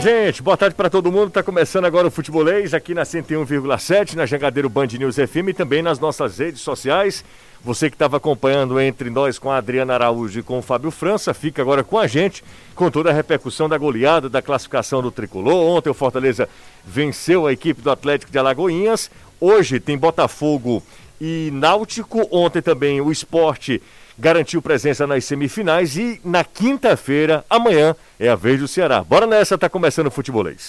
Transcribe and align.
Gente, 0.00 0.42
boa 0.42 0.56
tarde 0.56 0.76
para 0.76 0.88
todo 0.88 1.10
mundo. 1.10 1.30
Tá 1.30 1.42
começando 1.42 1.84
agora 1.84 2.06
o 2.06 2.10
Futebolês 2.10 2.72
aqui 2.72 2.94
na 2.94 3.02
101,7, 3.02 4.14
na 4.14 4.26
Jangadeiro 4.26 4.68
Band 4.68 4.86
News 4.86 5.16
FM 5.16 5.48
e 5.48 5.52
também 5.52 5.82
nas 5.82 5.98
nossas 5.98 6.38
redes 6.38 6.60
sociais. 6.60 7.24
Você 7.64 7.90
que 7.90 7.96
estava 7.96 8.16
acompanhando 8.16 8.78
entre 8.78 9.10
nós 9.10 9.40
com 9.40 9.50
a 9.50 9.56
Adriana 9.56 9.94
Araújo 9.94 10.38
e 10.38 10.42
com 10.42 10.58
o 10.58 10.62
Fábio 10.62 10.92
França, 10.92 11.34
fica 11.34 11.60
agora 11.62 11.82
com 11.82 11.98
a 11.98 12.06
gente 12.06 12.44
com 12.76 12.88
toda 12.92 13.10
a 13.10 13.12
repercussão 13.12 13.68
da 13.68 13.76
goleada, 13.76 14.28
da 14.28 14.40
classificação 14.40 15.02
do 15.02 15.10
tricolor. 15.10 15.76
Ontem 15.76 15.90
o 15.90 15.94
Fortaleza 15.94 16.48
venceu 16.86 17.48
a 17.48 17.52
equipe 17.52 17.82
do 17.82 17.90
Atlético 17.90 18.30
de 18.30 18.38
Alagoinhas. 18.38 19.10
Hoje 19.40 19.80
tem 19.80 19.98
Botafogo 19.98 20.80
e 21.20 21.50
Náutico. 21.52 22.28
Ontem 22.30 22.62
também 22.62 23.00
o 23.00 23.10
esporte 23.10 23.82
garantiu 24.18 24.60
presença 24.60 25.06
nas 25.06 25.24
semifinais 25.24 25.96
e 25.96 26.20
na 26.24 26.42
quinta-feira, 26.44 27.44
amanhã, 27.48 27.94
é 28.18 28.28
a 28.28 28.34
vez 28.34 28.58
do 28.58 28.66
Ceará. 28.66 29.02
Bora 29.04 29.26
nessa, 29.26 29.56
tá 29.56 29.68
começando 29.68 30.08
o 30.08 30.10
futebolês. 30.10 30.68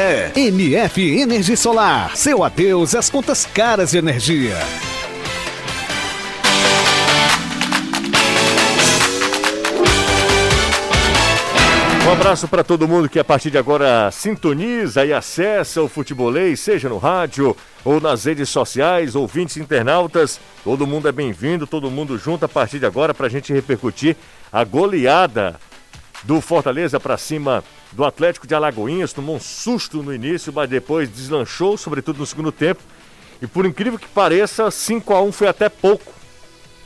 é 0.00 0.32
MF 0.34 1.20
Energia 1.20 1.56
Solar. 1.56 2.16
Seu 2.16 2.42
adeus 2.42 2.94
às 2.94 3.10
contas 3.10 3.44
caras 3.44 3.90
de 3.90 3.98
energia. 3.98 4.56
Um 12.06 12.12
abraço 12.12 12.48
para 12.48 12.64
todo 12.64 12.88
mundo 12.88 13.10
que 13.10 13.18
a 13.18 13.24
partir 13.24 13.50
de 13.50 13.58
agora 13.58 14.10
sintoniza 14.10 15.04
e 15.04 15.12
acessa 15.12 15.82
o 15.82 15.88
Futebolês, 15.88 16.58
seja 16.58 16.88
no 16.88 16.96
rádio 16.96 17.54
ou 17.84 18.00
nas 18.00 18.24
redes 18.24 18.48
sociais, 18.48 19.14
ouvintes 19.14 19.58
internautas. 19.58 20.40
Todo 20.64 20.86
mundo 20.86 21.08
é 21.08 21.12
bem-vindo, 21.12 21.66
todo 21.66 21.90
mundo 21.90 22.16
junto 22.16 22.46
a 22.46 22.48
partir 22.48 22.78
de 22.78 22.86
agora 22.86 23.12
para 23.12 23.26
a 23.26 23.30
gente 23.30 23.52
repercutir 23.52 24.16
a 24.50 24.64
goleada 24.64 25.60
do 26.24 26.40
Fortaleza 26.40 26.98
para 26.98 27.18
cima 27.18 27.62
do 27.92 28.04
Atlético 28.04 28.46
de 28.46 28.54
Alagoinhas, 28.54 29.12
tomou 29.12 29.36
um 29.36 29.40
susto 29.40 30.02
no 30.02 30.14
início, 30.14 30.52
mas 30.52 30.68
depois 30.68 31.08
deslanchou, 31.08 31.76
sobretudo 31.76 32.18
no 32.18 32.26
segundo 32.26 32.52
tempo. 32.52 32.82
E 33.42 33.46
por 33.46 33.66
incrível 33.66 33.98
que 33.98 34.08
pareça, 34.08 34.70
5 34.70 35.14
a 35.14 35.22
1 35.22 35.32
foi 35.32 35.48
até 35.48 35.68
pouco. 35.68 36.12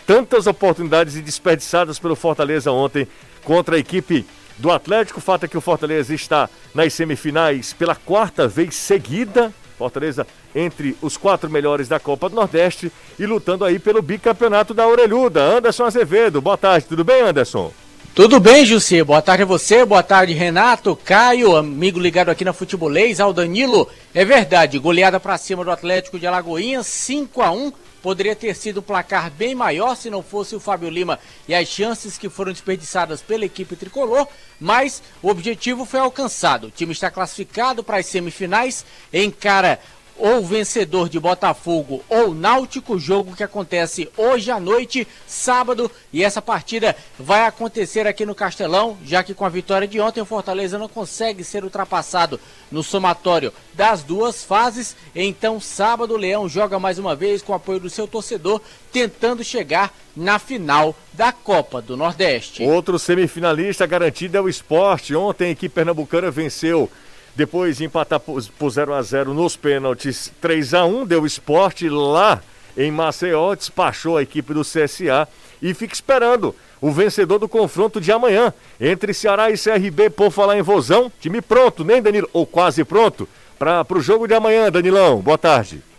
Tantas 0.06 0.46
oportunidades 0.46 1.14
desperdiçadas 1.14 1.98
pelo 1.98 2.14
Fortaleza 2.14 2.70
ontem 2.70 3.08
contra 3.42 3.76
a 3.76 3.78
equipe 3.78 4.24
do 4.58 4.70
Atlético. 4.70 5.18
O 5.18 5.22
fato 5.22 5.44
é 5.44 5.48
que 5.48 5.58
o 5.58 5.60
Fortaleza 5.60 6.14
está 6.14 6.48
nas 6.74 6.92
semifinais 6.92 7.72
pela 7.72 7.94
quarta 7.94 8.46
vez 8.46 8.74
seguida. 8.74 9.52
Fortaleza 9.76 10.26
entre 10.54 10.96
os 11.02 11.16
quatro 11.16 11.50
melhores 11.50 11.88
da 11.88 11.98
Copa 11.98 12.28
do 12.28 12.36
Nordeste 12.36 12.92
e 13.18 13.26
lutando 13.26 13.64
aí 13.64 13.78
pelo 13.78 14.00
bicampeonato 14.00 14.72
da 14.72 14.86
Orelhuda. 14.86 15.42
Anderson 15.42 15.84
Azevedo, 15.84 16.40
boa 16.40 16.56
tarde, 16.56 16.86
tudo 16.86 17.02
bem, 17.02 17.22
Anderson? 17.22 17.72
Tudo 18.14 18.38
bem, 18.38 18.64
Jussi? 18.64 19.02
Boa 19.02 19.20
tarde 19.20 19.42
a 19.42 19.46
você, 19.46 19.84
boa 19.84 20.00
tarde, 20.00 20.32
Renato, 20.32 20.94
Caio, 20.94 21.56
amigo 21.56 21.98
ligado 21.98 22.28
aqui 22.28 22.44
na 22.44 22.52
Futebolês, 22.52 23.18
ao 23.18 23.32
Danilo. 23.32 23.90
É 24.14 24.24
verdade, 24.24 24.78
goleada 24.78 25.18
para 25.18 25.36
cima 25.36 25.64
do 25.64 25.70
Atlético 25.72 26.16
de 26.16 26.24
Alagoinhas, 26.24 26.86
5 26.86 27.42
a 27.42 27.50
1 27.50 27.72
Poderia 28.04 28.36
ter 28.36 28.54
sido 28.54 28.80
um 28.80 28.82
placar 28.82 29.30
bem 29.30 29.54
maior 29.54 29.96
se 29.96 30.10
não 30.10 30.22
fosse 30.22 30.54
o 30.54 30.60
Fábio 30.60 30.90
Lima 30.90 31.18
e 31.48 31.54
as 31.54 31.66
chances 31.66 32.18
que 32.18 32.28
foram 32.28 32.52
desperdiçadas 32.52 33.22
pela 33.22 33.46
equipe 33.46 33.74
tricolor, 33.76 34.28
mas 34.60 35.02
o 35.22 35.30
objetivo 35.30 35.86
foi 35.86 36.00
alcançado. 36.00 36.66
O 36.66 36.70
time 36.70 36.92
está 36.92 37.10
classificado 37.10 37.82
para 37.82 37.96
as 37.96 38.04
semifinais, 38.04 38.84
encara 39.10 39.80
ou 40.18 40.44
vencedor 40.44 41.08
de 41.08 41.18
Botafogo 41.18 42.02
ou 42.08 42.34
Náutico, 42.34 42.98
jogo 42.98 43.34
que 43.34 43.42
acontece 43.42 44.08
hoje 44.16 44.50
à 44.50 44.60
noite, 44.60 45.06
sábado, 45.26 45.90
e 46.12 46.22
essa 46.22 46.40
partida 46.40 46.96
vai 47.18 47.46
acontecer 47.46 48.06
aqui 48.06 48.24
no 48.24 48.34
Castelão, 48.34 48.96
já 49.04 49.22
que 49.22 49.34
com 49.34 49.44
a 49.44 49.48
vitória 49.48 49.88
de 49.88 50.00
ontem 50.00 50.20
o 50.20 50.26
Fortaleza 50.26 50.78
não 50.78 50.88
consegue 50.88 51.42
ser 51.42 51.64
ultrapassado 51.64 52.40
no 52.70 52.82
somatório 52.82 53.52
das 53.72 54.02
duas 54.02 54.44
fases. 54.44 54.96
Então, 55.14 55.60
sábado, 55.60 56.14
o 56.14 56.18
Leão 56.18 56.48
joga 56.48 56.78
mais 56.78 56.98
uma 56.98 57.14
vez 57.14 57.42
com 57.42 57.52
o 57.52 57.56
apoio 57.56 57.80
do 57.80 57.90
seu 57.90 58.06
torcedor, 58.06 58.60
tentando 58.92 59.42
chegar 59.42 59.92
na 60.16 60.38
final 60.38 60.94
da 61.12 61.32
Copa 61.32 61.82
do 61.82 61.96
Nordeste. 61.96 62.62
Outro 62.62 62.98
semifinalista 62.98 63.86
garantido 63.86 64.36
é 64.36 64.40
o 64.40 64.48
esporte. 64.48 65.14
Ontem 65.14 65.48
a 65.48 65.50
equipe 65.50 65.74
pernambucana 65.74 66.30
venceu 66.30 66.88
depois 67.34 67.78
de 67.78 67.84
empatar 67.84 68.20
por 68.20 68.70
0 68.70 68.94
a 68.94 69.02
0 69.02 69.34
nos 69.34 69.56
pênaltis 69.56 70.32
3 70.40 70.74
a 70.74 70.84
1 70.84 71.06
deu 71.06 71.26
esporte 71.26 71.88
lá 71.88 72.40
em 72.76 72.90
Maceió, 72.90 73.54
despachou 73.54 74.16
a 74.16 74.22
equipe 74.22 74.52
do 74.52 74.62
CSA 74.62 75.28
e 75.62 75.72
fica 75.72 75.94
esperando 75.94 76.54
o 76.80 76.90
vencedor 76.90 77.38
do 77.38 77.48
confronto 77.48 78.00
de 78.00 78.12
amanhã 78.12 78.52
entre 78.80 79.14
Ceará 79.14 79.50
e 79.50 79.56
CRB 79.56 80.10
por 80.10 80.30
falar 80.30 80.58
em 80.58 80.62
Vozão. 80.62 81.10
Time 81.20 81.40
pronto, 81.40 81.84
nem 81.84 82.02
Danilo? 82.02 82.28
Ou 82.32 82.44
quase 82.44 82.84
pronto 82.84 83.28
para 83.58 83.86
o 83.88 84.00
jogo 84.00 84.26
de 84.26 84.34
amanhã, 84.34 84.70
Danilão. 84.70 85.20
Boa 85.20 85.38
tarde. 85.38 85.93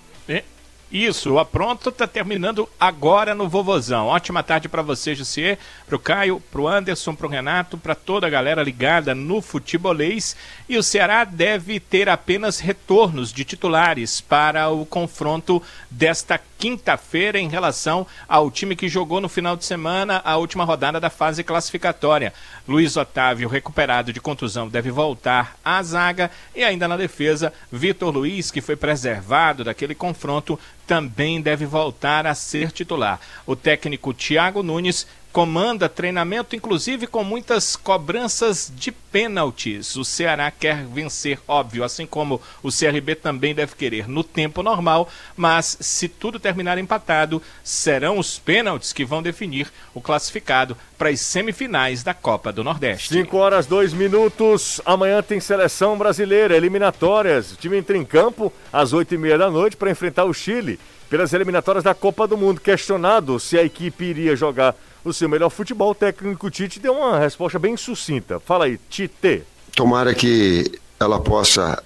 Isso, 0.92 1.34
o 1.34 1.40
Apronto 1.40 1.90
está 1.90 2.06
terminando 2.06 2.70
agora 2.80 3.34
no 3.34 3.50
Vovozão. 3.50 4.06
Ótima 4.06 4.44
tarde 4.44 4.70
para 4.70 4.84
você, 4.84 5.16
Jussier, 5.16 5.58
para 5.88 5.96
o 5.96 6.00
Caio, 6.00 6.40
para 6.52 6.62
o 6.62 6.68
Anderson, 6.68 7.16
para 7.16 7.26
o 7.26 7.30
Renato, 7.30 7.78
para 7.78 7.96
toda 7.96 8.28
a 8.28 8.30
galera 8.30 8.62
ligada 8.62 9.16
no 9.16 9.42
futebolês. 9.42 10.36
E 10.70 10.78
o 10.78 10.84
Ceará 10.84 11.24
deve 11.24 11.80
ter 11.80 12.08
apenas 12.08 12.60
retornos 12.60 13.34
de 13.34 13.44
titulares 13.44 14.22
para 14.22 14.70
o 14.70 14.86
confronto 14.86 15.62
desta 15.90 16.40
quinta-feira 16.58 17.40
em 17.40 17.50
relação 17.50 18.08
ao 18.28 18.50
time 18.50 18.76
que 18.76 18.88
jogou 18.88 19.20
no 19.20 19.28
final 19.28 19.56
de 19.56 19.66
semana 19.66 20.22
a 20.24 20.38
última 20.38 20.64
rodada 20.64 21.00
da 21.00 21.10
fase 21.10 21.44
classificatória. 21.44 22.34
Luiz 22.68 22.96
Otávio, 22.96 23.50
recuperado 23.50 24.14
de 24.14 24.22
contusão, 24.22 24.68
deve 24.68 24.90
voltar 24.90 25.58
à 25.64 25.82
zaga 25.84 26.32
e 26.56 26.64
ainda 26.64 26.88
na 26.88 26.98
defesa, 26.98 27.54
Vitor 27.72 28.14
Luiz, 28.14 28.52
que 28.52 28.62
foi 28.62 28.76
preservado 28.76 29.64
daquele 29.64 29.94
confronto, 29.94 30.60
também 30.86 31.42
deve 31.42 31.66
voltar 31.66 32.26
a 32.28 32.36
ser 32.36 32.72
titular. 32.72 33.20
O 33.46 33.56
técnico 33.56 34.14
Thiago 34.14 34.64
Nunes 34.64 35.08
comanda 35.36 35.90
treinamento, 35.90 36.56
inclusive 36.56 37.08
com 37.08 37.22
muitas 37.22 37.76
cobranças 37.76 38.72
de 38.74 38.90
pênaltis. 38.90 39.98
O 39.98 40.06
Ceará 40.06 40.50
quer 40.50 40.86
vencer, 40.86 41.42
óbvio, 41.46 41.84
assim 41.84 42.06
como 42.06 42.42
o 42.64 42.70
CRB 42.72 43.16
também 43.16 43.54
deve 43.54 43.76
querer 43.76 44.08
no 44.08 44.24
tempo 44.24 44.64
normal, 44.64 45.10
mas 45.36 45.78
se 45.82 46.08
tudo 46.08 46.40
terminar 46.40 46.78
empatado, 46.78 47.42
serão 47.66 48.18
os 48.18 48.40
pênaltis 48.40 48.94
que 48.94 49.04
vão 49.04 49.22
definir 49.22 49.70
o 49.94 50.00
classificado 50.00 50.78
para 50.98 51.10
as 51.10 51.20
semifinais 51.20 52.02
da 52.02 52.14
Copa 52.14 52.54
do 52.54 52.64
Nordeste. 52.64 53.10
5 53.10 53.36
horas 53.36 53.66
2 53.66 53.92
minutos. 53.92 54.80
Amanhã 54.86 55.22
tem 55.22 55.42
seleção 55.42 55.98
brasileira, 55.98 56.56
eliminatórias. 56.56 57.52
O 57.52 57.58
time 57.58 57.76
entra 57.76 57.98
em 57.98 58.06
campo 58.06 58.54
às 58.72 58.94
8 58.94 59.16
e 59.16 59.18
meia 59.18 59.38
da 59.38 59.52
noite 59.52 59.76
para 59.76 59.92
enfrentar 59.92 60.24
o 60.24 60.34
Chile 60.34 60.80
pelas 61.10 61.34
eliminatórias 61.34 61.84
da 61.84 61.94
Copa 61.94 62.26
do 62.26 62.38
Mundo. 62.38 62.62
Questionado 62.62 63.38
se 63.38 63.60
a 63.60 63.64
equipe 63.64 64.06
iria 64.06 64.34
jogar 64.34 64.74
o 65.06 65.14
seu 65.14 65.30
melhor 65.30 65.50
futebol, 65.50 65.92
o 65.92 65.96
técnico 65.96 66.50
Tite 66.50 66.80
deu 66.80 66.94
uma 66.94 67.20
resposta 67.20 67.60
bem 67.60 67.78
sucinta. 67.78 68.40
Fala 68.40 68.66
aí, 68.66 68.80
Tite. 68.90 69.44
Tomara 69.76 70.14
que 70.16 70.80
ela 71.00 71.22
possa 71.22 71.82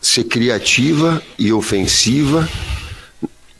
ser 0.00 0.24
criativa 0.24 1.22
e 1.38 1.52
ofensiva, 1.52 2.48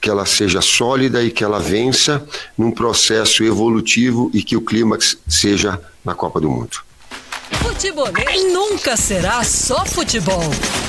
que 0.01 0.09
ela 0.09 0.25
seja 0.25 0.61
sólida 0.61 1.23
e 1.23 1.31
que 1.31 1.43
ela 1.43 1.59
vença 1.59 2.27
num 2.57 2.71
processo 2.71 3.45
evolutivo 3.45 4.31
e 4.33 4.43
que 4.43 4.57
o 4.57 4.61
clímax 4.61 5.19
seja 5.29 5.81
na 6.05 6.15
Copa 6.15 6.41
do 6.41 6.49
Mundo. 6.49 6.79
Futebolês 7.63 8.53
nunca 8.53 8.97
será 8.97 9.43
só 9.45 9.85
futebol. 9.85 10.43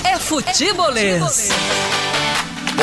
É 0.03 0.17
futebolês. 0.17 1.15
É 1.15 1.19
futebolês. 1.19 2.12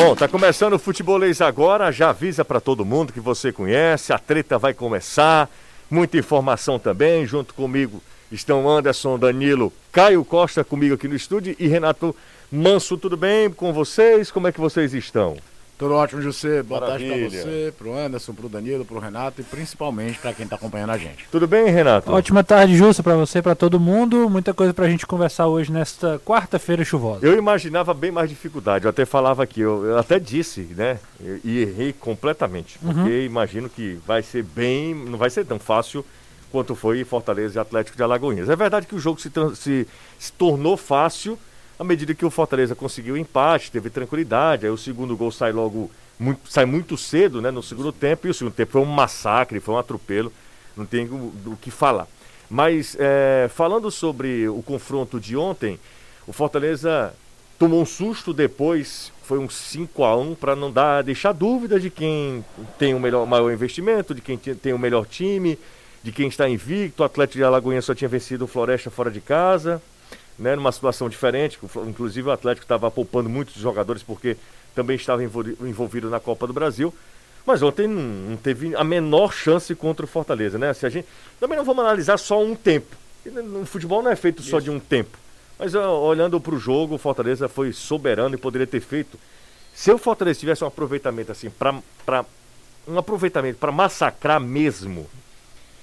Bom, 0.03 0.15
tá 0.15 0.27
começando 0.27 0.73
o 0.73 0.79
futebolês 0.79 1.41
agora. 1.41 1.91
Já 1.91 2.09
avisa 2.09 2.43
para 2.43 2.59
todo 2.59 2.83
mundo 2.83 3.13
que 3.13 3.19
você 3.19 3.51
conhece. 3.51 4.11
A 4.11 4.17
treta 4.17 4.57
vai 4.57 4.73
começar. 4.73 5.47
Muita 5.91 6.17
informação 6.17 6.79
também. 6.79 7.23
Junto 7.27 7.53
comigo 7.53 8.01
estão 8.31 8.67
Anderson, 8.67 9.19
Danilo, 9.19 9.71
Caio 9.91 10.25
Costa 10.25 10.63
comigo 10.63 10.95
aqui 10.95 11.07
no 11.07 11.15
estúdio 11.15 11.55
e 11.59 11.67
Renato 11.67 12.15
Manso. 12.51 12.97
Tudo 12.97 13.15
bem 13.15 13.51
com 13.51 13.71
vocês? 13.71 14.31
Como 14.31 14.47
é 14.47 14.51
que 14.51 14.59
vocês 14.59 14.91
estão? 14.95 15.37
Tudo 15.81 15.95
ótimo, 15.95 16.21
José. 16.21 16.61
Boa 16.61 16.79
Maravilha. 16.79 17.09
tarde 17.09 17.29
pra 17.31 17.41
você, 17.41 17.73
pro 17.75 17.97
Anderson, 17.97 18.33
pro 18.35 18.47
Danilo, 18.47 18.85
pro 18.85 18.99
Renato 18.99 19.41
e 19.41 19.43
principalmente 19.43 20.19
pra 20.19 20.31
quem 20.31 20.47
tá 20.47 20.55
acompanhando 20.55 20.91
a 20.91 20.97
gente. 20.99 21.25
Tudo 21.31 21.47
bem, 21.47 21.71
Renato? 21.71 22.11
Ótima 22.11 22.43
tarde, 22.43 22.77
Justa, 22.77 23.01
pra 23.01 23.15
você, 23.15 23.41
pra 23.41 23.55
todo 23.55 23.79
mundo. 23.79 24.29
Muita 24.29 24.53
coisa 24.53 24.75
pra 24.75 24.87
gente 24.87 25.07
conversar 25.07 25.47
hoje 25.47 25.71
nesta 25.71 26.21
quarta-feira 26.23 26.85
chuvosa. 26.85 27.25
Eu 27.25 27.35
imaginava 27.35 27.95
bem 27.95 28.11
mais 28.11 28.29
dificuldade. 28.29 28.85
Eu 28.85 28.91
até 28.91 29.05
falava 29.07 29.41
aqui, 29.41 29.61
eu, 29.61 29.83
eu 29.83 29.97
até 29.97 30.19
disse, 30.19 30.61
né? 30.77 30.99
E, 31.19 31.39
e 31.43 31.59
errei 31.61 31.93
completamente. 31.93 32.77
Porque 32.77 33.23
imagino 33.25 33.67
que 33.67 33.97
vai 34.05 34.21
ser 34.21 34.43
bem. 34.43 34.93
Não 34.93 35.17
vai 35.17 35.31
ser 35.31 35.47
tão 35.47 35.57
fácil 35.57 36.05
quanto 36.51 36.75
foi 36.75 37.03
Fortaleza 37.03 37.57
e 37.57 37.59
Atlético 37.59 37.97
de 37.97 38.03
Alagoinhas. 38.03 38.49
É 38.49 38.55
verdade 38.55 38.85
que 38.85 38.93
o 38.93 38.99
jogo 38.99 39.19
se, 39.19 39.31
se, 39.55 39.87
se 40.19 40.31
tornou 40.33 40.77
fácil 40.77 41.39
à 41.81 41.83
medida 41.83 42.13
que 42.13 42.23
o 42.23 42.29
Fortaleza 42.29 42.75
conseguiu 42.75 43.17
empate, 43.17 43.71
teve 43.71 43.89
tranquilidade. 43.89 44.67
Aí 44.67 44.71
o 44.71 44.77
segundo 44.77 45.17
gol 45.17 45.31
sai 45.31 45.51
logo. 45.51 45.89
Muito, 46.19 46.41
sai 46.47 46.63
muito 46.63 46.95
cedo, 46.95 47.41
né? 47.41 47.49
No 47.49 47.63
segundo 47.63 47.91
tempo. 47.91 48.27
E 48.27 48.29
o 48.29 48.33
segundo 48.35 48.53
tempo 48.53 48.73
foi 48.73 48.81
um 48.81 48.85
massacre, 48.85 49.59
foi 49.59 49.73
um 49.73 49.79
atropelo. 49.79 50.31
Não 50.77 50.85
tem 50.85 51.05
o, 51.07 51.33
o 51.47 51.57
que 51.59 51.71
falar. 51.71 52.07
Mas 52.47 52.95
é, 52.99 53.49
falando 53.51 53.89
sobre 53.89 54.47
o 54.47 54.61
confronto 54.61 55.19
de 55.19 55.35
ontem, 55.35 55.79
o 56.27 56.31
Fortaleza 56.31 57.15
tomou 57.57 57.81
um 57.81 57.85
susto 57.85 58.31
depois, 58.31 59.11
foi 59.23 59.39
um 59.39 59.49
5 59.49 60.03
a 60.03 60.15
1 60.15 60.35
para 60.35 60.55
não 60.55 60.71
dar 60.71 61.01
deixar 61.01 61.31
dúvida 61.31 61.79
de 61.79 61.89
quem 61.89 62.45
tem 62.77 62.93
o 62.93 62.99
melhor 62.99 63.25
maior 63.25 63.51
investimento, 63.51 64.13
de 64.13 64.21
quem 64.21 64.37
te- 64.37 64.53
tem 64.53 64.71
o 64.73 64.77
melhor 64.79 65.07
time, 65.07 65.57
de 66.03 66.11
quem 66.11 66.27
está 66.27 66.47
invicto. 66.47 67.01
O 67.01 67.05
Atlético 67.05 67.37
de 67.37 67.43
Alagoinha 67.43 67.81
só 67.81 67.95
tinha 67.95 68.07
vencido 68.07 68.45
o 68.45 68.47
Floresta 68.47 68.91
fora 68.91 69.09
de 69.09 69.21
casa, 69.21 69.81
né, 70.37 70.55
numa 70.55 70.71
situação 70.71 71.09
diferente. 71.09 71.57
o 71.61 71.85
Inclusive 71.87 72.27
o 72.27 72.31
Atlético 72.31 72.65
estava 72.65 72.89
poupando 72.89 73.29
muitos 73.29 73.55
jogadores 73.55 74.03
porque 74.03 74.37
também 74.75 74.95
estava 74.95 75.23
envol- 75.23 75.45
envolvido 75.61 76.09
na 76.09 76.19
Copa 76.19 76.47
do 76.47 76.53
Brasil. 76.53 76.93
Mas 77.45 77.61
ontem 77.63 77.87
não, 77.87 78.01
não 78.01 78.37
teve 78.37 78.75
a 78.75 78.83
menor 78.83 79.33
chance 79.33 79.73
contra 79.73 80.05
o 80.05 80.07
Fortaleza, 80.07 80.57
né? 80.59 80.73
Se 80.73 80.85
a 80.85 80.89
gente 80.89 81.07
também 81.39 81.57
não 81.57 81.65
vamos 81.65 81.83
analisar 81.83 82.17
só 82.17 82.41
um 82.43 82.55
tempo. 82.55 82.95
No 83.25 83.65
futebol 83.65 84.01
não 84.03 84.11
é 84.11 84.15
feito 84.15 84.41
só 84.41 84.59
de 84.59 84.69
um 84.69 84.79
tempo. 84.79 85.17
Mas 85.57 85.73
ó, 85.75 85.99
olhando 86.01 86.39
para 86.39 86.55
o 86.55 86.59
jogo, 86.59 86.95
o 86.95 86.97
Fortaleza 86.97 87.47
foi 87.47 87.71
soberano 87.73 88.35
e 88.35 88.37
poderia 88.37 88.67
ter 88.67 88.79
feito. 88.79 89.19
Se 89.73 89.91
o 89.91 89.97
Fortaleza 89.97 90.39
tivesse 90.39 90.63
um 90.63 90.67
aproveitamento 90.67 91.31
assim, 91.31 91.49
para 91.49 92.25
um 92.87 92.97
aproveitamento 92.97 93.57
para 93.59 93.71
massacrar 93.71 94.39
mesmo, 94.39 95.07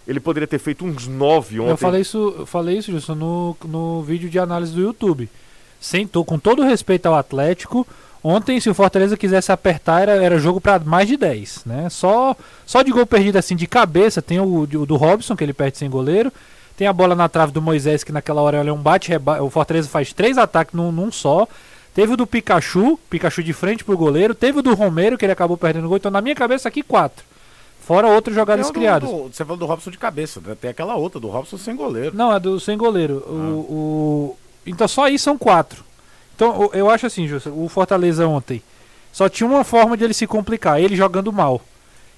ele 0.08 0.20
poderia 0.20 0.46
ter 0.46 0.58
feito 0.58 0.86
uns 0.86 1.06
nove 1.06 1.60
ontem. 1.60 1.70
Eu 1.70 1.76
falei 1.76 2.00
isso, 2.00 2.34
eu 2.38 2.46
falei 2.46 2.78
isso, 2.78 2.90
Justo, 2.90 3.14
no, 3.14 3.54
no 3.66 4.02
vídeo 4.02 4.30
de 4.30 4.38
análise 4.38 4.72
do 4.72 4.80
YouTube. 4.80 5.28
Sentou, 5.78 6.24
com 6.24 6.38
todo 6.38 6.62
respeito 6.62 7.04
ao 7.04 7.14
Atlético, 7.14 7.86
ontem, 8.24 8.58
se 8.58 8.70
o 8.70 8.74
Fortaleza 8.74 9.18
quisesse 9.18 9.52
apertar, 9.52 10.00
era, 10.00 10.12
era 10.12 10.38
jogo 10.38 10.62
pra 10.62 10.78
mais 10.78 11.06
de 11.06 11.18
10, 11.18 11.64
né? 11.66 11.90
Só, 11.90 12.34
só 12.64 12.82
de 12.82 12.90
gol 12.90 13.04
perdido 13.04 13.36
assim 13.36 13.54
de 13.54 13.66
cabeça, 13.66 14.22
tem 14.22 14.40
o, 14.40 14.62
o 14.62 14.86
do 14.86 14.96
Robson, 14.96 15.36
que 15.36 15.44
ele 15.44 15.52
perde 15.52 15.76
sem 15.76 15.90
goleiro, 15.90 16.32
tem 16.74 16.86
a 16.86 16.92
bola 16.92 17.14
na 17.14 17.28
trave 17.28 17.52
do 17.52 17.60
Moisés, 17.60 18.02
que 18.02 18.10
naquela 18.10 18.40
hora 18.40 18.66
é 18.66 18.72
um 18.72 18.80
bate 18.80 19.12
O 19.42 19.50
Fortaleza 19.50 19.90
faz 19.90 20.14
três 20.14 20.38
ataques 20.38 20.74
num, 20.74 20.90
num 20.90 21.12
só. 21.12 21.46
Teve 21.94 22.14
o 22.14 22.16
do 22.16 22.26
Pikachu, 22.26 22.98
Pikachu 23.10 23.42
de 23.42 23.52
frente 23.52 23.84
pro 23.84 23.96
goleiro. 23.96 24.34
Teve 24.34 24.60
o 24.60 24.62
do 24.62 24.74
Romero, 24.74 25.18
que 25.18 25.24
ele 25.24 25.32
acabou 25.32 25.56
perdendo 25.56 25.84
o 25.84 25.88
gol. 25.88 25.96
Então, 25.96 26.10
na 26.10 26.20
minha 26.20 26.36
cabeça, 26.36 26.68
aqui 26.68 26.82
quatro. 26.82 27.24
Fora 27.88 28.06
outras 28.06 28.36
jogadas 28.36 28.66
do- 28.66 28.72
criadas. 28.74 29.08
do- 29.08 29.28
você 29.32 29.44
falou 29.44 29.56
do 29.56 29.64
Robson 29.66 29.90
de 29.90 29.96
cabeça, 29.98 30.40
né? 30.46 30.54
tem 30.54 30.68
aquela 30.70 30.94
outra 30.94 31.18
do 31.18 31.26
Robson 31.28 31.56
sem 31.56 31.74
goleiro. 31.74 32.14
Não, 32.14 32.30
é 32.32 32.38
do 32.38 32.60
sem 32.60 32.76
goleiro. 32.76 33.24
O, 33.26 33.32
o- 33.72 34.36
Então 34.66 34.86
só 34.86 35.04
aí 35.04 35.18
são 35.18 35.38
quatro. 35.38 35.82
Então 36.36 36.70
eu 36.74 36.90
acho 36.90 37.06
assim, 37.06 37.26
Justo, 37.26 37.50
o 37.50 37.66
Fortaleza 37.68 38.28
ontem 38.28 38.62
só 39.10 39.26
tinha 39.28 39.48
uma 39.48 39.64
forma 39.64 39.96
de 39.96 40.04
ele 40.04 40.12
se 40.14 40.26
complicar, 40.26 40.78
ele 40.80 40.94
jogando 40.94 41.32
mal. 41.32 41.60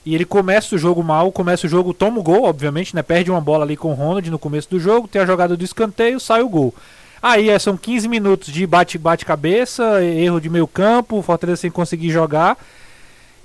E 0.04 0.14
ele 0.14 0.24
começa 0.24 0.74
o 0.74 0.78
jogo 0.78 1.02
mal, 1.04 1.30
começa 1.30 1.66
o 1.66 1.70
jogo, 1.70 1.94
toma 1.94 2.18
o 2.18 2.22
gol, 2.22 2.44
obviamente, 2.44 2.96
né? 2.96 3.02
Perde 3.02 3.30
uma 3.30 3.40
bola 3.40 3.64
ali 3.64 3.76
com 3.76 3.90
o 3.92 3.94
Ronald 3.94 4.28
no 4.30 4.38
começo 4.40 4.68
do 4.68 4.80
jogo, 4.80 5.06
tem 5.06 5.22
a 5.22 5.26
jogada 5.26 5.56
do 5.56 5.62
escanteio, 5.64 6.18
sai 6.18 6.42
o 6.42 6.48
gol. 6.48 6.74
Aí 7.22 7.48
é, 7.50 7.58
são 7.58 7.76
15 7.76 8.08
minutos 8.08 8.52
de 8.52 8.66
bate-bate-cabeça, 8.66 10.02
erro 10.02 10.40
de 10.40 10.48
meio 10.48 10.66
campo, 10.66 11.18
o 11.18 11.22
Fortaleza 11.22 11.60
sem 11.60 11.70
conseguir 11.70 12.10
jogar. 12.10 12.56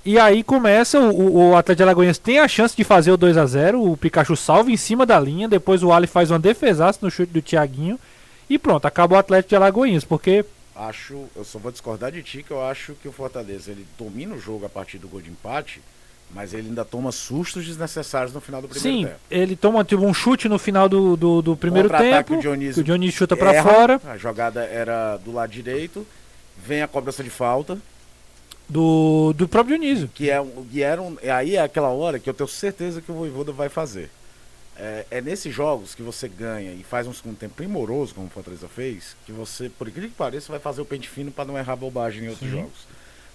E 0.06 0.20
aí 0.20 0.44
começa, 0.44 1.00
o, 1.00 1.48
o- 1.50 1.56
Atlético 1.56 1.78
de 1.78 1.82
Alagoinhas 1.82 2.16
tem 2.16 2.38
a 2.38 2.46
chance 2.46 2.76
de 2.76 2.84
fazer 2.84 3.10
o 3.10 3.16
2 3.16 3.36
a 3.36 3.44
0 3.44 3.82
o 3.82 3.96
Pikachu 3.96 4.36
salva 4.36 4.70
em 4.70 4.76
cima 4.76 5.04
da 5.04 5.18
linha, 5.18 5.48
depois 5.48 5.82
o 5.82 5.92
Ali 5.92 6.06
faz 6.06 6.30
uma 6.30 6.38
defesaça 6.38 7.00
no 7.02 7.10
chute 7.10 7.32
do 7.32 7.42
Thiaguinho. 7.42 7.98
E 8.48 8.56
pronto, 8.56 8.86
acabou 8.86 9.16
o 9.16 9.18
Atlético 9.18 9.48
de 9.48 9.56
Alagoinhas, 9.56 10.04
porque 10.04 10.44
Acho, 10.76 11.24
eu 11.34 11.42
só 11.44 11.58
vou 11.58 11.72
discordar 11.72 12.12
de 12.12 12.22
ti 12.22 12.44
que 12.44 12.52
eu 12.52 12.62
acho 12.64 12.92
que 13.02 13.08
o 13.08 13.12
Fortaleza 13.12 13.72
ele 13.72 13.84
domina 13.98 14.34
o 14.34 14.38
jogo 14.38 14.64
a 14.66 14.68
partir 14.68 14.98
do 14.98 15.08
gol 15.08 15.20
de 15.22 15.30
empate, 15.30 15.80
mas 16.32 16.54
ele 16.54 16.68
ainda 16.68 16.84
toma 16.84 17.10
sustos 17.10 17.66
desnecessários 17.66 18.32
no 18.32 18.40
final 18.40 18.62
do 18.62 18.68
primeiro 18.68 18.98
sim, 18.98 19.04
tempo. 19.06 19.18
ele 19.28 19.56
toma 19.56 19.82
tipo, 19.82 20.04
um 20.04 20.14
chute 20.14 20.48
no 20.48 20.58
final 20.58 20.88
do, 20.88 21.16
do, 21.16 21.42
do 21.42 21.56
primeiro 21.56 21.88
tempo, 21.88 22.34
o 22.34 22.40
Dionísio 22.40 22.74
que 22.74 22.80
o 22.80 22.84
Dionísio 22.84 23.18
chuta 23.18 23.36
pra 23.36 23.54
Erra, 23.54 23.72
fora, 23.72 24.00
A 24.04 24.16
jogada 24.18 24.64
era 24.64 25.16
do 25.16 25.32
lado 25.32 25.50
direito, 25.50 26.06
vem 26.64 26.82
a 26.82 26.86
cobrança 26.86 27.24
de 27.24 27.30
falta, 27.30 27.78
do, 28.68 29.32
do 29.34 29.48
próprio 29.48 29.78
Dionísio. 29.78 30.08
que 30.08 30.30
é 30.30 30.40
um, 30.40 30.64
que 30.64 30.82
era 30.82 31.00
um, 31.00 31.16
aí 31.32 31.56
é 31.56 31.62
aquela 31.62 31.88
hora 31.88 32.18
que 32.18 32.28
eu 32.28 32.34
tenho 32.34 32.48
certeza 32.48 33.00
que 33.00 33.10
o 33.10 33.14
Voivoda 33.14 33.52
vai 33.52 33.68
fazer. 33.68 34.10
É, 34.78 35.06
é 35.10 35.20
nesses 35.22 35.54
jogos 35.54 35.94
que 35.94 36.02
você 36.02 36.28
ganha 36.28 36.72
e 36.72 36.82
faz 36.82 37.06
um 37.06 37.12
segundo 37.12 37.36
tempo 37.36 37.54
primoroso, 37.54 38.14
como 38.14 38.26
o 38.26 38.30
Fortaleza 38.30 38.68
fez, 38.68 39.16
que 39.24 39.32
você, 39.32 39.70
por 39.70 39.88
incrível 39.88 40.10
que 40.10 40.16
pareça, 40.16 40.52
vai 40.52 40.60
fazer 40.60 40.82
o 40.82 40.84
pente 40.84 41.08
fino 41.08 41.30
para 41.30 41.46
não 41.46 41.56
errar 41.56 41.76
bobagem 41.76 42.24
em 42.24 42.28
outros 42.28 42.50
jogos. 42.50 42.86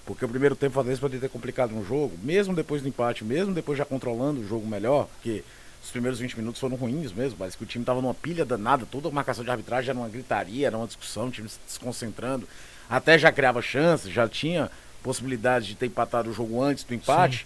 Porque 0.05 0.25
o 0.25 0.29
primeiro 0.29 0.55
tempo 0.55 0.71
o 0.71 0.73
Fortaleza 0.75 1.01
poderia 1.01 1.21
ter 1.21 1.29
complicado 1.29 1.71
no 1.71 1.83
jogo, 1.83 2.17
mesmo 2.21 2.53
depois 2.53 2.81
do 2.81 2.87
empate, 2.87 3.23
mesmo 3.23 3.53
depois 3.53 3.77
já 3.77 3.85
controlando 3.85 4.41
o 4.41 4.47
jogo 4.47 4.67
melhor, 4.67 5.07
porque 5.15 5.43
os 5.83 5.89
primeiros 5.89 6.19
20 6.19 6.37
minutos 6.37 6.59
foram 6.59 6.75
ruins 6.75 7.11
mesmo, 7.11 7.37
parece 7.39 7.57
que 7.57 7.63
o 7.63 7.67
time 7.67 7.83
tava 7.83 8.01
numa 8.01 8.13
pilha 8.13 8.45
danada, 8.45 8.85
toda 8.85 9.07
a 9.07 9.11
marcação 9.11 9.43
de 9.43 9.49
arbitragem 9.49 9.89
era 9.89 9.97
uma 9.97 10.09
gritaria, 10.09 10.67
era 10.67 10.77
uma 10.77 10.85
discussão, 10.85 11.27
o 11.27 11.31
time 11.31 11.49
se 11.49 11.59
desconcentrando, 11.65 12.47
até 12.87 13.17
já 13.17 13.31
criava 13.31 13.61
chances, 13.61 14.11
já 14.11 14.27
tinha 14.27 14.69
possibilidade 15.03 15.67
de 15.67 15.75
ter 15.75 15.87
empatado 15.87 16.29
o 16.29 16.33
jogo 16.33 16.61
antes 16.61 16.83
do 16.83 16.93
empate. 16.93 17.45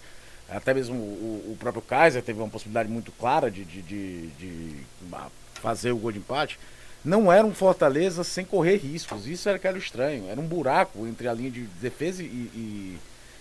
Até 0.50 0.74
mesmo 0.74 0.96
o, 0.96 1.52
o 1.54 1.57
próprio 1.60 1.81
Kaiser 1.81 2.22
teve 2.22 2.40
uma 2.40 2.50
possibilidade 2.50 2.88
muito 2.90 3.12
clara 3.13 3.50
de, 3.50 3.63
de, 3.66 3.81
de- 3.81 4.28
de, 4.38 4.75
ah, 5.13 5.28
fazer 5.56 5.92
o 5.92 5.98
gol 5.98 6.12
de 6.12 6.19
empate. 6.19 6.60
Não 7.04 7.31
era 7.31 7.46
um 7.46 7.54
Fortaleza 7.54 8.24
sem 8.24 8.46
correr 8.46 8.78
riscos. 8.78 9.28
Isso 9.28 9.48
era 9.50 9.57
que 9.60 9.68
era 9.68 9.78
estranho. 9.78 10.28
Era 10.30 10.40
um 10.40 10.46
buraco 10.48 11.06
entre 11.07 11.28
a 11.28 11.34
linha 11.34 11.52
de 11.52 11.62
defesa 11.81 12.22
e, 12.24 12.25
e, 12.25 12.98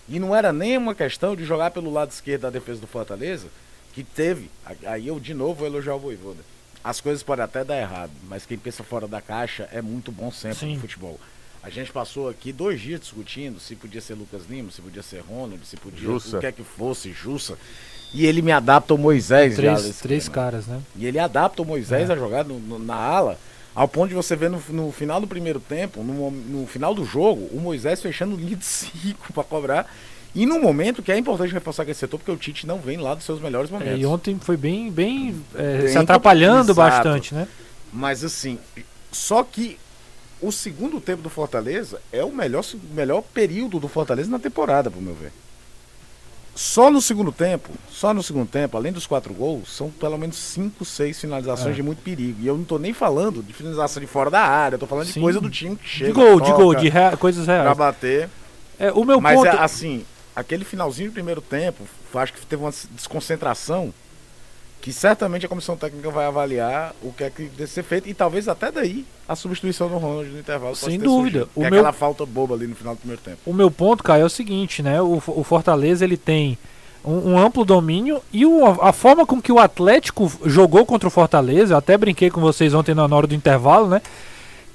e 0.09 0.19
não 0.19 0.35
era 0.35 0.51
nem 0.53 0.77
uma 0.77 0.93
questão 0.95 1.35
de 1.35 1.43
jogar 1.45 1.71
pelo 1.71 1.91
lado 1.91 2.11
esquerdo 2.11 2.41
da 2.41 2.49
defesa 2.49 2.79
do 2.81 2.87
Fortaleza, 2.87 3.47
que 3.93 4.03
teve. 4.03 4.49
Aí 4.85 5.07
eu 5.07 5.19
de 5.19 5.33
novo 5.33 5.55
vou 5.55 5.67
elogiar 5.67 5.95
o 5.95 5.99
Voivoda. 5.99 6.39
As 6.83 7.01
coisas 7.01 7.23
podem 7.23 7.43
até 7.43 7.63
dar 7.63 7.77
errado, 7.79 8.11
mas 8.29 8.45
quem 8.45 8.57
pensa 8.57 8.83
fora 8.83 9.07
da 9.07 9.19
caixa 9.19 9.67
é 9.71 9.81
muito 9.81 10.11
bom 10.11 10.31
sempre 10.31 10.57
Sim. 10.59 10.73
no 10.75 10.81
futebol. 10.81 11.19
A 11.65 11.69
gente 11.71 11.91
passou 11.91 12.29
aqui 12.29 12.51
dois 12.51 12.79
dias 12.79 12.99
discutindo 13.01 13.59
se 13.59 13.75
podia 13.75 13.99
ser 13.99 14.13
Lucas 14.13 14.43
Lima, 14.47 14.69
se 14.71 14.81
podia 14.83 15.01
ser 15.01 15.21
Ronald, 15.27 15.59
se 15.65 15.75
podia 15.75 15.99
Jussa. 16.07 16.37
o 16.37 16.39
que 16.39 16.45
é 16.45 16.51
que 16.51 16.63
fosse, 16.63 17.11
Jussa. 17.11 17.57
E 18.13 18.23
ele 18.27 18.43
me 18.43 18.51
adapta 18.51 18.93
o 18.93 18.97
Moisés 18.99 19.55
Três, 19.55 19.97
três 19.99 20.29
caras, 20.29 20.67
né? 20.67 20.79
E 20.95 21.07
ele 21.07 21.17
adapta 21.17 21.63
o 21.63 21.65
Moisés 21.65 22.09
a 22.11 22.15
jogar 22.15 22.45
no- 22.45 22.59
no- 22.59 22.77
na 22.77 22.93
ala, 22.95 23.39
ao 23.73 23.87
ponto 23.87 24.09
de 24.09 24.13
você 24.15 24.35
ver 24.35 24.49
no, 24.51 24.61
no 24.69 24.91
final 24.91 25.19
do 25.19 25.25
primeiro 25.25 25.59
tempo, 25.59 26.03
no, 26.03 26.29
no 26.29 26.67
final 26.67 26.93
do 26.93 27.03
jogo, 27.03 27.49
o 27.51 27.59
Moisés 27.59 27.99
fechando 27.99 28.35
linha 28.35 28.55
de 28.55 28.63
cinco 28.63 29.25
para 29.33 29.43
cobrar. 29.43 29.91
E 30.35 30.45
num 30.45 30.61
momento 30.61 31.01
que 31.01 31.11
é 31.11 31.17
importante 31.17 31.51
reforçar 31.51 31.81
aquele 31.81 31.95
setor, 31.97 32.19
porque 32.19 32.31
o 32.31 32.37
Tite 32.37 32.67
não 32.67 32.77
vem 32.79 32.97
lá 32.97 33.15
dos 33.15 33.23
seus 33.25 33.41
melhores 33.41 33.71
É, 33.71 33.73
momentos. 33.73 33.99
e 34.01 34.05
ontem 34.05 34.37
foi 34.39 34.55
bem, 34.55 34.91
bem, 34.91 35.41
é, 35.55 35.79
Bem 35.79 35.87
se 35.87 35.97
atrapalhando 35.97 36.75
bastante, 36.75 37.33
né? 37.33 37.47
Mas 37.91 38.23
assim, 38.23 38.59
só 39.11 39.43
que 39.43 39.77
o 40.47 40.51
segundo 40.51 40.99
tempo 41.01 41.21
do 41.21 41.29
Fortaleza 41.29 42.01
é 42.11 42.23
o 42.23 42.31
melhor, 42.31 42.63
melhor 42.93 43.21
período 43.21 43.79
do 43.79 43.87
Fortaleza 43.87 44.29
na 44.29 44.39
temporada, 44.39 44.89
pro 44.91 45.01
meu 45.01 45.13
ver. 45.13 45.31
Só 46.53 46.89
no 46.89 47.01
segundo 47.01 47.33
tempo, 47.33 47.69
só 47.91 48.13
no 48.13 48.23
segundo 48.23 48.47
tempo, 48.47 48.77
além 48.77 48.93
dos 48.93 49.05
quatro 49.05 49.33
gols, 49.33 49.75
são 49.75 49.89
pelo 49.91 50.17
menos 50.17 50.37
cinco, 50.37 50.85
seis 50.85 51.19
finalizações 51.19 51.71
É. 51.73 51.75
de 51.75 51.83
muito 51.83 52.01
perigo. 52.01 52.39
E 52.41 52.47
eu 52.47 52.57
não 52.57 52.63
tô 52.63 52.79
nem 52.79 52.93
falando 52.93 53.43
de 53.43 53.51
finalização 53.51 53.99
de 54.01 54.07
fora 54.07 54.29
da 54.29 54.39
área, 54.41 54.75
eu 54.75 54.79
tô 54.79 54.87
falando 54.87 55.07
Sim. 55.07 55.13
de 55.15 55.19
coisa 55.19 55.41
do 55.41 55.49
time 55.49 55.75
que 55.75 55.85
chega. 55.87 56.13
De 56.13 56.13
gol, 56.13 56.39
de 56.39 56.47
toca 56.49 56.63
gol, 56.63 56.73
de 56.75 56.87
rea- 56.87 57.17
coisas 57.17 57.43
pra 57.43 57.61
reais. 57.63 57.77
bater. 57.77 58.29
É, 58.79 58.89
o 58.93 59.03
meu 59.03 59.19
Mas 59.19 59.35
ponto. 59.37 59.47
é, 59.47 59.59
assim, 59.59 60.05
aquele 60.33 60.63
finalzinho 60.63 61.09
do 61.09 61.13
primeiro 61.13 61.41
tempo, 61.41 61.83
acho 62.13 62.31
que 62.31 62.45
teve 62.45 62.63
uma 62.63 62.71
desconcentração 62.91 63.93
que 64.81 64.93
certamente 64.93 65.45
a 65.45 65.49
comissão 65.49 65.75
técnica 65.75 66.11
vai 66.11 66.25
avaliar 66.27 66.93
o 67.01 67.11
que 67.11 67.23
é 67.23 67.29
que 67.29 67.43
deve 67.45 67.67
ser 67.71 67.81
feito 67.83 68.07
e 68.07 68.13
talvez 68.13 68.47
até 68.47 68.71
daí 68.71 69.03
a 69.27 69.35
substituição 69.35 69.87
do 69.89 69.97
Ronald 69.97 70.29
no 70.29 70.39
intervalo 70.39 70.75
Sem 70.75 70.99
dúvida. 70.99 71.47
O 71.55 71.61
que 71.61 71.65
é 71.67 71.69
meu- 71.71 71.79
aquela 71.79 71.91
falta 71.93 72.23
boba 72.25 72.53
ali 72.53 72.67
no 72.67 72.75
final 72.75 72.93
do 72.93 72.99
primeiro 72.99 73.21
tempo. 73.21 73.39
O 73.45 73.53
meu 73.53 73.71
ponto, 73.71 74.03
Caio, 74.03 74.21
é 74.21 74.25
o 74.25 74.29
seguinte, 74.29 74.83
né? 74.83 75.01
O, 75.01 75.21
o 75.25 75.43
Fortaleza 75.43 76.05
ele 76.05 76.17
tem 76.17 76.55
um, 77.03 77.31
um 77.33 77.39
amplo 77.39 77.65
domínio 77.65 78.21
e 78.31 78.45
o- 78.45 78.63
a 78.81 78.93
forma 78.93 79.25
com 79.25 79.41
que 79.41 79.51
o 79.51 79.57
Atlético 79.57 80.31
jogou 80.45 80.85
contra 80.85 81.07
o 81.07 81.11
Fortaleza, 81.11 81.73
eu 81.73 81.77
até 81.79 81.97
brinquei 81.97 82.29
com 82.29 82.39
vocês 82.39 82.73
ontem 82.75 82.93
na 82.93 83.07
na 83.07 83.15
hora 83.15 83.25
do 83.27 83.33
intervalo, 83.35 83.87
né? 83.87 84.01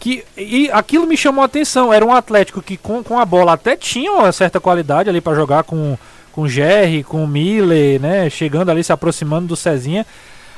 que 0.00 0.24
e 0.36 0.70
aquilo 0.72 1.06
me 1.06 1.14
chamou 1.16 1.42
a 1.42 1.44
atenção. 1.44 1.92
Era 1.92 2.04
um 2.04 2.12
Atlético 2.14 2.62
que 2.62 2.76
com, 2.78 3.04
com 3.04 3.18
a 3.18 3.24
bola 3.26 3.52
até 3.52 3.76
tinha 3.76 4.10
uma 4.10 4.32
certa 4.32 4.58
qualidade 4.58 5.10
ali 5.10 5.20
para 5.20 5.36
jogar 5.36 5.62
com 5.62 5.96
com 6.32 6.42
o 6.42 6.48
Jerry, 6.48 7.02
com 7.02 7.24
o 7.24 7.28
Miller, 7.28 8.00
né, 8.00 8.30
chegando 8.30 8.70
ali 8.70 8.82
se 8.82 8.92
aproximando 8.92 9.48
do 9.48 9.56
Cezinha, 9.56 10.06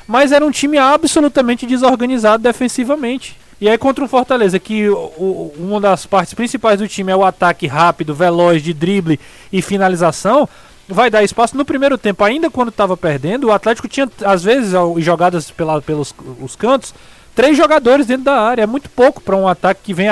mas 0.07 0.33
era 0.33 0.45
um 0.45 0.51
time 0.51 0.79
absolutamente 0.79 1.67
desorganizado 1.67 2.43
defensivamente. 2.43 3.37
E 3.61 3.69
aí 3.69 3.79
contra 3.79 4.05
um 4.05 4.09
Fortaleza 4.09 4.59
que 4.59 4.89
o, 4.89 4.97
o, 4.97 5.55
uma 5.59 5.81
das 5.81 6.05
partes 6.05 6.35
principais 6.35 6.81
do 6.81 6.89
time 6.89 7.13
é 7.13 7.17
o 7.17 7.25
ataque 7.25 7.67
rápido, 7.67 8.15
veloz, 8.15 8.63
de 8.63 8.75
drible 8.75 9.21
e 9.53 9.63
finalização, 9.63 10.49
vai 10.89 11.09
dar 11.09 11.23
espaço 11.23 11.57
no 11.57 11.65
primeiro 11.65 11.97
tempo, 11.97 12.25
ainda 12.25 12.51
quando 12.51 12.71
estava 12.71 12.97
perdendo, 12.97 13.47
o 13.47 13.53
Atlético 13.53 13.89
tinha 13.89 14.11
às 14.25 14.43
vezes 14.43 14.73
jogadas 14.99 15.51
pela, 15.51 15.81
pelos 15.81 16.15
os 16.41 16.57
cantos 16.57 16.93
três 17.35 17.57
jogadores 17.57 18.07
dentro 18.07 18.25
da 18.25 18.41
área. 18.41 18.63
É 18.63 18.67
muito 18.67 18.89
pouco 18.91 19.21
para 19.21 19.37
um 19.37 19.49
ataque 19.49 19.81
que 19.85 19.95
vem, 19.95 20.09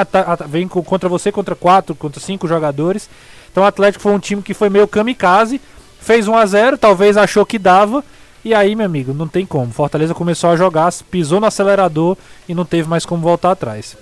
vem 0.49 0.69
contra 0.69 1.09
você 1.09 1.31
contra 1.31 1.55
quatro, 1.55 1.95
contra 1.95 2.21
cinco 2.21 2.49
jogadores. 2.49 3.09
Então 3.51 3.65
o 3.65 3.67
Atlético 3.67 4.03
foi 4.03 4.13
um 4.13 4.19
time 4.19 4.43
que 4.43 4.55
foi 4.55 4.69
meio 4.69 4.87
kamikaze, 4.87 5.61
fez 6.01 6.29
1 6.29 6.37
a 6.37 6.47
0 6.47 6.79
talvez 6.79 7.17
achou 7.17 7.45
que 7.45 7.59
dava. 7.59 8.05
E 8.45 8.55
aí, 8.55 8.75
meu 8.75 8.87
amigo, 8.87 9.13
não 9.13 9.29
tem 9.29 9.45
como. 9.45 9.71
Fortaleza 9.73 10.15
começou 10.15 10.51
a 10.51 10.57
jogar, 10.57 10.91
pisou 11.11 11.41
no 11.41 11.47
acelerador 11.47 12.17
e 12.49 12.55
não 12.55 12.65
teve 12.65 12.89
mais 12.89 13.05
como 13.05 13.23
voltar 13.23 13.51
atrás. 13.51 13.97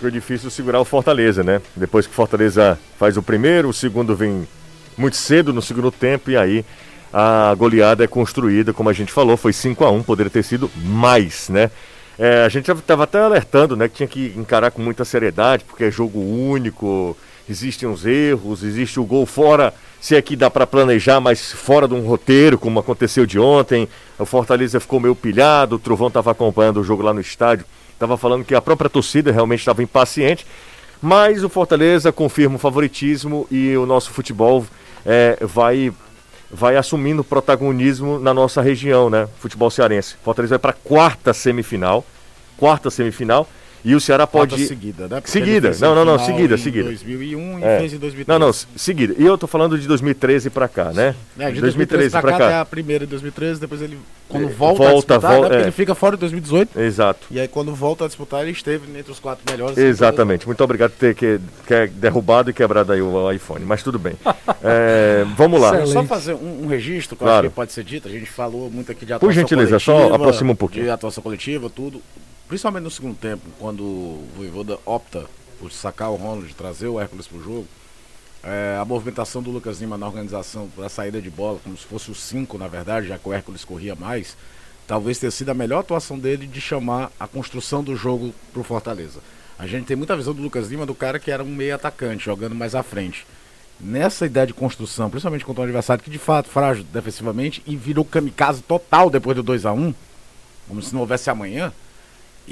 Foi 0.00 0.10
difícil 0.10 0.48
segurar 0.48 0.80
o 0.80 0.84
Fortaleza, 0.84 1.42
né? 1.42 1.60
Depois 1.76 2.06
que 2.06 2.12
o 2.12 2.14
Fortaleza 2.14 2.78
faz 2.98 3.16
o 3.16 3.22
primeiro, 3.22 3.68
o 3.68 3.72
segundo 3.72 4.14
vem 4.14 4.46
muito 4.96 5.16
cedo 5.16 5.52
no 5.52 5.60
segundo 5.60 5.90
tempo 5.90 6.30
e 6.30 6.36
aí 6.36 6.64
a 7.12 7.54
goleada 7.56 8.04
é 8.04 8.06
construída, 8.06 8.72
como 8.72 8.88
a 8.88 8.92
gente 8.92 9.12
falou, 9.12 9.36
foi 9.36 9.52
5 9.52 9.84
a 9.84 9.90
1 9.90 10.02
poderia 10.02 10.30
ter 10.30 10.42
sido 10.42 10.70
mais, 10.76 11.48
né? 11.48 11.70
É, 12.18 12.44
a 12.44 12.48
gente 12.48 12.70
estava 12.70 13.04
até 13.04 13.20
alertando, 13.20 13.76
né, 13.76 13.88
que 13.88 13.94
tinha 13.94 14.08
que 14.08 14.34
encarar 14.36 14.72
com 14.72 14.82
muita 14.82 15.04
seriedade, 15.04 15.64
porque 15.64 15.84
é 15.84 15.90
jogo 15.90 16.18
único, 16.18 17.16
existem 17.48 17.88
os 17.88 18.04
erros, 18.04 18.62
existe 18.62 19.00
o 19.00 19.04
gol 19.04 19.24
fora, 19.26 19.72
se 20.00 20.14
é 20.14 20.22
que 20.22 20.36
dá 20.36 20.50
para 20.50 20.66
planejar, 20.66 21.20
mas 21.20 21.52
fora 21.52 21.88
de 21.88 21.94
um 21.94 22.06
roteiro, 22.06 22.58
como 22.58 22.78
aconteceu 22.78 23.26
de 23.26 23.38
ontem. 23.38 23.88
O 24.18 24.24
Fortaleza 24.24 24.78
ficou 24.78 25.00
meio 25.00 25.14
pilhado, 25.14 25.76
o 25.76 25.78
Trovão 25.78 26.08
estava 26.08 26.30
acompanhando 26.30 26.80
o 26.80 26.84
jogo 26.84 27.02
lá 27.02 27.12
no 27.12 27.20
estádio, 27.20 27.64
estava 27.92 28.16
falando 28.16 28.44
que 28.44 28.54
a 28.54 28.62
própria 28.62 28.90
torcida 28.90 29.32
realmente 29.32 29.60
estava 29.60 29.82
impaciente, 29.82 30.46
mas 31.00 31.42
o 31.42 31.48
Fortaleza 31.48 32.12
confirma 32.12 32.56
o 32.56 32.58
favoritismo 32.58 33.46
e 33.50 33.76
o 33.76 33.86
nosso 33.86 34.10
futebol 34.10 34.64
é, 35.04 35.38
vai 35.40 35.92
vai 36.50 36.76
assumindo 36.76 37.22
protagonismo 37.22 38.18
na 38.18 38.32
nossa 38.32 38.62
região, 38.62 39.10
né? 39.10 39.28
Futebol 39.38 39.70
cearense. 39.70 40.16
Fortaleza 40.24 40.54
vai 40.54 40.58
para 40.58 40.72
quarta 40.72 41.34
semifinal, 41.34 42.04
quarta 42.56 42.90
semifinal. 42.90 43.46
E 43.84 43.94
o 43.94 44.00
Ceará 44.00 44.26
pode. 44.26 44.50
Quarta 44.54 44.66
seguida, 44.66 45.02
né? 45.08 45.20
Porque 45.20 45.30
seguida. 45.30 45.72
Não, 45.80 45.94
não, 45.94 46.04
não, 46.04 46.18
seguida, 46.18 46.54
em 46.54 46.58
seguida. 46.58 46.84
2001 46.88 47.58
e 47.58 47.64
é. 47.64 47.78
fez 47.78 47.92
em 47.92 47.98
2013. 47.98 48.26
Não, 48.28 48.38
não, 48.38 48.52
seguida. 48.52 49.14
E 49.16 49.24
eu 49.24 49.38
tô 49.38 49.46
falando 49.46 49.78
de 49.78 49.86
2013 49.86 50.50
para 50.50 50.68
cá, 50.68 50.92
né? 50.92 51.14
É, 51.38 51.50
de 51.50 51.60
2013 51.60 52.10
para 52.10 52.32
cá, 52.32 52.38
cá. 52.38 52.50
É 52.50 52.60
a 52.60 52.64
primeira 52.64 53.04
em 53.04 53.08
2013, 53.08 53.60
depois 53.60 53.80
ele 53.80 53.98
quando 54.28 54.44
É, 54.48 54.50
volta, 54.50 54.78
volta, 54.78 54.84
a 54.84 54.94
disputar, 54.94 55.20
volta, 55.20 55.34
né? 55.36 55.40
Porque 55.48 55.56
é. 55.56 55.62
ele 55.62 55.72
fica 55.72 55.94
fora 55.94 56.16
em 56.16 56.18
2018. 56.18 56.80
Exato. 56.80 57.26
E 57.30 57.40
aí 57.40 57.48
quando 57.48 57.74
volta 57.74 58.04
a 58.04 58.06
disputar, 58.08 58.42
ele 58.42 58.50
esteve 58.50 58.98
entre 58.98 59.10
os 59.10 59.18
quatro 59.18 59.44
melhores. 59.50 59.78
Exatamente. 59.78 60.46
Muito 60.46 60.62
obrigado 60.62 60.90
por 60.90 60.98
ter 60.98 61.14
que, 61.14 61.40
que 61.66 61.86
derrubado 61.94 62.50
e 62.50 62.52
quebrado 62.52 62.92
aí 62.92 63.00
o 63.00 63.30
iPhone. 63.32 63.64
Mas 63.64 63.82
tudo 63.82 63.98
bem. 63.98 64.14
É, 64.62 65.24
vamos 65.36 65.60
lá. 65.60 65.86
Só- 65.86 65.98
Só 65.98 66.04
fazer 66.04 66.34
um, 66.34 66.64
um 66.64 66.66
registro, 66.66 67.16
que 67.16 67.22
eu 67.22 67.26
Claro. 67.26 67.46
acho 67.46 67.50
que 67.50 67.54
pode 67.56 67.72
ser 67.72 67.84
dito. 67.84 68.08
A 68.08 68.10
gente 68.10 68.26
falou 68.26 68.70
muito 68.70 68.90
aqui 68.92 69.00
de 69.00 69.12
Por 69.12 69.16
atuação 69.16 69.32
gentileza, 69.40 69.78
só 69.78 69.92
coletiva, 69.94 70.16
aproxima 70.16 70.52
um 70.52 70.56
pouquinho. 70.56 70.84
De 70.84 70.90
atuação 70.90 71.22
coletiva, 71.22 71.70
tudo. 71.70 72.02
Principalmente 72.48 72.84
no 72.84 72.90
segundo 72.90 73.14
tempo, 73.14 73.42
quando 73.58 73.82
o 73.82 74.28
Voivoda 74.34 74.78
opta 74.86 75.26
por 75.60 75.70
sacar 75.70 76.10
o 76.10 76.16
Ronald, 76.16 76.54
trazer 76.54 76.88
o 76.88 76.98
Hércules 76.98 77.26
pro 77.26 77.42
jogo. 77.42 77.66
é, 78.42 78.78
a 78.80 78.84
movimentação 78.84 79.42
do 79.42 79.50
Lucas 79.50 79.80
Lima 79.80 79.98
na 79.98 80.06
organização 80.06 80.70
da 80.76 80.88
saída 80.88 81.20
de 81.20 81.28
bola, 81.28 81.58
como 81.62 81.76
se 81.76 81.84
fosse 81.84 82.10
o 82.10 82.14
5, 82.14 82.56
na 82.56 82.68
verdade, 82.68 83.08
já 83.08 83.18
que 83.18 83.28
o 83.28 83.32
Hércules 83.32 83.64
corria 83.64 83.94
mais, 83.94 84.36
talvez 84.86 85.18
tenha 85.18 85.30
sido 85.30 85.50
a 85.50 85.54
melhor 85.54 85.80
atuação 85.80 86.18
dele 86.18 86.46
de 86.46 86.60
chamar 86.60 87.12
a 87.20 87.26
construção 87.26 87.82
do 87.82 87.94
jogo 87.94 88.32
pro 88.52 88.62
Fortaleza. 88.62 89.20
A 89.58 89.66
gente 89.66 89.84
tem 89.86 89.96
muita 89.96 90.16
visão 90.16 90.32
do 90.32 90.40
Lucas 90.40 90.68
Lima 90.68 90.86
do 90.86 90.94
cara 90.94 91.18
que 91.18 91.30
era 91.30 91.44
um 91.44 91.54
meio 91.54 91.74
atacante, 91.74 92.24
jogando 92.24 92.54
mais 92.54 92.74
à 92.74 92.82
frente. 92.82 93.26
Nessa 93.78 94.24
ideia 94.24 94.46
de 94.46 94.54
construção, 94.54 95.10
principalmente 95.10 95.44
contra 95.44 95.62
um 95.62 95.64
adversário 95.64 96.02
que 96.02 96.10
de 96.10 96.18
fato 96.18 96.48
frágil 96.48 96.84
defensivamente 96.84 97.62
e 97.66 97.76
virou 97.76 98.04
kamikaze 98.04 98.62
total 98.62 99.10
depois 99.10 99.36
do 99.36 99.42
2 99.42 99.66
a 99.66 99.72
1 99.72 99.92
como 100.68 100.82
se 100.82 100.92
não 100.92 101.00
houvesse 101.00 101.30
amanhã, 101.30 101.72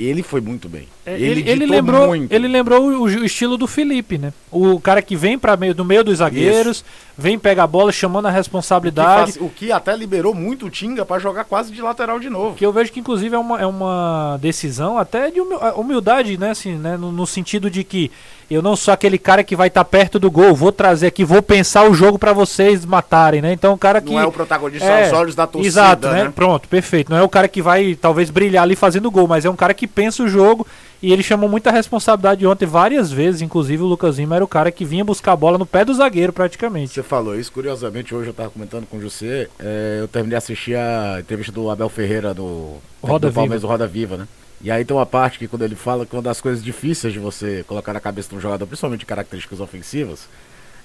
ele 0.04 0.22
foi 0.22 0.40
muito 0.40 0.68
bem. 0.68 0.86
É, 1.04 1.14
ele, 1.14 1.40
ele 1.42 1.60
ditou 1.60 1.68
lembrou, 1.68 2.06
muito. 2.08 2.32
ele 2.32 2.48
lembrou 2.48 2.82
o, 2.82 3.02
o 3.02 3.24
estilo 3.24 3.56
do 3.56 3.66
Felipe, 3.66 4.18
né? 4.18 4.32
O 4.50 4.78
cara 4.80 5.00
que 5.00 5.14
vem 5.16 5.38
para 5.38 5.56
meio 5.56 5.74
do 5.74 5.84
meio 5.84 6.02
dos 6.02 6.18
zagueiros, 6.18 6.84
vem 7.16 7.38
pega 7.38 7.62
a 7.62 7.66
bola 7.66 7.92
chamando 7.92 8.26
a 8.26 8.28
o 8.28 8.32
que, 8.32 8.36
responsabilidade. 8.38 9.32
faz- 9.32 9.36
o 9.40 9.48
que 9.48 9.70
até 9.72 9.96
liberou 9.96 10.34
muito 10.34 10.66
o 10.66 10.70
Tinga 10.70 11.04
para 11.04 11.20
jogar 11.20 11.44
quase 11.44 11.72
de 11.72 11.80
lateral 11.80 12.18
de 12.18 12.28
novo. 12.28 12.56
Que 12.56 12.66
eu 12.66 12.72
vejo 12.72 12.92
que 12.92 13.00
inclusive 13.00 13.34
é 13.34 13.38
uma, 13.38 13.60
é 13.60 13.66
uma 13.66 14.38
decisão 14.40 14.98
até 14.98 15.30
de 15.30 15.40
humil- 15.40 15.58
humildade, 15.76 16.36
né? 16.36 16.50
Assim, 16.50 16.74
né? 16.74 16.96
No, 16.96 17.12
no 17.12 17.26
sentido 17.26 17.70
de 17.70 17.84
que 17.84 18.10
eu 18.50 18.62
não 18.62 18.76
sou 18.76 18.94
aquele 18.94 19.18
cara 19.18 19.42
que 19.42 19.56
vai 19.56 19.68
estar 19.68 19.84
perto 19.84 20.18
do 20.18 20.30
gol, 20.30 20.54
vou 20.54 20.70
trazer 20.70 21.08
aqui, 21.08 21.24
vou 21.24 21.42
pensar 21.42 21.88
o 21.88 21.94
jogo 21.94 22.18
para 22.18 22.32
vocês 22.32 22.84
matarem, 22.84 23.42
né? 23.42 23.52
Então 23.52 23.72
o 23.72 23.78
cara 23.78 24.00
que 24.00 24.12
Não 24.12 24.20
é 24.20 24.26
o 24.26 24.32
protagonista 24.32 24.86
É, 24.86 25.04
aos 25.04 25.12
olhos 25.12 25.34
da 25.34 25.46
torcida, 25.46 25.68
Exato, 25.68 26.08
né? 26.08 26.24
né? 26.24 26.32
Pronto, 26.34 26.68
perfeito. 26.68 27.10
Não 27.10 27.18
é 27.18 27.22
o 27.22 27.28
cara 27.28 27.48
que 27.48 27.60
vai 27.60 27.94
talvez 27.94 28.30
brilhar 28.30 28.62
ali 28.62 28.76
fazendo 28.76 29.10
gol, 29.10 29.26
mas 29.26 29.44
é 29.44 29.50
um 29.50 29.56
cara 29.56 29.74
que 29.74 29.86
pensa 29.86 30.22
o 30.22 30.28
jogo 30.28 30.66
e 31.02 31.12
ele 31.12 31.22
chamou 31.22 31.48
muita 31.48 31.70
responsabilidade 31.70 32.46
ontem 32.46 32.66
várias 32.66 33.10
vezes, 33.10 33.42
inclusive 33.42 33.82
o 33.82 33.86
Lucas 33.86 34.18
Lima 34.18 34.36
era 34.36 34.44
o 34.44 34.48
cara 34.48 34.70
que 34.70 34.84
vinha 34.84 35.04
buscar 35.04 35.32
a 35.32 35.36
bola 35.36 35.58
no 35.58 35.66
pé 35.66 35.84
do 35.84 35.92
zagueiro 35.92 36.32
praticamente. 36.32 36.94
Você 36.94 37.02
falou 37.02 37.38
isso, 37.38 37.52
curiosamente, 37.52 38.14
hoje 38.14 38.28
eu 38.28 38.30
estava 38.30 38.50
comentando 38.50 38.86
com 38.86 38.96
o 38.96 39.00
José, 39.00 39.48
é, 39.58 39.98
eu 40.00 40.08
terminei 40.08 40.38
de 40.38 40.44
assistir 40.44 40.76
a 40.76 41.18
entrevista 41.20 41.52
do 41.52 41.68
Abel 41.68 41.88
Ferreira 41.88 42.32
do, 42.32 42.76
Roda 43.02 43.28
do 43.28 43.34
Palmeiras 43.34 43.62
do 43.62 43.68
Roda 43.68 43.86
Viva, 43.86 44.16
né? 44.16 44.28
E 44.60 44.70
aí 44.70 44.84
tem 44.84 44.96
uma 44.96 45.06
parte 45.06 45.38
que 45.38 45.46
quando 45.46 45.62
ele 45.62 45.76
fala 45.76 46.06
que 46.06 46.14
uma 46.14 46.22
das 46.22 46.40
coisas 46.40 46.64
difíceis 46.64 47.12
de 47.12 47.18
você 47.18 47.64
colocar 47.68 47.92
na 47.92 48.00
cabeça 48.00 48.30
de 48.30 48.36
um 48.36 48.40
jogador, 48.40 48.66
principalmente 48.66 49.00
de 49.00 49.06
características 49.06 49.60
ofensivas, 49.60 50.28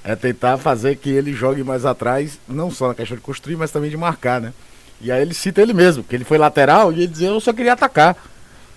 é 0.04 0.16
tentar 0.16 0.58
fazer 0.58 0.98
que 0.98 1.10
ele 1.10 1.32
jogue 1.34 1.64
mais 1.64 1.86
atrás, 1.86 2.40
não 2.48 2.70
só 2.70 2.90
na 2.90 2.96
questão 2.96 3.16
de 3.16 3.24
construir, 3.24 3.56
mas 3.56 3.72
também 3.72 3.90
de 3.90 3.98
marcar, 3.98 4.42
né? 4.42 4.54
E 5.00 5.12
aí 5.12 5.22
ele 5.22 5.34
cita 5.34 5.62
ele 5.62 5.74
mesmo, 5.74 6.04
que 6.04 6.16
ele 6.16 6.24
foi 6.24 6.38
lateral 6.38 6.92
e 6.92 6.98
ele 6.98 7.08
dizia, 7.08 7.30
eu 7.30 7.40
só 7.40 7.54
queria 7.54 7.74
atacar. 7.74 8.16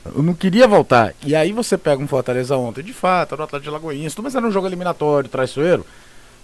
Eu 0.04 0.22
não 0.22 0.34
queria 0.34 0.68
voltar. 0.68 1.14
E 1.24 1.34
aí 1.34 1.50
você 1.52 1.78
pega 1.78 2.02
um 2.02 2.06
Fortaleza 2.06 2.56
ontem, 2.56 2.82
de 2.82 2.92
fato, 2.92 3.34
era 3.34 3.42
o 3.42 3.44
Atlético 3.44 3.70
de 3.70 3.74
Lagoinhas, 3.74 4.14
tudo, 4.14 4.24
mas 4.24 4.34
era 4.34 4.46
um 4.46 4.50
jogo 4.50 4.66
eliminatório, 4.66 5.28
traiçoeiro. 5.28 5.84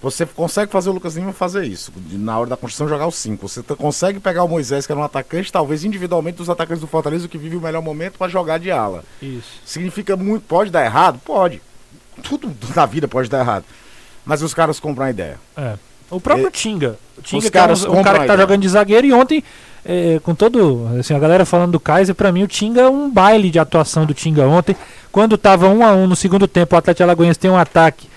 Você 0.02 0.24
consegue 0.24 0.72
fazer 0.72 0.88
o 0.88 0.94
Lucas 0.94 1.14
Lima 1.14 1.32
fazer 1.32 1.64
isso. 1.64 1.92
Na 2.12 2.38
hora 2.38 2.48
da 2.48 2.56
construção, 2.56 2.88
jogar 2.88 3.06
o 3.06 3.12
5. 3.12 3.46
Você 3.46 3.62
consegue 3.62 4.18
pegar 4.18 4.44
o 4.44 4.48
Moisés, 4.48 4.86
que 4.86 4.92
era 4.92 5.00
um 5.00 5.04
atacante, 5.04 5.52
talvez 5.52 5.84
individualmente 5.84 6.38
dos 6.38 6.48
atacantes 6.48 6.80
do 6.80 6.86
Fortaleza, 6.86 7.26
o 7.26 7.28
que 7.28 7.36
vive 7.36 7.56
o 7.56 7.60
melhor 7.60 7.82
momento 7.82 8.16
para 8.16 8.30
jogar 8.30 8.58
de 8.58 8.70
ala. 8.70 9.04
Isso. 9.20 9.60
Significa 9.64 10.16
muito. 10.16 10.44
Pode 10.44 10.70
dar 10.70 10.84
errado? 10.84 11.20
Pode. 11.22 11.60
Tudo 12.22 12.50
na 12.74 12.86
vida 12.86 13.06
pode 13.06 13.28
dar 13.28 13.40
errado. 13.40 13.64
Mas 14.24 14.42
os 14.42 14.54
caras 14.54 14.80
compram 14.80 15.06
a 15.06 15.10
ideia. 15.10 15.38
É. 15.56 15.74
O 16.10 16.20
próprio 16.20 16.48
É, 16.48 16.50
Tinga. 16.50 16.96
O 17.18 17.22
Tinga 17.22 17.38
os 17.38 17.50
que 17.50 17.56
é 17.56 17.60
caras 17.60 17.84
um, 17.84 17.98
um 17.98 18.02
cara 18.02 18.20
que 18.20 18.26
tá 18.26 18.36
jogando 18.36 18.62
de 18.62 18.68
zagueiro 18.68 19.06
e 19.06 19.12
ontem, 19.12 19.44
é, 19.84 20.18
com 20.22 20.34
todo. 20.34 20.88
Assim, 20.98 21.14
a 21.14 21.18
galera 21.18 21.44
falando 21.44 21.72
do 21.72 21.80
Kaiser, 21.80 22.14
pra 22.14 22.32
mim 22.32 22.42
o 22.42 22.48
Tinga 22.48 22.80
é 22.80 22.88
um 22.88 23.10
baile 23.10 23.50
de 23.50 23.58
atuação 23.58 24.06
do 24.06 24.14
Tinga 24.14 24.46
ontem. 24.46 24.74
Quando 25.12 25.36
tava 25.36 25.68
um 25.68 25.84
a 25.84 25.92
um 25.92 26.06
no 26.06 26.16
segundo 26.16 26.48
tempo, 26.48 26.74
o 26.74 26.78
Atlético 26.78 27.02
Alagoas 27.02 27.36
tem 27.36 27.50
um 27.50 27.56
ataque 27.56 28.09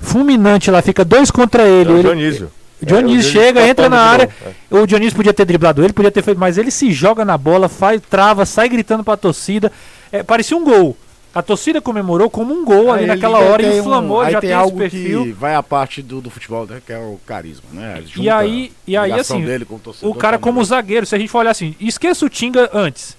fulminante 0.00 0.70
lá, 0.70 0.80
fica 0.82 1.04
dois 1.04 1.30
contra 1.30 1.66
ele. 1.66 1.90
É 1.90 1.92
o 1.92 1.96
ele- 1.96 2.02
Dionísio. 2.02 2.50
o 2.82 2.86
Dionísio 2.86 3.28
É, 3.28 3.40
o 3.40 3.44
chega, 3.44 3.60
tá 3.60 3.68
entra 3.68 3.88
na 3.88 4.00
área. 4.00 4.30
novo, 4.70 4.84
O 4.84 4.86
Dionísio 4.86 5.16
podia 5.16 5.34
ter 5.34 5.44
driblado 5.44 5.82
ele, 5.84 5.92
podia 5.92 6.10
ter 6.10 6.22
feito, 6.22 6.38
mas 6.38 6.56
ele 6.58 6.70
se 6.70 6.92
joga 6.92 7.24
na 7.24 7.36
bola, 7.36 7.68
faz, 7.68 8.00
trava, 8.08 8.46
sai 8.46 8.68
gritando 8.68 9.02
pra 9.04 9.16
torcida. 9.16 9.70
É, 10.12 10.22
parecia 10.22 10.56
um 10.56 10.64
gol. 10.64 10.96
A 11.34 11.42
torcida 11.42 11.80
comemorou 11.80 12.30
como 12.30 12.54
um 12.54 12.64
gol 12.64 12.90
ali 12.90 13.02
Aí 13.02 13.06
naquela 13.06 13.38
ele 13.38 13.48
hora, 13.50 13.66
um- 13.66 13.78
inflamou, 13.78 14.20
aí 14.22 14.32
já 14.32 14.40
tem 14.40 14.48
tem, 14.50 14.56
algo 14.58 14.82
esse 14.82 14.96
perfil. 14.96 15.24
que 15.24 15.32
vai 15.32 15.54
à 15.54 15.62
parte 15.62 16.00
do, 16.02 16.20
do 16.22 16.30
futebol, 16.30 16.66
né? 16.66 16.80
Que 16.84 16.92
é 16.92 16.98
o 16.98 17.20
carisma, 17.26 17.64
né? 17.72 18.02
E 18.16 18.30
aí, 18.30 18.72
e 18.86 18.96
a 18.96 19.02
aí 19.02 19.12
assim, 19.12 19.44
dele 19.44 19.64
com 19.66 19.74
o, 19.74 19.78
torcedor 19.78 20.10
o 20.10 20.14
cara 20.14 20.38
também. 20.38 20.54
como 20.54 20.64
zagueiro, 20.64 21.04
se 21.04 21.14
a 21.14 21.18
gente 21.18 21.28
for 21.28 21.38
olhar 21.40 21.50
assim, 21.50 21.76
esqueça 21.78 22.24
o 22.24 22.30
Tinga 22.30 22.70
antes. 22.72 23.14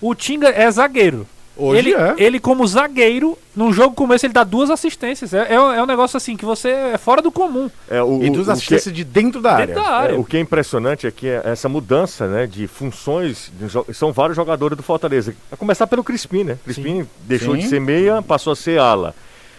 O 0.00 0.14
Tinga 0.14 0.48
é 0.48 0.70
zagueiro. 0.70 1.26
Hoje 1.60 1.78
ele, 1.78 1.94
é. 1.94 2.14
ele, 2.18 2.40
como 2.40 2.66
zagueiro, 2.66 3.36
num 3.54 3.72
jogo 3.72 3.94
como 3.94 4.14
esse, 4.14 4.26
ele 4.26 4.32
dá 4.32 4.42
duas 4.44 4.70
assistências. 4.70 5.34
É, 5.34 5.48
é, 5.50 5.54
é 5.54 5.82
um 5.82 5.86
negócio 5.86 6.16
assim 6.16 6.36
que 6.36 6.44
você 6.44 6.68
é 6.70 6.98
fora 6.98 7.20
do 7.20 7.30
comum. 7.30 7.70
É, 7.90 8.02
o, 8.02 8.22
E 8.22 8.30
o- 8.30 8.32
duas 8.32 8.46
o 8.46 8.50
que- 8.50 8.52
assistências 8.52 8.94
de 8.94 9.04
dentro 9.04 9.40
da 9.42 9.52
área. 9.52 9.66
Dentro 9.66 9.82
da 9.82 9.88
área. 9.90 10.14
É, 10.14 10.18
o 10.18 10.24
que 10.24 10.36
é 10.36 10.40
impressionante 10.40 11.06
é 11.06 11.10
que 11.10 11.28
é 11.28 11.42
essa 11.44 11.68
mudança 11.68 12.26
né, 12.26 12.46
de 12.46 12.66
funções, 12.66 13.52
de 13.58 13.66
jo- 13.68 13.86
são 13.92 14.12
vários 14.12 14.36
jogadores 14.36 14.76
do 14.76 14.82
Fortaleza. 14.82 15.34
A 15.52 15.56
começar 15.56 15.86
pelo 15.86 16.02
Crispim, 16.04 16.44
né? 16.44 16.58
Crispim 16.64 17.06
deixou 17.22 17.54
Sim. 17.54 17.60
de 17.60 17.68
ser 17.68 17.80
meia, 17.80 18.22
passou 18.22 18.52
a 18.52 18.56
ser 18.56 18.78
ala. 18.80 19.14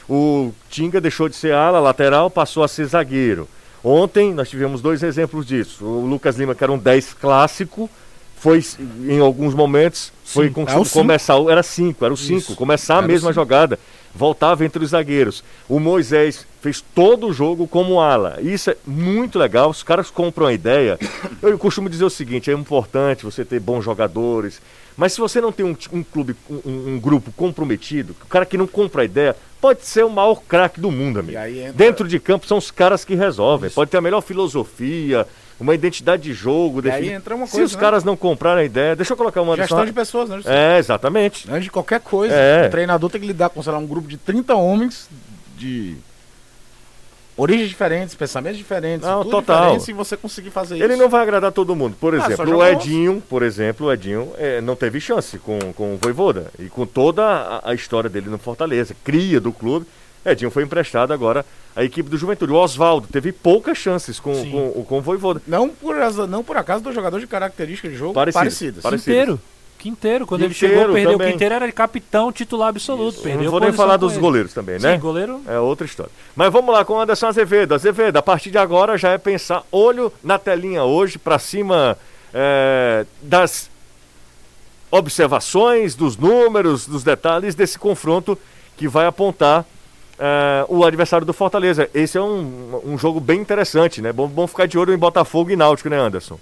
O 0.10 0.52
Tinga 0.70 1.00
deixou 1.00 1.30
de 1.30 1.36
ser 1.36 1.54
ala, 1.54 1.80
lateral, 1.80 2.30
passou 2.30 2.64
a 2.64 2.68
ser 2.68 2.86
zagueiro. 2.86 3.48
Ontem 3.84 4.34
nós 4.34 4.50
tivemos 4.50 4.82
dois 4.82 5.02
exemplos 5.02 5.46
disso. 5.46 5.86
O 5.86 6.06
Lucas 6.06 6.36
Lima, 6.38 6.54
que 6.54 6.64
era 6.64 6.72
um 6.72 6.78
10 6.78 7.14
clássico, 7.14 7.90
foi 8.42 8.66
em 9.08 9.20
alguns 9.20 9.54
momentos 9.54 10.12
foi 10.26 10.48
Sim, 10.48 10.54
com, 10.54 10.62
é 10.64 10.76
o 10.76 10.84
cinco. 10.84 11.00
começar 11.00 11.36
era 11.48 11.62
cinco 11.62 12.04
era 12.04 12.12
o 12.14 12.18
cinco 12.18 12.40
Isso. 12.40 12.56
começar 12.56 12.98
a 12.98 13.02
mesma 13.02 13.32
jogada. 13.32 13.78
Voltava 14.14 14.66
entre 14.66 14.84
os 14.84 14.90
zagueiros. 14.90 15.42
O 15.70 15.80
Moisés 15.80 16.46
fez 16.60 16.84
todo 16.94 17.28
o 17.28 17.34
jogo 17.34 17.68
como 17.68 18.02
ala. 18.02 18.40
Isso 18.42 18.72
é 18.72 18.76
muito 18.86 19.38
legal 19.38 19.70
os 19.70 19.84
caras 19.84 20.10
compram 20.10 20.48
a 20.48 20.54
ideia. 20.54 20.98
Eu 21.42 21.58
costumo 21.60 21.88
dizer 21.88 22.04
o 22.04 22.10
seguinte 22.10 22.50
é 22.50 22.54
importante 22.54 23.24
você 23.24 23.46
ter 23.46 23.60
bons 23.60 23.86
jogadores 23.86 24.60
mas 24.98 25.14
se 25.14 25.22
você 25.22 25.40
não 25.40 25.54
tem 25.54 25.66
um, 25.66 25.76
um 25.94 26.04
clube 26.04 26.36
um, 26.50 26.96
um 26.96 27.00
grupo 27.00 27.32
comprometido 27.32 28.14
o 28.22 28.28
cara 28.28 28.46
que 28.46 28.58
não 28.58 28.68
compra 28.68 29.04
a 29.04 29.06
ideia 29.06 29.36
pode 29.62 29.86
ser 29.86 30.04
o 30.04 30.10
maior 30.10 30.42
craque 30.48 30.82
do 30.82 30.92
mundo 30.92 31.20
amigo. 31.20 31.38
Entra- 31.38 31.72
dentro 31.74 32.08
de 32.08 32.20
campo 32.20 32.48
são 32.48 32.58
os 32.58 32.72
caras 32.72 33.06
que 33.06 33.14
resolvem. 33.14 33.70
Pode 33.70 33.92
ter 33.92 33.98
a 33.98 34.02
melhor 34.02 34.22
filosofia 34.22 35.28
uma 35.62 35.76
identidade 35.76 36.24
de 36.24 36.34
jogo 36.34 36.86
E 36.86 36.90
aí 36.92 37.10
entra 37.10 37.36
uma 37.36 37.46
se 37.46 37.52
coisa, 37.54 37.66
os 37.66 37.76
né? 37.76 37.80
caras 37.80 38.04
não 38.04 38.18
comprarem 38.18 38.64
a 38.64 38.66
ideia, 38.66 38.96
deixa 38.96 39.14
eu 39.14 39.18
colocar 39.18 39.42
uma 39.42 39.56
Gestão 39.56 39.86
de 39.86 39.94
pessoas, 39.94 40.30
né? 40.30 40.42
É, 40.46 40.78
exatamente. 40.80 41.50
Antes 41.50 41.66
de 41.66 41.72
qualquer 41.72 42.00
coisa, 42.00 42.34
É. 42.34 42.68
o 42.68 42.72
treinador 42.72 43.10
tem 43.10 43.22
que 43.22 43.28
lidar 43.28 43.50
com, 43.50 43.62
sei 43.62 43.72
lá, 43.72 43.78
um 43.78 43.86
grupo 43.88 44.08
de 44.08 44.18
30 44.18 44.56
homens 44.56 45.08
de 45.58 45.96
origens 47.38 47.70
diferentes, 47.70 48.14
pensamentos 48.14 48.58
diferentes, 48.58 49.08
Não, 49.08 49.20
tudo 49.24 49.32
total. 49.32 49.64
diferente, 49.78 49.90
e 49.90 49.94
você 49.94 50.18
conseguir 50.18 50.52
fazer 50.52 50.76
Ele 50.76 50.94
isso. 50.94 51.02
não 51.02 51.10
vai 51.10 51.22
agradar 51.22 51.52
todo 51.52 51.76
mundo. 51.76 51.96
Por 52.00 52.14
Ah, 52.14 52.18
exemplo, 52.26 52.58
o. 52.58 52.66
Edinho, 52.66 53.22
por 53.30 53.42
exemplo, 53.42 53.88
o 53.88 53.92
Edinho 53.94 54.32
é, 54.38 54.62
não 54.62 54.76
teve 54.76 55.00
chance 55.00 55.38
com, 55.40 55.58
com 55.74 55.94
o 55.94 55.98
Voivoda. 55.98 56.52
E 56.60 56.66
com 56.66 56.86
toda 56.86 57.24
a, 57.26 57.72
a 57.72 57.74
história 57.74 58.10
dele 58.10 58.30
no 58.30 58.38
Fortaleza, 58.38 58.96
cria 59.04 59.40
do 59.40 59.52
clube, 59.52 59.86
Edinho 60.26 60.52
foi 60.52 60.64
emprestado 60.64 61.12
agora 61.14 61.46
à 61.76 61.84
equipe 61.84 62.10
do 62.10 62.18
Juventude. 62.18 62.52
O 62.52 62.56
Oswaldo 62.56 63.08
teve 63.12 63.32
poucas 63.32 63.78
chances 63.78 64.20
com, 64.20 64.34
Sim. 64.36 64.52
com, 64.52 64.84
com 64.84 64.98
o 65.00 65.02
Voivoda. 65.02 65.42
Não 65.48 65.70
por, 65.70 65.96
asa- 66.02 66.28
não 66.28 66.44
por 66.44 66.58
acaso 66.58 66.84
do 66.84 66.92
jogador 66.94 67.20
de 67.20 67.28
características 67.28 67.92
de 67.92 67.98
jogo 67.98 68.14
Parecidas, 68.14 68.44
parecidas. 68.44 68.84
parecidas. 68.84 69.06
Quinteiro. 69.16 69.42
Quinteiro, 69.80 70.28
quando 70.28 70.44
ele 70.44 70.54
Quinteiro 70.54 70.76
chegou, 70.78 70.94
perdeu. 70.94 71.12
também. 71.14 71.28
O 71.30 71.32
Quinteiro 71.32 71.56
era 71.56 71.72
capitão 71.72 72.32
titular 72.32 72.70
absoluto. 72.70 73.20
Perdeu 73.22 73.46
não 73.46 73.50
vou 73.52 73.60
nem 73.60 73.74
falar 73.74 73.98
dos 73.98 74.12
ele. 74.14 74.22
goleiros 74.22 74.54
também, 74.54 74.78
né? 74.78 74.94
Sim, 74.94 75.00
goleiro. 75.00 75.42
É 75.48 75.58
outra 75.58 75.88
história. 75.88 76.12
Mas 76.36 76.54
vamos 76.54 76.72
lá 76.72 76.86
com 76.86 76.94
o 76.94 77.00
Anderson 77.02 77.26
Azevedo. 77.26 77.74
Azevedo, 77.74 78.16
a 78.18 78.22
partir 78.22 78.52
de 78.52 78.60
agora 78.60 78.96
já 78.96 79.10
é 79.10 79.18
pensar 79.18 79.64
olho 79.72 80.14
na 80.24 80.38
telinha 80.38 80.84
hoje, 80.84 81.18
pra 81.18 81.40
cima 81.40 81.98
é, 82.32 83.08
das 83.24 83.72
observações, 84.92 85.96
dos 85.96 86.18
números, 86.18 86.86
dos 86.86 87.04
detalhes 87.04 87.56
desse 87.56 87.80
confronto 87.80 88.38
que 88.78 88.88
vai 88.88 89.06
apontar 89.06 89.66
é, 90.22 90.66
o 90.70 90.86
adversário 90.86 91.26
do 91.26 91.34
Fortaleza. 91.34 91.90
Esse 91.96 92.16
é 92.16 92.22
um, 92.22 92.80
um 92.86 92.98
jogo 92.98 93.20
bem 93.20 93.42
interessante, 93.42 94.04
né? 94.04 94.14
Bom, 94.14 94.28
bom 94.28 94.46
ficar 94.46 94.68
de 94.68 94.78
olho 94.78 94.94
em 94.94 94.98
Botafogo 94.98 95.50
e 95.50 95.56
Náutico, 95.56 95.90
né, 95.90 95.98
Anderson? 95.98 96.40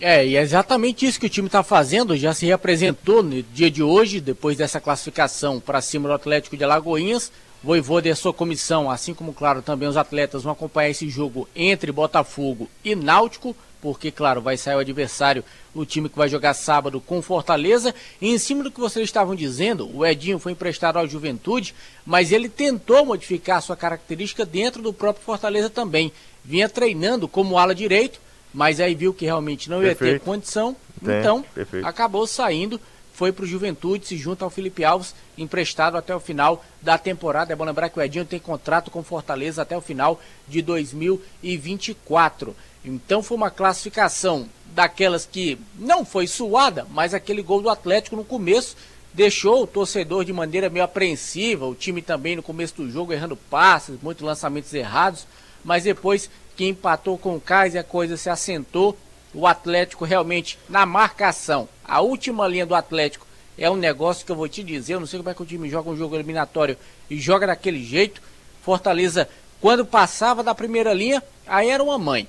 É, 0.00 0.24
e 0.24 0.36
é 0.36 0.40
exatamente 0.40 1.04
isso 1.04 1.18
que 1.18 1.26
o 1.26 1.30
time 1.30 1.48
está 1.48 1.64
fazendo. 1.64 2.16
Já 2.16 2.32
se 2.32 2.46
reapresentou 2.46 3.20
no 3.20 3.42
dia 3.42 3.68
de 3.68 3.82
hoje, 3.82 4.20
depois 4.20 4.56
dessa 4.56 4.80
classificação 4.80 5.58
para 5.58 5.80
cima 5.80 6.08
do 6.08 6.14
Atlético 6.14 6.56
de 6.56 6.62
Alagoinhas. 6.62 7.32
Voivoda 7.62 8.08
e 8.08 8.14
sua 8.14 8.32
comissão, 8.32 8.90
assim 8.90 9.12
como, 9.12 9.34
claro, 9.34 9.60
também 9.60 9.86
os 9.86 9.96
atletas 9.96 10.44
vão 10.44 10.52
acompanhar 10.52 10.88
esse 10.88 11.10
jogo 11.10 11.46
entre 11.54 11.92
Botafogo 11.92 12.70
e 12.82 12.94
Náutico, 12.94 13.54
porque, 13.80 14.10
claro, 14.10 14.40
vai 14.42 14.56
sair 14.56 14.74
o 14.74 14.80
adversário, 14.80 15.42
o 15.74 15.84
time 15.86 16.08
que 16.08 16.18
vai 16.18 16.28
jogar 16.28 16.54
sábado 16.54 17.00
com 17.00 17.22
Fortaleza. 17.22 17.94
E 18.20 18.28
em 18.28 18.38
cima 18.38 18.62
do 18.62 18.70
que 18.70 18.80
vocês 18.80 19.04
estavam 19.04 19.34
dizendo, 19.34 19.90
o 19.96 20.04
Edinho 20.04 20.38
foi 20.38 20.52
emprestado 20.52 20.98
ao 20.98 21.06
Juventude, 21.08 21.74
mas 22.04 22.32
ele 22.32 22.48
tentou 22.48 23.04
modificar 23.06 23.58
a 23.58 23.60
sua 23.60 23.76
característica 23.76 24.44
dentro 24.44 24.82
do 24.82 24.92
próprio 24.92 25.24
Fortaleza 25.24 25.70
também. 25.70 26.12
Vinha 26.44 26.68
treinando 26.68 27.26
como 27.26 27.58
ala 27.58 27.74
direito, 27.74 28.20
mas 28.52 28.80
aí 28.80 28.94
viu 28.94 29.14
que 29.14 29.24
realmente 29.24 29.70
não 29.70 29.82
ia 29.82 29.90
ter 29.90 29.98
Perfeito. 29.98 30.24
condição, 30.24 30.76
Tem, 31.04 31.18
então 31.18 31.42
perfeito. 31.54 31.86
acabou 31.86 32.26
saindo, 32.26 32.80
foi 33.12 33.32
para 33.32 33.44
o 33.44 33.46
Juventude, 33.48 34.06
se 34.06 34.16
junta 34.16 34.44
ao 34.44 34.50
Felipe 34.50 34.82
Alves, 34.82 35.14
emprestado 35.36 35.96
até 35.96 36.14
o 36.14 36.20
final 36.20 36.64
da 36.80 36.96
temporada. 36.96 37.52
É 37.52 37.56
bom 37.56 37.64
lembrar 37.64 37.90
que 37.90 37.98
o 37.98 38.02
Edinho 38.02 38.24
tem 38.24 38.40
contrato 38.40 38.90
com 38.90 39.02
Fortaleza 39.02 39.60
até 39.62 39.76
o 39.76 39.80
final 39.80 40.20
de 40.48 40.62
2024. 40.62 42.56
Então 42.84 43.22
foi 43.22 43.36
uma 43.36 43.50
classificação 43.50 44.48
daquelas 44.74 45.26
que 45.26 45.58
não 45.78 46.04
foi 46.04 46.26
suada, 46.26 46.86
mas 46.90 47.12
aquele 47.12 47.42
gol 47.42 47.60
do 47.60 47.68
Atlético 47.68 48.16
no 48.16 48.24
começo 48.24 48.76
deixou 49.12 49.62
o 49.62 49.66
torcedor 49.66 50.24
de 50.24 50.32
maneira 50.32 50.70
meio 50.70 50.84
apreensiva, 50.84 51.66
o 51.66 51.74
time 51.74 52.00
também 52.00 52.36
no 52.36 52.42
começo 52.42 52.76
do 52.76 52.90
jogo 52.90 53.12
errando 53.12 53.36
passes, 53.36 54.00
muitos 54.00 54.24
lançamentos 54.24 54.72
errados, 54.72 55.26
mas 55.64 55.84
depois 55.84 56.30
que 56.56 56.66
empatou 56.66 57.18
com 57.18 57.36
o 57.36 57.40
Kaiser 57.40 57.80
a 57.80 57.84
coisa 57.84 58.16
se 58.16 58.30
assentou, 58.30 58.96
o 59.34 59.46
Atlético 59.46 60.04
realmente 60.04 60.58
na 60.68 60.86
marcação, 60.86 61.68
a 61.84 62.00
última 62.00 62.46
linha 62.46 62.66
do 62.66 62.74
Atlético 62.74 63.26
é 63.58 63.70
um 63.70 63.76
negócio 63.76 64.24
que 64.24 64.32
eu 64.32 64.36
vou 64.36 64.48
te 64.48 64.62
dizer, 64.62 64.94
eu 64.94 65.00
não 65.00 65.06
sei 65.06 65.18
como 65.18 65.28
é 65.28 65.34
que 65.34 65.42
o 65.42 65.46
time 65.46 65.68
joga 65.68 65.90
um 65.90 65.96
jogo 65.96 66.16
eliminatório 66.16 66.78
e 67.10 67.18
joga 67.18 67.46
daquele 67.46 67.84
jeito. 67.84 68.22
Fortaleza, 68.62 69.28
quando 69.60 69.84
passava 69.84 70.42
da 70.42 70.54
primeira 70.54 70.94
linha, 70.94 71.22
aí 71.46 71.68
era 71.68 71.82
uma 71.82 71.98
mãe. 71.98 72.26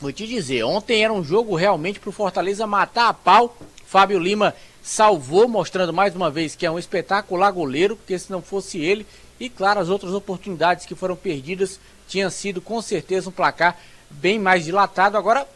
Vou 0.00 0.12
te 0.12 0.26
dizer, 0.26 0.64
ontem 0.64 1.04
era 1.04 1.12
um 1.12 1.22
jogo 1.22 1.54
realmente 1.54 2.00
pro 2.00 2.12
Fortaleza 2.12 2.66
matar 2.66 3.08
a 3.08 3.14
pau. 3.14 3.56
Fábio 3.86 4.18
Lima 4.18 4.54
salvou, 4.82 5.48
mostrando 5.48 5.92
mais 5.92 6.14
uma 6.14 6.30
vez 6.30 6.54
que 6.54 6.66
é 6.66 6.70
um 6.70 6.78
espetacular 6.78 7.50
goleiro, 7.50 7.96
porque 7.96 8.18
se 8.18 8.30
não 8.30 8.42
fosse 8.42 8.78
ele, 8.78 9.06
e 9.38 9.48
claro, 9.48 9.80
as 9.80 9.88
outras 9.88 10.12
oportunidades 10.12 10.84
que 10.84 10.94
foram 10.94 11.16
perdidas 11.16 11.80
tinha 12.08 12.28
sido 12.28 12.60
com 12.60 12.82
certeza 12.82 13.28
um 13.28 13.32
placar 13.32 13.78
bem 14.10 14.38
mais 14.38 14.64
dilatado. 14.64 15.16
Agora, 15.16 15.46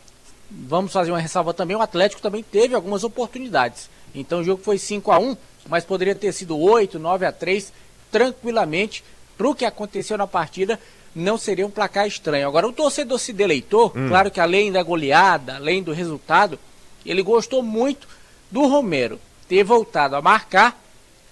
vamos 0.50 0.92
fazer 0.92 1.10
uma 1.10 1.20
ressalva 1.20 1.52
também, 1.52 1.76
o 1.76 1.82
Atlético 1.82 2.22
também 2.22 2.42
teve 2.42 2.74
algumas 2.74 3.04
oportunidades. 3.04 3.90
Então 4.14 4.40
o 4.40 4.44
jogo 4.44 4.62
foi 4.62 4.78
5 4.78 5.10
a 5.10 5.18
1 5.18 5.36
mas 5.68 5.84
poderia 5.84 6.14
ter 6.14 6.32
sido 6.32 6.58
8, 6.58 6.98
9 6.98 7.26
a 7.26 7.32
3 7.32 7.72
tranquilamente. 8.10 9.04
Para 9.36 9.48
o 9.48 9.54
que 9.54 9.64
aconteceu 9.64 10.18
na 10.18 10.26
partida, 10.26 10.80
não 11.18 11.36
seria 11.36 11.66
um 11.66 11.70
placar 11.70 12.06
estranho. 12.06 12.46
Agora, 12.46 12.66
o 12.66 12.72
torcedor 12.72 13.18
se 13.18 13.32
deleitou, 13.32 13.90
claro 13.90 14.30
que 14.30 14.40
além 14.40 14.70
da 14.70 14.82
goleada, 14.82 15.56
além 15.56 15.82
do 15.82 15.92
resultado, 15.92 16.58
ele 17.04 17.22
gostou 17.22 17.62
muito 17.62 18.06
do 18.50 18.66
Romero 18.66 19.18
ter 19.48 19.64
voltado 19.64 20.16
a 20.16 20.22
marcar 20.22 20.78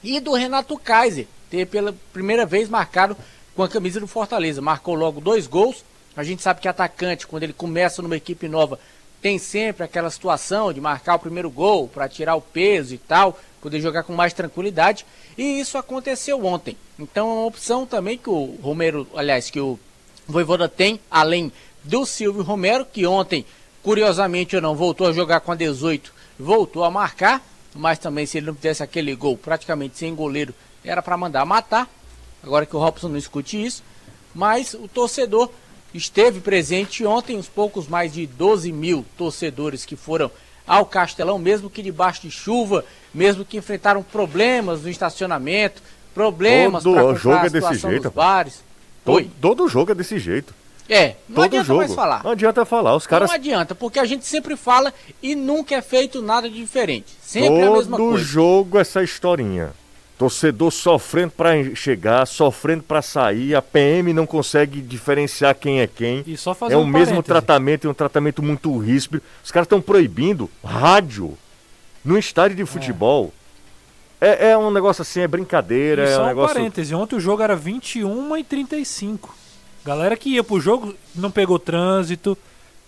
e 0.02 0.20
do 0.20 0.34
Renato 0.34 0.76
Kaiser 0.78 1.26
ter 1.50 1.66
pela 1.66 1.94
primeira 2.12 2.44
vez 2.44 2.68
marcado 2.68 3.16
com 3.54 3.62
a 3.62 3.68
camisa 3.68 4.00
do 4.00 4.06
Fortaleza. 4.06 4.60
Marcou 4.60 4.94
logo 4.94 5.20
dois 5.20 5.46
gols. 5.46 5.84
A 6.16 6.22
gente 6.22 6.42
sabe 6.42 6.60
que 6.60 6.68
atacante, 6.68 7.26
quando 7.26 7.42
ele 7.42 7.52
começa 7.52 8.02
numa 8.02 8.16
equipe 8.16 8.48
nova, 8.48 8.78
tem 9.20 9.38
sempre 9.38 9.84
aquela 9.84 10.10
situação 10.10 10.72
de 10.72 10.80
marcar 10.80 11.16
o 11.16 11.18
primeiro 11.18 11.50
gol 11.50 11.88
para 11.88 12.08
tirar 12.08 12.36
o 12.36 12.40
peso 12.40 12.94
e 12.94 12.98
tal, 12.98 13.38
poder 13.66 13.80
jogar 13.80 14.04
com 14.04 14.12
mais 14.12 14.32
tranquilidade. 14.32 15.04
E 15.36 15.58
isso 15.58 15.76
aconteceu 15.76 16.44
ontem. 16.46 16.76
Então 16.96 17.28
é 17.28 17.32
uma 17.32 17.46
opção 17.46 17.84
também 17.84 18.16
que 18.16 18.30
o 18.30 18.56
Romero, 18.62 19.08
aliás, 19.12 19.50
que 19.50 19.58
o 19.58 19.76
Voivoda 20.24 20.68
tem, 20.68 21.00
além 21.10 21.50
do 21.82 22.06
Silvio 22.06 22.44
Romero, 22.44 22.84
que 22.84 23.04
ontem, 23.04 23.44
curiosamente 23.82 24.54
ou 24.54 24.62
não, 24.62 24.76
voltou 24.76 25.08
a 25.08 25.12
jogar 25.12 25.40
com 25.40 25.50
a 25.50 25.56
18, 25.56 26.14
voltou 26.38 26.84
a 26.84 26.92
marcar, 26.92 27.44
mas 27.74 27.98
também 27.98 28.24
se 28.24 28.38
ele 28.38 28.46
não 28.46 28.54
fizesse 28.54 28.84
aquele 28.84 29.16
gol 29.16 29.36
praticamente 29.36 29.98
sem 29.98 30.14
goleiro, 30.14 30.54
era 30.84 31.02
para 31.02 31.16
mandar 31.16 31.44
matar. 31.44 31.90
Agora 32.44 32.66
que 32.66 32.76
o 32.76 32.78
Robson 32.78 33.08
não 33.08 33.16
escute 33.16 33.60
isso, 33.60 33.82
mas 34.32 34.74
o 34.74 34.86
torcedor 34.86 35.50
esteve 35.92 36.38
presente 36.38 37.04
ontem, 37.04 37.36
uns 37.36 37.48
poucos 37.48 37.88
mais 37.88 38.12
de 38.12 38.28
12 38.28 38.70
mil 38.70 39.04
torcedores 39.18 39.84
que 39.84 39.96
foram 39.96 40.30
ao 40.66 40.84
Castelão, 40.84 41.38
mesmo 41.38 41.70
que 41.70 41.82
debaixo 41.82 42.22
de 42.22 42.30
chuva, 42.30 42.84
mesmo 43.14 43.44
que 43.44 43.56
enfrentaram 43.56 44.02
problemas 44.02 44.82
no 44.82 44.88
estacionamento, 44.88 45.82
problemas 46.14 46.82
Todo 46.82 46.94
para 46.94 47.14
jogo 47.14 47.46
é 47.46 47.50
desse 47.50 47.74
jeito, 47.74 48.10
bares. 48.10 48.62
Todo, 49.04 49.30
todo 49.40 49.68
jogo 49.68 49.92
é 49.92 49.94
desse 49.94 50.18
jeito. 50.18 50.52
É, 50.88 51.16
não 51.28 51.36
todo 51.36 51.44
adianta 51.44 51.66
jogo. 51.66 51.78
mais 51.80 51.94
falar. 51.94 52.24
Não 52.24 52.30
adianta 52.30 52.64
falar. 52.64 52.94
Os 52.94 53.06
caras. 53.06 53.28
Não 53.28 53.34
adianta, 53.34 53.74
porque 53.74 53.98
a 53.98 54.04
gente 54.04 54.24
sempre 54.24 54.56
fala 54.56 54.94
e 55.22 55.34
nunca 55.34 55.74
é 55.74 55.82
feito 55.82 56.22
nada 56.22 56.48
de 56.48 56.56
diferente. 56.56 57.12
Sempre 57.20 57.62
a 57.62 57.70
mesma 57.70 57.96
Todo 57.96 58.10
coisa. 58.10 58.24
jogo 58.24 58.78
essa 58.78 59.02
historinha. 59.02 59.72
Torcedor 60.18 60.70
sofrendo 60.70 61.32
pra 61.32 61.50
chegar, 61.74 62.24
sofrendo 62.26 62.82
pra 62.82 63.02
sair, 63.02 63.54
a 63.54 63.60
PM 63.60 64.14
não 64.14 64.24
consegue 64.26 64.80
diferenciar 64.80 65.54
quem 65.54 65.80
é 65.80 65.86
quem. 65.86 66.24
E 66.26 66.36
só 66.38 66.54
fazer 66.54 66.72
É 66.72 66.76
um 66.76 66.82
o 66.82 66.86
mesmo 66.86 67.06
parêntese. 67.16 67.22
tratamento, 67.26 67.86
é 67.86 67.90
um 67.90 67.94
tratamento 67.94 68.42
muito 68.42 68.76
ríspido. 68.78 69.22
Os 69.44 69.50
caras 69.50 69.66
estão 69.66 69.80
proibindo 69.80 70.50
rádio 70.64 71.36
no 72.02 72.16
estádio 72.16 72.56
de 72.56 72.64
futebol. 72.64 73.30
É, 74.18 74.52
é 74.52 74.58
um 74.58 74.70
negócio 74.70 75.02
assim, 75.02 75.20
é 75.20 75.28
brincadeira, 75.28 76.04
E 76.04 76.06
é 76.08 76.14
só 76.14 76.20
um 76.22 76.24
um 76.24 76.28
negócio. 76.28 76.54
parêntese, 76.56 76.94
ontem 76.94 77.16
o 77.16 77.20
jogo 77.20 77.42
era 77.42 77.54
21 77.54 78.34
e 78.38 78.42
35. 78.42 79.34
Galera 79.84 80.16
que 80.16 80.30
ia 80.30 80.42
pro 80.42 80.58
jogo 80.58 80.94
não 81.14 81.30
pegou 81.30 81.58
trânsito, 81.58 82.38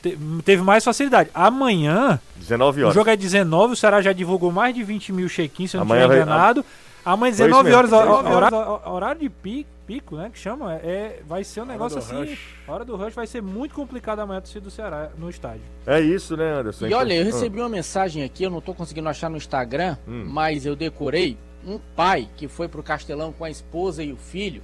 te- 0.02 0.16
teve 0.46 0.62
mais 0.62 0.82
facilidade. 0.82 1.28
Amanhã, 1.34 2.18
19 2.36 2.80
o 2.80 2.84
horas. 2.84 2.94
jogo 2.94 3.10
é 3.10 3.16
19, 3.16 3.74
o 3.74 3.76
Ceará 3.76 4.00
já 4.00 4.14
divulgou 4.14 4.50
mais 4.50 4.74
de 4.74 4.82
20 4.82 5.12
mil 5.12 5.28
check-ins, 5.28 5.70
se 5.72 5.76
eu 5.76 5.84
não 5.84 5.86
estiver 5.86 6.08
vai- 6.08 6.16
enganado. 6.22 6.64
Amanhã, 7.04 7.32
Foi 7.34 7.46
19 7.46 7.68
isso 7.70 7.78
horas, 7.78 7.92
horário, 7.92 8.80
horário 8.90 9.20
de 9.20 9.28
pico. 9.30 9.70
pico, 9.86 10.16
né? 10.16 10.28
Que 10.30 10.38
chama, 10.38 10.74
é, 10.74 11.22
vai 11.26 11.42
ser 11.42 11.60
um 11.60 11.62
Hora 11.64 11.72
negócio 11.72 11.98
assim. 11.98 12.16
rush. 12.16 12.54
A 12.66 12.72
hora 12.72 12.84
do 12.84 12.94
rush 12.96 13.14
vai 13.14 13.26
ser 13.26 13.40
muito 13.40 13.74
complicado 13.74 14.18
amanhã 14.20 14.38
a 14.38 14.42
torcida 14.42 14.60
do 14.60 14.70
Ceará 14.70 15.10
no 15.16 15.30
estádio. 15.30 15.62
É 15.86 15.98
isso, 16.00 16.36
né, 16.36 16.52
Anderson? 16.60 16.86
E 16.86 16.92
olha, 16.94 17.14
eu 17.14 17.22
Ah. 17.22 17.24
recebi 17.24 17.58
uma 17.60 17.68
mensagem 17.70 18.22
aqui, 18.22 18.42
eu 18.44 18.50
não 18.50 18.60
tô 18.60 18.74
conseguindo 18.74 19.08
achar 19.08 19.30
no 19.30 19.36
Instagram, 19.38 19.96
Hum. 20.06 20.24
mas 20.28 20.66
eu 20.66 20.76
decorei. 20.76 21.38
Um 21.66 21.78
pai 21.96 22.28
que 22.36 22.46
foi 22.48 22.68
pro 22.68 22.82
Castelão 22.82 23.32
com 23.32 23.44
a 23.44 23.50
esposa 23.50 24.02
e 24.02 24.12
o 24.12 24.16
filho. 24.16 24.62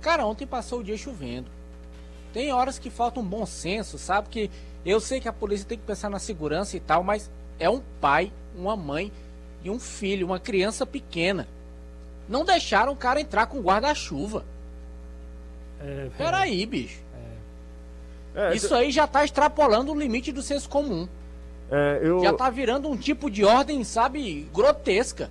Cara, 0.00 0.26
ontem 0.26 0.46
passou 0.46 0.80
o 0.80 0.84
dia 0.84 0.96
chovendo. 0.96 1.46
Tem 2.32 2.52
horas 2.52 2.78
que 2.78 2.90
falta 2.90 3.18
um 3.20 3.24
bom 3.24 3.46
senso, 3.46 3.96
sabe? 3.98 4.28
Que 4.28 4.50
eu 4.84 5.00
sei 5.00 5.18
que 5.20 5.28
a 5.28 5.32
polícia 5.32 5.66
tem 5.66 5.78
que 5.78 5.84
pensar 5.84 6.10
na 6.10 6.18
segurança 6.18 6.76
e 6.76 6.80
tal, 6.80 7.02
mas 7.02 7.30
é 7.58 7.70
um 7.70 7.80
pai, 8.00 8.30
uma 8.54 8.76
mãe 8.76 9.10
e 9.64 9.70
um 9.70 9.78
filho, 9.80 10.26
uma 10.26 10.38
criança 10.38 10.84
pequena. 10.84 11.48
Não 12.28 12.44
deixaram 12.44 12.92
o 12.92 12.96
cara 12.96 13.20
entrar 13.20 13.46
com 13.46 13.60
guarda-chuva. 13.60 14.44
É, 15.80 16.08
Peraí, 16.16 16.64
bicho. 16.66 17.00
É, 18.34 18.54
Isso 18.54 18.74
aí 18.74 18.90
já 18.90 19.06
tá 19.06 19.24
extrapolando 19.24 19.92
o 19.92 19.98
limite 19.98 20.30
do 20.32 20.42
senso 20.42 20.68
comum. 20.68 21.08
é, 21.70 22.00
eu, 22.02 22.20
Já 22.20 22.32
tá 22.34 22.50
virando 22.50 22.88
um 22.90 22.96
tipo 22.96 23.30
de 23.30 23.44
ordem, 23.44 23.82
sabe, 23.84 24.46
grotesca. 24.52 25.30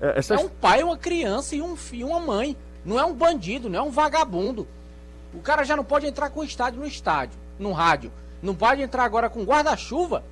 é, 0.00 0.18
essa 0.18 0.34
É 0.34 0.38
um 0.38 0.48
pai, 0.48 0.82
uma 0.82 0.98
criança 0.98 1.54
e 1.56 1.62
um 1.62 1.76
filho, 1.76 2.08
uma 2.08 2.20
mãe. 2.20 2.56
Não 2.84 2.98
é 2.98 3.04
um 3.04 3.14
bandido, 3.14 3.68
não 3.70 3.78
é 3.78 3.82
um 3.82 3.90
vagabundo. 3.90 4.66
O 5.32 5.40
cara 5.40 5.64
já 5.64 5.76
não 5.76 5.84
pode 5.84 6.06
entrar 6.06 6.28
com 6.30 6.40
o 6.40 6.44
estádio 6.44 6.80
no 6.80 6.86
estádio, 6.86 7.38
no 7.58 7.72
rádio. 7.72 8.10
Não 8.42 8.54
pode 8.54 8.82
entrar 8.82 9.04
agora 9.04 9.30
com 9.30 9.44
guarda-chuva. 9.44 10.22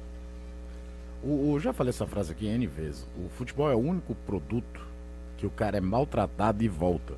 O, 1.23 1.53
o- 1.53 1.61
já 1.61 1.73
falei 1.73 1.91
essa 1.91 2.07
frase 2.07 2.33
aqui 2.33 2.47
N 2.47 2.67
vezes. 2.67 3.07
O 3.17 3.29
futebol 3.37 3.71
é 3.71 3.75
o 3.75 3.79
único 3.79 4.15
produto 4.27 4.81
que 5.39 5.47
o 5.47 5.51
cara 5.51 5.79
é 5.79 5.81
maltratado 5.81 6.63
e 6.63 6.69
volta. 6.69 7.15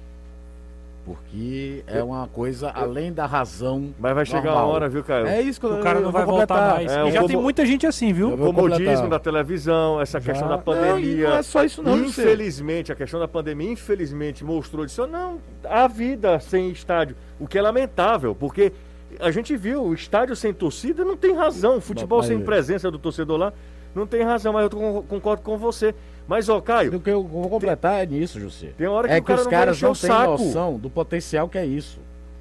Porque 1.04 1.82
é 1.86 2.02
uma 2.02 2.28
coisa 2.28 2.70
além 2.70 3.10
da 3.12 3.24
razão. 3.24 3.92
Mas 3.98 4.14
vai 4.14 4.26
chegar 4.26 4.42
normal. 4.44 4.66
uma 4.66 4.74
hora, 4.74 4.88
viu, 4.88 5.02
Caio? 5.02 5.26
É 5.26 5.40
isso 5.40 5.58
que 5.58 5.64
eu 5.64 5.78
O 5.78 5.82
cara 5.82 5.98
não 5.98 6.12
vai 6.12 6.24
voltar 6.26 6.46
completar. 6.46 6.74
mais. 6.74 6.92
É, 6.92 7.00
e 7.00 7.02
o 7.08 7.10
já 7.10 7.20
como- 7.20 7.28
tem 7.28 7.36
muita 7.40 7.64
gente 7.66 7.86
assim, 7.86 8.12
viu? 8.12 8.36
Vou 8.36 8.52
comodismo 8.52 9.08
da 9.08 9.18
televisão, 9.18 9.98
essa 10.00 10.20
questão 10.20 10.46
da 10.46 10.56
Não, 10.56 10.62
pandemia. 10.62 11.26
e 11.26 11.28
não 11.30 11.36
é 11.36 11.42
só 11.42 11.64
isso 11.64 11.82
não. 11.82 11.96
Infelizmente, 11.98 12.92
a 12.92 12.94
questão 12.94 13.18
da 13.18 13.26
pandemia, 13.26 13.72
infelizmente, 13.72 14.44
mostrou 14.44 14.84
disso. 14.84 15.06
Não, 15.06 15.38
a 15.64 15.88
vida 15.88 16.38
sem 16.38 16.70
estádio, 16.70 17.16
o 17.40 17.46
que 17.48 17.58
é 17.58 17.62
lamentável, 17.62 18.34
porque 18.34 18.70
a 19.18 19.30
gente 19.30 19.56
viu, 19.56 19.82
o 19.82 19.94
estádio 19.94 20.36
sem 20.36 20.52
torcida 20.52 21.02
não 21.02 21.16
tem 21.16 21.34
razão. 21.34 21.78
O 21.78 21.80
futebol 21.80 22.22
sem 22.22 22.38
presença 22.40 22.90
do 22.90 22.98
torcedor 22.98 23.38
lá 23.38 23.52
não 23.94 24.06
tem 24.06 24.22
razão, 24.22 24.52
mas 24.52 24.64
eu 24.70 25.02
concordo 25.08 25.42
com 25.42 25.56
você. 25.56 25.94
Mas, 26.28 26.48
ó, 26.48 26.60
Caio, 26.60 26.94
O 26.96 27.00
que 27.00 27.10
eu 27.10 27.22
vou 27.24 27.48
completar 27.48 28.02
é 28.02 28.06
nisso, 28.06 28.38
José. 28.38 28.68
tem 28.78 28.86
hora 28.86 29.08
que 29.08 29.14
É 29.14 29.18
o 29.18 29.20
que 29.20 29.26
cara 29.26 29.40
os 29.40 29.46
caras 29.46 29.82
não 29.82 29.92
têm 29.94 30.10
noção 30.10 30.76
do 30.78 30.88
potencial 30.88 31.48
que 31.48 31.58
é 31.58 31.66
isso. 31.66 31.98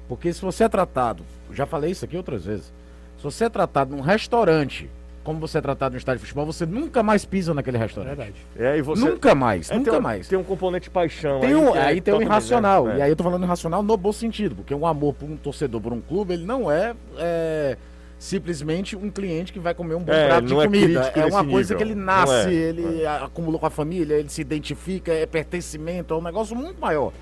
Porque 0.08 0.32
se 0.32 0.40
você 0.42 0.64
é 0.64 0.68
tratado, 0.68 1.24
já 1.52 1.66
falei 1.66 1.90
isso 1.90 2.04
aqui 2.04 2.16
outras 2.16 2.44
vezes, 2.44 2.72
se 3.18 3.24
você 3.24 3.44
é 3.44 3.48
tratado 3.48 3.94
num 3.94 4.00
restaurante, 4.02 4.88
como 5.22 5.38
você 5.38 5.58
é 5.58 5.60
tratado 5.60 5.92
no 5.92 5.98
estádio 5.98 6.20
de 6.20 6.26
futebol, 6.26 6.46
você 6.46 6.64
nunca 6.64 7.02
mais 7.02 7.24
pisa 7.24 7.52
naquele 7.52 7.76
É 7.76 7.80
restaurante. 7.80 8.16
verdade. 8.16 8.34
É, 8.56 8.78
e 8.78 8.82
você... 8.82 9.04
Nunca 9.04 9.34
mais, 9.34 9.70
É, 9.70 9.74
nunca 9.74 9.90
tem 9.90 10.00
um- 10.00 10.02
mais. 10.02 10.28
Tem 10.28 10.38
um 10.38 10.42
componente 10.44 10.84
de 10.84 10.90
paixão 10.90 11.40
Tem 11.40 11.54
um, 11.54 11.72
que 11.72 11.78
é 11.78 11.82
aí 11.82 12.00
tem 12.00 12.14
o 12.14 12.16
totalmente, 12.16 12.26
irracional. 12.28 12.84
né? 12.86 12.98
E 12.98 13.02
aí 13.02 13.10
eu 13.10 13.16
tô 13.16 13.22
falando 13.24 13.42
irracional 13.44 13.82
no 13.82 13.96
bom 13.96 14.12
sentido, 14.12 14.54
porque 14.56 14.74
um 14.74 14.86
amor 14.86 15.14
por 15.14 15.28
um 15.28 15.36
torcedor, 15.36 15.80
por 15.80 15.92
um 15.92 16.00
clube, 16.00 16.32
ele 16.34 16.44
não 16.44 16.70
é, 16.70 16.94
é, 17.18 17.76
simplesmente 18.20 18.94
um 18.94 19.10
cliente 19.10 19.50
que 19.50 19.58
vai 19.58 19.74
comer 19.74 19.94
um 19.94 20.02
bom 20.02 20.12
É, 20.12 20.26
prato 20.28 20.46
de 20.46 20.52
é 20.52 20.64
comida. 20.64 21.12
É, 21.14 21.22
nesse 21.24 21.30
uma 21.36 21.42
coisa 21.44 21.74
nível. 21.74 21.76
que 21.78 21.82
ele 21.82 21.94
nasce, 21.94 22.48
é. 22.48 22.52
ele 22.52 23.06
acumulou 23.06 23.58
com 23.58 23.64
a 23.64 23.70
família, 23.70 24.14
ele 24.14 24.28
se 24.28 24.42
identifica, 24.42 25.10
é 25.10 25.24
pertencimento, 25.24 26.12
é 26.12 26.16
um 26.18 26.22
negócio 26.22 26.54
muito 26.54 26.78
maior 26.78 27.12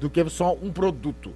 do 0.00 0.10
que 0.10 0.28
só 0.28 0.54
um 0.60 0.72
produto. 0.72 1.32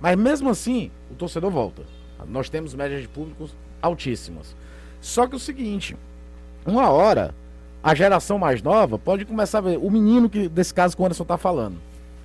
Mas 0.00 0.16
mesmo 0.16 0.50
assim, 0.50 0.90
o 1.08 1.14
torcedor 1.14 1.50
volta. 1.52 1.82
Nós 2.26 2.48
temos 2.50 2.74
médias 2.74 3.02
de 3.02 3.08
públicos 3.08 3.54
altíssimas. 3.80 4.56
Só 5.00 5.28
que 5.28 5.34
é 5.34 5.36
o 5.36 5.40
seguinte, 5.40 5.96
uma 6.66 6.90
hora, 6.90 7.32
a 7.84 7.94
geração 7.94 8.36
mais 8.36 8.60
nova 8.62 8.98
pode 8.98 9.24
começar 9.24 9.58
a 9.58 9.60
ver. 9.60 9.78
O 9.80 9.88
menino 9.88 10.28
que, 10.28 10.48
desse 10.48 10.74
caso 10.74 10.96
que 10.96 11.00
o 11.02 11.04
Anderson 11.04 11.24
tá 11.24 11.38
falando. 11.38 11.76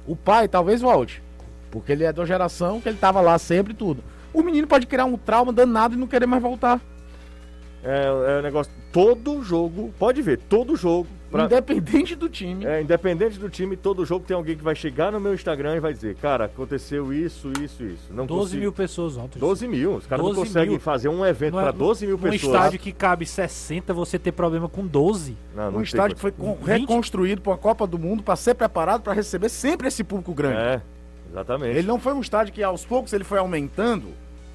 O 0.08 0.15
pai 0.15 0.47
talvez 0.47 0.82
volte. 0.82 1.21
Porque 1.69 1.91
ele 1.91 2.04
é 2.04 2.12
da 2.12 2.25
geração 2.25 2.82
que 2.82 2.89
ele 2.89 2.97
tava 2.97 3.21
lá 3.21 3.38
sempre 3.38 3.73
e 3.73 3.75
tudo. 3.75 4.04
O 4.33 4.41
menino 4.43 4.67
pode 4.67 4.85
criar 4.87 5.05
um 5.05 5.17
trauma 5.17 5.51
danado 5.51 5.95
e 5.95 5.97
não 5.97 6.07
querer 6.07 6.25
mais 6.25 6.41
voltar. 6.41 6.79
É, 7.83 8.05
é 8.35 8.39
um 8.39 8.41
negócio. 8.43 8.71
Todo 8.93 9.41
jogo, 9.41 9.91
pode 9.97 10.21
ver, 10.21 10.37
todo 10.37 10.75
jogo. 10.75 11.07
pra- 11.31 11.45
Independente 11.45 12.13
do 12.13 12.27
time. 12.29 12.65
É, 12.65 12.81
independente 12.81 13.39
do 13.39 13.49
time, 13.49 13.75
todo 13.77 14.05
jogo 14.05 14.25
tem 14.27 14.35
alguém 14.35 14.55
que 14.55 14.63
vai 14.63 14.75
chegar 14.75 15.11
no 15.13 15.19
meu 15.19 15.33
Instagram 15.33 15.77
e 15.77 15.79
vai 15.79 15.93
dizer, 15.93 16.15
cara, 16.17 16.45
aconteceu 16.45 17.11
isso, 17.13 17.51
isso, 17.59 17.81
isso. 17.83 18.13
Não 18.13 18.25
12 18.25 18.41
consigo- 18.41 18.61
mil 18.61 18.71
pessoas 18.73 19.15
ontem. 19.17 19.39
12 19.39 19.65
mil. 19.67 19.95
Os 19.95 20.05
caras 20.05 20.23
não 20.25 20.33
12 20.33 20.47
conseguem 20.47 20.71
mil. 20.71 20.79
fazer 20.79 21.07
um 21.09 21.25
evento 21.25 21.57
é- 21.57 21.61
para 21.63 21.71
12 21.71 22.05
mil 22.05 22.17
Num 22.17 22.23
pessoas. 22.29 22.53
estádio 22.53 22.79
que 22.79 22.91
cabe 22.91 23.25
60, 23.25 23.93
você 23.93 24.19
ter 24.19 24.33
problema 24.33 24.67
com 24.69 24.85
12. 24.85 25.35
Não, 25.55 25.71
não 25.71 25.79
um 25.79 25.81
estádio 25.81 26.15
que 26.15 26.21
foi 26.21 26.33
reconstruído 26.65 27.41
para 27.41 27.53
a 27.53 27.57
Copa 27.57 27.87
do 27.87 27.97
Mundo 27.97 28.21
para 28.21 28.35
ser 28.35 28.53
preparado 28.53 29.01
para 29.01 29.13
receber 29.13 29.47
sempre 29.49 29.87
esse 29.87 30.03
público 30.03 30.33
grande. 30.33 30.57
É, 30.57 30.81
exatamente. 31.31 31.77
Ele 31.77 31.87
não 31.87 31.99
foi 31.99 32.13
um 32.13 32.21
estádio 32.21 32.53
que 32.53 32.61
aos 32.61 32.85
poucos 32.85 33.13
ele 33.13 33.23
foi 33.23 33.39
aumentando. 33.39 34.09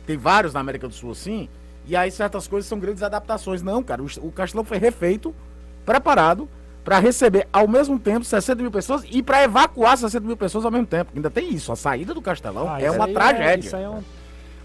Tem 0.06 0.16
vários 0.16 0.54
na 0.54 0.60
América 0.60 0.86
do 0.86 0.94
Sul 0.94 1.10
assim. 1.12 1.48
E 1.86 1.96
aí 1.96 2.10
certas 2.10 2.46
coisas 2.46 2.68
são 2.68 2.78
grandes 2.78 3.02
adaptações. 3.02 3.62
Não, 3.62 3.82
cara. 3.82 4.02
O, 4.02 4.06
o 4.22 4.32
Castelão 4.32 4.64
foi 4.64 4.78
refeito, 4.78 5.34
preparado 5.84 6.48
para 6.84 6.98
receber 7.00 7.48
ao 7.52 7.66
mesmo 7.66 7.98
tempo 7.98 8.24
60 8.24 8.62
mil 8.62 8.70
pessoas 8.70 9.02
e 9.10 9.20
para 9.20 9.42
evacuar 9.42 9.96
60 9.98 10.24
mil 10.24 10.36
pessoas 10.36 10.64
ao 10.64 10.70
mesmo 10.70 10.86
tempo. 10.86 11.10
Ainda 11.16 11.28
tem 11.30 11.52
isso. 11.52 11.72
A 11.72 11.76
saída 11.76 12.14
do 12.14 12.22
Castelão 12.22 12.72
Ah, 12.72 12.80
é 12.80 12.90
uma 12.90 13.06
aí 13.06 13.12
tragédia. 13.12 13.66
isso 13.66 13.74
aí 13.76 13.82
é 13.82 13.88
um... 13.90 14.02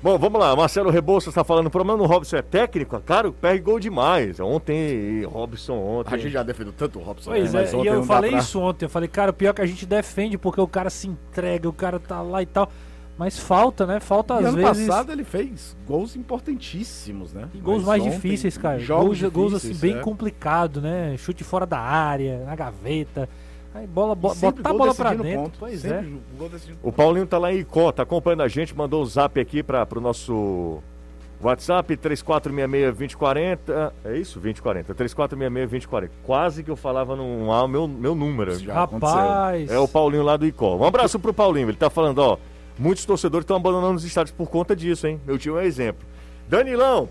Bom, 0.04 0.18
vamos 0.18 0.40
lá. 0.40 0.56
Marcelo 0.56 0.90
Rebouças 0.90 1.28
está 1.28 1.44
falando, 1.44 1.68
o 1.68 1.70
problema 1.70 1.96
no 1.96 2.06
Robson 2.08 2.38
é 2.38 2.42
técnico? 2.42 3.00
Cara, 3.02 3.30
o 3.30 3.34
perde 3.34 3.62
gol 3.62 3.80
demais. 3.80 4.40
Ontem, 4.40 5.24
Robson 5.26 5.74
ontem. 5.76 6.16
A 6.16 6.18
gente 6.18 6.32
já 6.32 6.42
defendeu 6.42 6.74
tanto 6.76 6.98
o 6.98 7.04
Robson. 7.04 7.30
Pois 7.30 7.54
né? 7.54 7.60
é, 7.60 7.64
Mas 7.64 7.74
e 7.74 7.76
ontem 7.76 7.88
eu 7.90 8.04
falei 8.04 8.32
pra- 8.32 8.40
isso 8.40 8.60
ontem. 8.60 8.86
Eu 8.86 8.90
falei, 8.90 9.08
cara, 9.08 9.30
o 9.30 9.34
pior 9.34 9.52
é 9.52 9.54
que 9.54 9.62
a 9.62 9.66
gente 9.66 9.86
defende 9.86 10.40
porque 10.40 10.60
o 10.60 10.68
cara 10.68 10.90
se 10.90 11.08
entrega, 11.08 11.70
o 11.70 11.74
cara 11.74 12.00
tá 12.00 12.20
lá 12.22 12.42
e 12.42 12.48
tal. 12.48 12.72
Mas 13.16 13.38
falta, 13.38 13.86
né? 13.86 14.00
Falta 14.00 14.34
E 14.36 14.38
às 14.40 14.46
ano 14.46 14.58
vezes. 14.58 14.88
passado 14.88 15.12
ele 15.12 15.24
fez 15.24 15.78
gols 15.86 16.16
importantíssimos, 16.16 17.34
né? 17.34 17.48
E 17.54 17.60
gols 17.60 17.80
Mas 17.84 17.88
mais 17.88 18.02
ontem, 18.02 18.16
difíceis, 18.16 18.58
cara. 18.58 18.80
Jogos 18.80 19.20
Gols, 19.22 19.34
gols 19.34 19.54
assim, 19.54 19.68
difíceis, 19.68 19.92
bem 19.94 20.02
é. 20.02 20.04
complicado, 20.04 20.82
né? 20.82 21.16
Chute 21.20 21.44
fora 21.44 21.68
da 21.68 21.78
área, 21.80 22.44
na 22.46 22.56
gaveta. 22.56 23.30
Aí 23.74 23.88
bola, 23.88 24.14
bo 24.16 24.34
E 24.34 24.36
botar 24.36 24.70
a 24.70 24.74
bola 24.74 24.94
pra 24.94 25.14
dentro. 25.14 25.44
ponto. 25.44 25.60
Pois 25.60 25.82
Sempre 25.82 26.08
é. 26.08 26.48
O 26.84 26.92
Paulinho 26.92 27.26
tá 27.26 27.38
lá 27.38 27.54
em 27.54 27.60
Icó, 27.60 27.92
tá 27.92 28.04
acompanhando 28.04 28.44
a 28.44 28.48
gente, 28.48 28.76
mandou 28.76 29.02
o 29.02 29.06
zap 29.06 29.40
aqui 29.40 29.64
para 29.64 29.86
pro 29.86 30.02
nosso 30.02 30.82
WhatsApp 31.42 31.96
3466-2040. 31.98 33.92
É 34.06 34.18
isso? 34.18 34.40
2040. 34.40 34.94
3466-2040. 34.94 36.10
Quase 36.24 36.64
que 36.64 36.70
eu 36.72 36.76
falava 36.76 37.16
no 37.16 37.52
A 37.52 37.64
o 37.64 37.68
meu, 37.68 37.88
meu 37.88 38.14
número. 38.16 38.58
Já 38.60 38.74
Rapaz. 38.74 39.70
É 39.70 39.80
o 39.80 39.88
Paulinho 39.88 40.24
lá 40.24 40.38
do 40.38 40.46
Icó. 40.46 40.76
Um 40.76 40.84
abraço 40.84 41.18
pro 41.20 41.34
Paulinho. 41.34 41.70
Ele 41.70 41.78
tá 41.78 41.90
falando, 41.90 42.20
ó. 42.20 42.38
Muitos 42.78 43.06
torcedores 43.06 43.44
estão 43.44 43.58
abandonando 43.58 43.96
os 43.96 44.04
estádios 44.04 44.36
por 44.36 44.50
conta 44.50 44.76
disso, 44.76 45.06
hein? 45.06 45.20
Meu 45.26 45.38
tio 45.38 45.58
é 45.58 45.64
um 45.64 45.66
exemplo. 45.66 46.08
Danilão, 46.48 47.10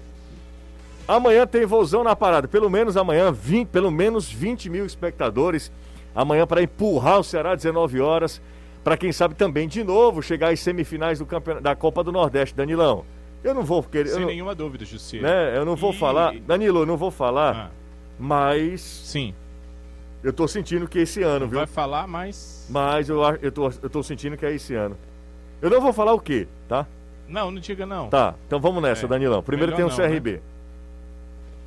amanhã 1.07 1.47
tem 1.47 1.65
vozão 1.65 2.03
na 2.03 2.17
parada. 2.17 2.49
Pelo 2.49 2.69
menos 2.69 2.97
amanhã, 2.97 3.31
20, 3.31 3.69
pelo 3.69 3.91
menos 3.91 4.31
20 4.31 4.69
mil 4.69 4.85
espectadores. 4.85 5.71
Amanhã 6.15 6.47
para 6.47 6.63
empurrar 6.63 7.21
o 7.21 7.25
Ceará 7.25 7.53
às 7.53 7.59
19 7.63 8.01
horas. 8.01 8.41
Para 8.83 8.97
quem 8.97 9.13
sabe 9.13 9.35
também, 9.35 9.69
de 9.69 9.85
novo, 9.85 10.23
chegar 10.23 10.53
às 10.53 10.61
semifinais 10.61 11.19
do 11.19 11.27
campeonato, 11.27 11.63
da 11.63 11.77
Copa 11.77 12.03
do 12.03 12.11
Nordeste. 12.11 12.55
Danilão, 12.57 13.05
eu 13.45 13.53
não 13.55 13.63
vou 13.63 13.83
querer. 13.83 14.09
Sem 14.09 14.21
não- 14.21 14.29
nenhuma 14.29 14.55
dúvida, 14.55 14.85
Jussi. 14.85 15.21
né, 15.21 15.57
eu 15.57 15.65
não 15.65 15.77
vou 15.77 15.93
E- 15.93 15.97
falar. 15.99 16.35
Danilo, 16.41 16.81
eu 16.81 16.87
não 16.87 16.97
vou 16.97 17.11
falar, 17.11 17.55
Ah, 17.55 17.71
mas 18.19 18.81
sim, 18.81 19.35
eu 20.25 20.33
tô 20.33 20.49
sentindo 20.49 20.89
que 20.89 20.99
esse 21.01 21.23
ano, 21.23 21.41
não 21.41 21.49
viu? 21.49 21.59
vai 21.59 21.67
falar, 21.67 22.07
mas... 22.07 22.67
Mas 22.71 23.09
eu, 23.09 23.21
eu, 23.43 23.53
tô, 23.53 23.67
eu 23.83 23.91
tô 23.91 24.03
sentindo 24.03 24.37
que 24.37 24.47
é 24.47 24.53
esse 24.55 24.75
ano. 24.75 24.97
Eu 25.61 25.69
não 25.69 25.81
vou 25.81 25.93
falar 25.93 26.15
o 26.15 26.21
quê, 26.21 26.49
tá? 26.67 26.87
Não, 27.29 27.51
não 27.51 27.61
diga 27.61 27.85
não. 27.87 28.09
Tá, 28.09 28.35
então 28.47 28.59
vamos 28.59 28.83
nessa, 28.83 29.05
É, 29.05 29.09
Danilão. 29.09 29.43
Primeiro 29.43 29.73
tem 29.73 29.85
melhor 29.85 29.95
o 29.95 30.03
não, 30.03 30.09
CRB, 30.09 30.41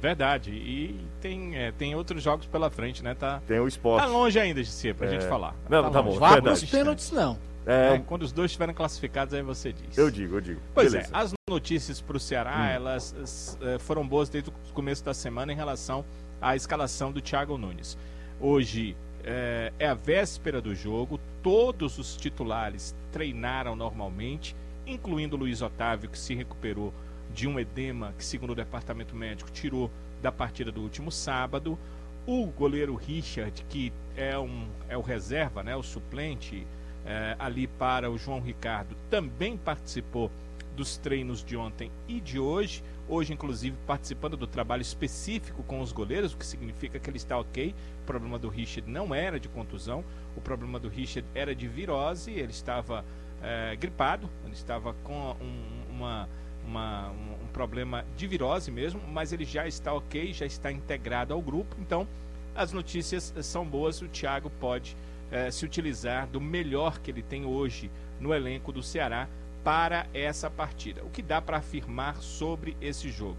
Verdade. 0.08 0.52
E 0.52 1.00
tem, 1.22 1.56
é, 1.56 1.72
tem 1.72 1.96
outros 1.96 2.22
jogos 2.22 2.46
pela 2.46 2.70
frente, 2.70 3.02
né? 3.02 3.16
Tá, 3.16 3.42
tem 3.48 3.58
o 3.58 3.66
esporte. 3.70 4.04
tá 4.04 4.10
longe 4.10 4.38
ainda, 4.38 4.62
Jussi, 4.62 4.94
pra 4.94 5.08
É. 5.08 5.12
gente 5.12 5.26
falar. 5.30 5.56
Não, 5.70 5.90
tá 5.90 6.02
bom, 6.02 6.10
longe. 6.10 6.20
Vá 6.20 6.34
verdade. 6.34 6.60
pros 6.60 6.70
pênaltis, 6.70 7.10
não. 7.12 7.40
É, 7.66 7.94
É, 7.96 8.00
quando 8.00 8.24
os 8.24 8.34
dois 8.34 8.52
estiverem 8.52 8.76
classificados, 8.76 9.34
aí 9.34 9.42
você 9.42 9.72
diz. 9.72 9.98
eu 9.98 10.12
digo, 10.12 10.36
eu 10.36 10.42
digo. 10.42 10.60
Pois 10.74 10.92
Beleza. 10.92 11.10
Hum. 11.10 11.18
é, 11.18 11.22
as 11.22 11.34
notícias 11.50 12.02
para 12.02 12.18
o 12.18 12.20
Ceará, 12.20 12.70
elas 12.70 13.16
s- 13.24 13.58
eh, 13.62 13.80
foram 13.80 14.06
boas 14.06 14.28
desde 14.28 14.50
o 14.50 14.54
começo 14.74 15.06
da 15.06 15.14
semana 15.14 15.54
em 15.54 15.56
relação 15.56 16.04
à 16.42 16.54
escalação 16.58 17.10
do 17.10 17.22
Thiago 17.22 17.58
Nunes. 17.58 17.98
Hoje 18.42 18.98
eh, 19.24 19.72
é 19.80 19.88
a 19.88 19.94
véspera 19.94 20.60
do 20.60 20.76
jogo, 20.76 21.18
todos 21.42 21.98
os 21.98 22.18
titulares 22.18 22.94
treinaram 23.14 23.74
normalmente, 23.74 24.54
incluindo 24.86 25.38
o 25.38 25.40
Luiz 25.40 25.62
Otávio, 25.62 26.10
que 26.10 26.20
se 26.20 26.36
recuperou 26.36 26.94
de 27.34 27.48
um 27.48 27.60
edema 27.60 28.14
que, 28.18 28.24
segundo 28.24 28.52
o 28.52 28.56
departamento 28.56 29.16
médico, 29.16 29.52
tirou 29.52 29.90
da 30.22 30.32
partida 30.32 30.72
do 30.72 30.82
último 30.82 31.12
sábado. 31.12 31.78
O 32.26 32.46
goleiro 32.48 32.96
Richard, 32.96 33.66
que 33.68 33.92
é, 34.16 34.38
um, 34.38 34.68
é 34.88 34.98
o 34.98 35.02
reserva, 35.02 35.64
né, 35.64 35.76
o 35.76 35.84
suplente, 35.84 36.66
é, 37.06 37.36
ali 37.38 37.68
para 37.68 38.10
o 38.10 38.18
João 38.18 38.40
Ricardo, 38.40 38.96
também 39.10 39.58
participou 39.58 40.32
dos 40.76 40.98
treinos 40.98 41.44
de 41.44 41.56
ontem 41.56 41.92
e 42.08 42.20
de 42.20 42.40
hoje. 42.40 42.84
Hoje, 43.08 43.34
inclusive, 43.34 43.76
participando 43.86 44.38
do 44.38 44.48
trabalho 44.48 44.82
específico 44.82 45.62
com 45.64 45.82
os 45.82 45.92
goleiros, 45.92 46.34
o 46.34 46.38
que 46.38 46.46
significa 46.46 46.98
que 46.98 47.10
ele 47.10 47.18
está 47.18 47.38
ok. 47.38 47.76
O 48.02 48.06
problema 48.06 48.40
do 48.40 48.48
Richard 48.48 48.90
não 48.90 49.14
era 49.14 49.40
de 49.40 49.50
contusão, 49.50 50.04
o 50.36 50.42
problema 50.42 50.80
do 50.80 50.88
Richard 50.88 51.28
era 51.36 51.54
de 51.54 51.68
virose, 51.68 52.32
ele 52.32 52.52
estava 52.52 53.04
é, 53.42 53.76
gripado, 53.76 54.30
ele 54.46 54.54
estava 54.54 54.94
com 55.04 55.36
um, 55.42 55.96
uma, 55.96 56.30
uma, 56.74 57.12
um, 57.12 57.44
um 57.44 57.48
problema 57.54 58.04
de 58.18 58.26
virose 58.26 58.72
mesmo, 58.72 59.00
mas 59.08 59.32
ele 59.32 59.46
já 59.46 59.68
está 59.68 59.94
ok, 59.94 60.34
já 60.34 60.46
está 60.46 60.72
integrado 60.72 61.34
ao 61.34 61.42
grupo. 61.42 61.76
Então, 61.80 62.08
as 62.56 62.72
notícias 62.72 63.34
são 63.44 63.64
boas, 63.66 64.02
o 64.02 64.08
Thiago 64.08 64.50
pode 64.60 64.98
é, 65.32 65.52
se 65.52 65.64
utilizar 65.64 66.28
do 66.28 66.42
melhor 66.42 67.00
que 67.00 67.12
ele 67.12 67.22
tem 67.22 67.46
hoje 67.46 67.92
no 68.20 68.34
elenco 68.34 68.72
do 68.72 68.82
Ceará 68.82 69.28
para 69.64 70.08
essa 70.14 70.50
partida. 70.50 71.04
O 71.04 71.10
que 71.10 71.22
dá 71.22 71.42
para 71.42 71.58
afirmar 71.58 72.18
sobre 72.18 72.76
esse 72.82 73.10
jogo? 73.10 73.38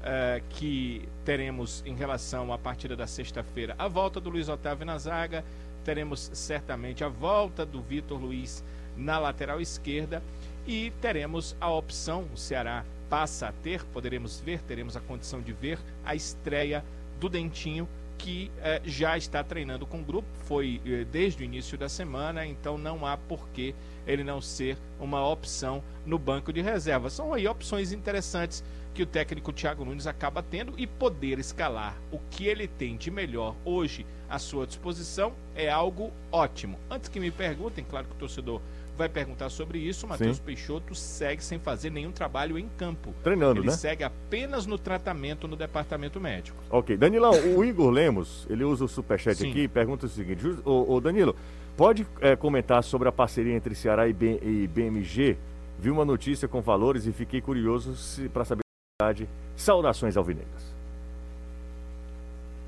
Uh, 0.00 0.42
que 0.48 1.06
teremos 1.26 1.82
em 1.84 1.94
relação 1.94 2.54
à 2.54 2.56
partida 2.56 2.96
da 2.96 3.06
sexta-feira 3.06 3.74
a 3.78 3.86
volta 3.86 4.18
do 4.18 4.30
Luiz 4.30 4.48
Otávio 4.48 4.86
na 4.86 4.96
zaga, 4.96 5.44
teremos 5.84 6.30
certamente 6.32 7.04
a 7.04 7.08
volta 7.08 7.66
do 7.66 7.82
Vitor 7.82 8.18
Luiz 8.18 8.64
na 8.96 9.18
lateral 9.18 9.60
esquerda 9.60 10.22
e 10.70 10.92
teremos 11.00 11.56
a 11.60 11.68
opção, 11.68 12.28
o 12.32 12.36
Ceará 12.36 12.84
passa 13.08 13.48
a 13.48 13.52
ter, 13.52 13.82
poderemos 13.86 14.38
ver, 14.38 14.62
teremos 14.62 14.96
a 14.96 15.00
condição 15.00 15.40
de 15.40 15.52
ver 15.52 15.80
a 16.04 16.14
estreia 16.14 16.84
do 17.18 17.28
Dentinho 17.28 17.88
que 18.16 18.52
eh, 18.60 18.80
já 18.84 19.18
está 19.18 19.42
treinando 19.42 19.84
com 19.84 19.98
o 19.98 20.04
grupo, 20.04 20.28
foi 20.44 20.80
eh, 20.86 21.04
desde 21.10 21.42
o 21.42 21.44
início 21.44 21.76
da 21.76 21.88
semana, 21.88 22.46
então 22.46 22.78
não 22.78 23.04
há 23.04 23.16
porquê 23.16 23.74
ele 24.06 24.22
não 24.22 24.40
ser 24.40 24.78
uma 25.00 25.26
opção 25.26 25.82
no 26.06 26.20
banco 26.20 26.52
de 26.52 26.60
reserva. 26.60 27.10
São 27.10 27.34
aí 27.34 27.48
opções 27.48 27.90
interessantes 27.90 28.62
que 28.94 29.02
o 29.02 29.06
técnico 29.06 29.52
Thiago 29.52 29.84
Nunes 29.84 30.06
acaba 30.06 30.40
tendo 30.40 30.74
e 30.78 30.86
poder 30.86 31.40
escalar 31.40 31.96
o 32.12 32.18
que 32.30 32.46
ele 32.46 32.68
tem 32.68 32.96
de 32.96 33.10
melhor 33.10 33.56
hoje 33.64 34.06
à 34.28 34.38
sua 34.38 34.66
disposição 34.68 35.32
é 35.56 35.68
algo 35.68 36.12
ótimo. 36.30 36.78
Antes 36.88 37.08
que 37.08 37.18
me 37.18 37.32
perguntem, 37.32 37.84
claro 37.84 38.06
que 38.06 38.12
o 38.12 38.18
torcedor 38.18 38.60
vai 38.96 39.08
perguntar 39.08 39.48
sobre 39.48 39.78
isso, 39.78 40.06
Matheus 40.06 40.38
Peixoto 40.38 40.94
segue 40.94 41.42
sem 41.42 41.58
fazer 41.58 41.90
nenhum 41.90 42.12
trabalho 42.12 42.58
em 42.58 42.68
campo. 42.76 43.14
Treinando, 43.22 43.60
ele 43.60 43.66
né? 43.66 43.72
Ele 43.72 43.80
segue 43.80 44.04
apenas 44.04 44.66
no 44.66 44.78
tratamento 44.78 45.48
no 45.48 45.56
departamento 45.56 46.20
médico. 46.20 46.62
Ok. 46.70 46.96
Danilão, 46.96 47.32
o 47.56 47.64
Igor 47.64 47.90
Lemos, 47.90 48.46
ele 48.50 48.64
usa 48.64 48.84
o 48.84 48.88
superchat 48.88 49.36
Sim. 49.36 49.50
aqui 49.50 49.60
e 49.60 49.68
pergunta 49.68 50.06
o 50.06 50.08
seguinte: 50.08 50.46
o, 50.64 50.94
o 50.94 51.00
Danilo, 51.00 51.34
pode 51.76 52.06
é, 52.20 52.36
comentar 52.36 52.82
sobre 52.84 53.08
a 53.08 53.12
parceria 53.12 53.54
entre 53.54 53.74
Ceará 53.74 54.06
e, 54.06 54.12
B, 54.12 54.38
e 54.42 54.66
BMG? 54.66 55.36
Vi 55.78 55.90
uma 55.90 56.04
notícia 56.04 56.46
com 56.46 56.60
valores 56.60 57.06
e 57.06 57.12
fiquei 57.12 57.40
curioso 57.40 57.94
para 58.30 58.44
saber 58.44 58.60
a 58.60 59.04
verdade. 59.04 59.28
Saudações 59.56 60.16
alvinegras. 60.16 60.74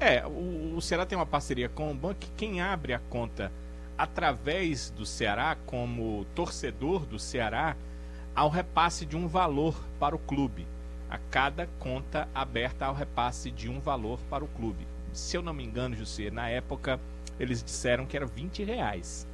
É, 0.00 0.26
o, 0.26 0.74
o 0.76 0.80
Ceará 0.80 1.06
tem 1.06 1.16
uma 1.16 1.26
parceria 1.26 1.68
com 1.68 1.90
o 1.90 1.94
banco. 1.94 2.20
Quem 2.36 2.60
abre 2.60 2.92
a 2.92 2.98
conta 2.98 3.52
através 4.02 4.90
do 4.90 5.06
Ceará, 5.06 5.56
como 5.64 6.26
torcedor 6.34 7.06
do 7.06 7.20
Ceará, 7.20 7.76
há 8.34 8.44
um 8.44 8.48
repasse 8.48 9.06
de 9.06 9.16
um 9.16 9.28
valor 9.28 9.76
para 10.00 10.16
o 10.16 10.18
clube. 10.18 10.66
A 11.08 11.18
cada 11.30 11.68
conta 11.78 12.28
aberta 12.34 12.86
há 12.86 12.90
o 12.90 12.94
repasse 12.94 13.48
de 13.50 13.68
um 13.70 13.78
valor 13.78 14.18
para 14.28 14.42
o 14.44 14.48
clube. 14.48 14.84
Se 15.12 15.36
eu 15.36 15.42
não 15.42 15.54
me 15.54 15.62
engano, 15.64 15.94
José, 15.94 16.30
na 16.30 16.48
época 16.48 16.98
eles 17.38 17.62
disseram 17.62 18.04
que 18.04 18.16
era 18.16 18.26
20 18.26 18.64
reais. 18.64 19.24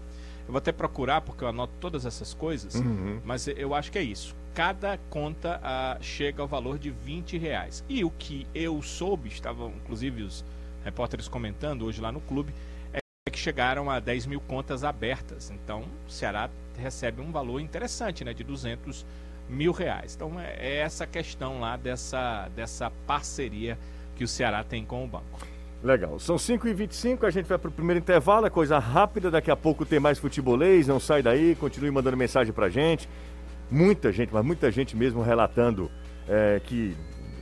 Eu 0.47 0.53
vou 0.53 0.59
até 0.59 0.71
procurar 0.71 1.23
porque 1.23 1.43
eu 1.45 1.49
anoto 1.49 1.73
todas 1.81 2.05
essas 2.05 2.35
coisas, 2.35 2.75
Uhum. 2.75 3.21
mas 3.25 3.49
eu 3.49 3.75
acho 3.75 3.91
que 3.91 3.99
é 3.99 4.03
isso. 4.03 4.35
Cada 4.55 4.99
conta 5.09 5.61
ah, 5.63 5.97
chega 6.01 6.43
ao 6.43 6.49
valor 6.49 6.79
de 6.79 6.91
20 6.91 7.39
reais. 7.39 7.83
E 7.89 8.05
o 8.05 8.11
que 8.11 8.47
eu 8.55 8.83
soube, 8.83 9.29
estavam 9.31 9.71
inclusive 9.71 10.23
os 10.23 10.45
repórteres 10.85 11.27
comentando 11.27 11.87
hoje 11.87 12.01
lá 12.03 12.11
no 12.13 12.21
clube, 12.21 12.53
que 13.31 13.39
chegaram 13.39 13.91
a 13.91 14.01
10 14.01 14.27
mil 14.27 14.41
contas 14.41 14.85
abertas. 14.85 15.51
Então, 15.51 15.85
o 16.07 16.11
Ceará 16.11 16.51
recebe 16.77 17.21
um 17.21 17.31
valor 17.31 17.61
interessante, 17.61 18.25
né, 18.25 18.33
de 18.33 18.45
200 18.45 19.05
mil 19.49 19.73
reais. 19.73 20.15
Então, 20.15 20.39
é, 20.39 20.57
é 20.59 20.77
essa 20.77 21.07
questão 21.07 21.61
lá 21.61 21.77
dessa, 21.77 22.49
dessa 22.55 22.91
parceria 23.07 23.79
que 24.15 24.25
o 24.25 24.29
Ceará 24.29 24.63
tem 24.65 24.85
com 24.85 25.05
o 25.05 25.09
banco. 25.09 25.47
Legal. 25.83 26.19
São 26.19 26.37
5h25, 26.37 27.25
a 27.25 27.31
gente 27.31 27.47
vai 27.47 27.57
pro 27.57 27.71
primeiro 27.71 28.01
intervalo, 28.01 28.47
é 28.47 28.51
coisa 28.51 28.79
rápida, 28.79 29.31
daqui 29.31 29.51
a 29.51 29.57
pouco 29.57 29.87
tem 29.87 30.01
mais 30.01 30.19
futebolês, 30.19 30.89
não 30.89 30.99
sai 30.99 31.23
daí, 31.23 31.55
continue 31.55 31.91
mandando 31.91 32.17
mensagem 32.17 32.53
pra 32.53 32.69
gente. 32.69 33.09
Muita 33.71 34.11
gente, 34.11 34.33
mas 34.33 34.45
muita 34.45 34.71
gente 34.73 34.97
mesmo 34.97 35.23
relatando 35.23 35.91
é, 36.27 36.61
que 36.65 36.97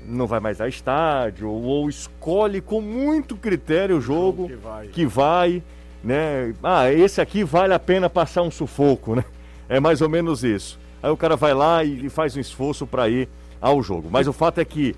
não 0.06 0.26
vai 0.26 0.38
mais 0.38 0.60
a 0.60 0.68
estádio, 0.68 1.48
ou, 1.48 1.62
ou 1.62 1.88
escolhe 1.88 2.60
com 2.60 2.80
muito 2.80 3.36
critério 3.36 3.96
o 3.96 4.00
jogo 4.00 4.48
que 4.48 4.56
vai. 4.56 4.88
que 4.88 5.06
vai, 5.06 5.62
né? 6.02 6.54
Ah, 6.62 6.92
esse 6.92 7.20
aqui 7.20 7.44
vale 7.44 7.74
a 7.74 7.78
pena 7.78 8.08
passar 8.08 8.42
um 8.42 8.50
sufoco, 8.50 9.14
né? 9.14 9.24
É 9.68 9.80
mais 9.80 10.00
ou 10.00 10.08
menos 10.08 10.44
isso. 10.44 10.78
Aí 11.02 11.10
o 11.10 11.16
cara 11.16 11.36
vai 11.36 11.52
lá 11.52 11.82
e 11.82 12.08
faz 12.08 12.36
um 12.36 12.40
esforço 12.40 12.86
para 12.86 13.08
ir 13.08 13.28
ao 13.60 13.82
jogo. 13.82 14.08
Mas 14.10 14.28
o 14.28 14.32
fato 14.32 14.60
é 14.60 14.64
que 14.64 14.94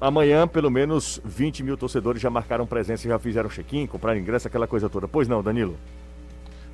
Amanhã, 0.00 0.48
pelo 0.48 0.70
menos 0.70 1.20
20 1.22 1.62
mil 1.62 1.76
torcedores 1.76 2.22
já 2.22 2.30
marcaram 2.30 2.66
presença, 2.66 3.06
já 3.06 3.18
fizeram 3.18 3.50
check-in, 3.50 3.86
compraram 3.86 4.18
ingresso, 4.18 4.48
aquela 4.48 4.66
coisa 4.66 4.88
toda. 4.88 5.06
Pois 5.06 5.28
não, 5.28 5.42
Danilo? 5.42 5.76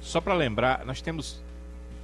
só 0.06 0.20
para 0.20 0.34
lembrar, 0.34 0.84
nós 0.86 1.00
temos 1.00 1.42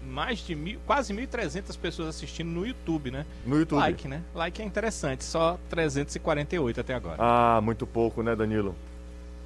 mais 0.04 0.40
de 0.40 0.56
mil, 0.56 0.80
quase 0.84 1.14
1.300 1.14 1.78
pessoas 1.78 2.08
assistindo 2.08 2.48
no 2.48 2.66
YouTube, 2.66 3.12
né? 3.12 3.24
No 3.46 3.56
YouTube. 3.56 3.78
Like, 3.78 4.08
né? 4.08 4.22
Like 4.34 4.60
é 4.60 4.64
interessante, 4.64 5.24
só 5.24 5.58
348 5.70 6.80
até 6.80 6.94
agora. 6.94 7.16
Ah, 7.20 7.60
muito 7.62 7.86
pouco, 7.86 8.22
né, 8.22 8.34
Danilo? 8.34 8.74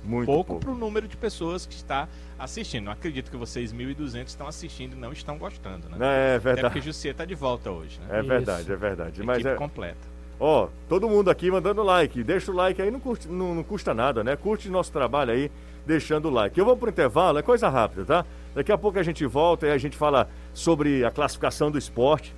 Muito 0.07 0.27
pouco 0.27 0.59
para 0.61 0.71
o 0.71 0.75
número 0.75 1.07
de 1.09 1.17
pessoas 1.17 1.67
que 1.67 1.75
está 1.75 2.09
assistindo. 2.39 2.85
Não 2.85 2.93
acredito 2.93 3.31
que 3.31 3.37
vocês 3.37 3.73
1.200 3.73 4.27
estão 4.29 4.47
assistindo 4.47 4.93
e 4.95 4.97
não 4.99 5.13
estão 5.13 5.37
gostando, 5.39 5.89
né? 5.89 5.97
É 6.01 6.37
Até 6.37 6.39
porque 6.39 6.55
verdade. 6.55 6.81
Jussier 6.81 7.13
está 7.13 7.25
de 7.25 7.35
volta 7.35 7.71
hoje, 7.71 7.99
né? 8.01 8.17
É 8.17 8.21
Isso. 8.21 8.29
verdade, 8.29 8.73
é 8.73 8.77
verdade. 8.77 9.23
Mas 9.23 9.39
Equipe 9.39 9.51
é. 9.55 9.57
completa. 9.57 10.17
Ó, 10.39 10.69
todo 10.89 11.09
mundo 11.09 11.31
aqui 11.31 11.51
mandando 11.51 11.83
like. 11.83 12.23
Deixa 12.23 12.53
o 12.53 12.55
like 12.55 12.81
aí, 12.81 12.91
não, 12.91 13.01
curte- 13.01 13.27
não- 13.29 13.55
não 13.55 13.63
custa 13.63 13.95
nada, 13.95 14.23
né? 14.23 14.37
Curte 14.37 14.69
nosso 14.69 14.93
trabalho 14.93 15.33
aí, 15.33 15.51
deixando 15.87 16.29
o 16.29 16.31
like. 16.31 16.59
Eu 16.59 16.65
vou 16.67 16.77
pro 16.77 16.91
intervalo, 16.91 17.39
é 17.39 17.43
coisa 17.43 17.69
rápida, 17.71 18.05
tá? 18.05 18.25
Daqui 18.55 18.71
a 18.71 18.77
pouco 18.77 18.99
a 18.99 19.03
gente 19.03 19.25
volta 19.25 19.67
e 19.67 19.71
a 19.71 19.79
gente 19.79 19.97
fala 19.97 20.29
sobre 20.53 21.05
a 21.05 21.11
classificação 21.11 21.71
do 21.71 21.79
esporte. 21.79 22.35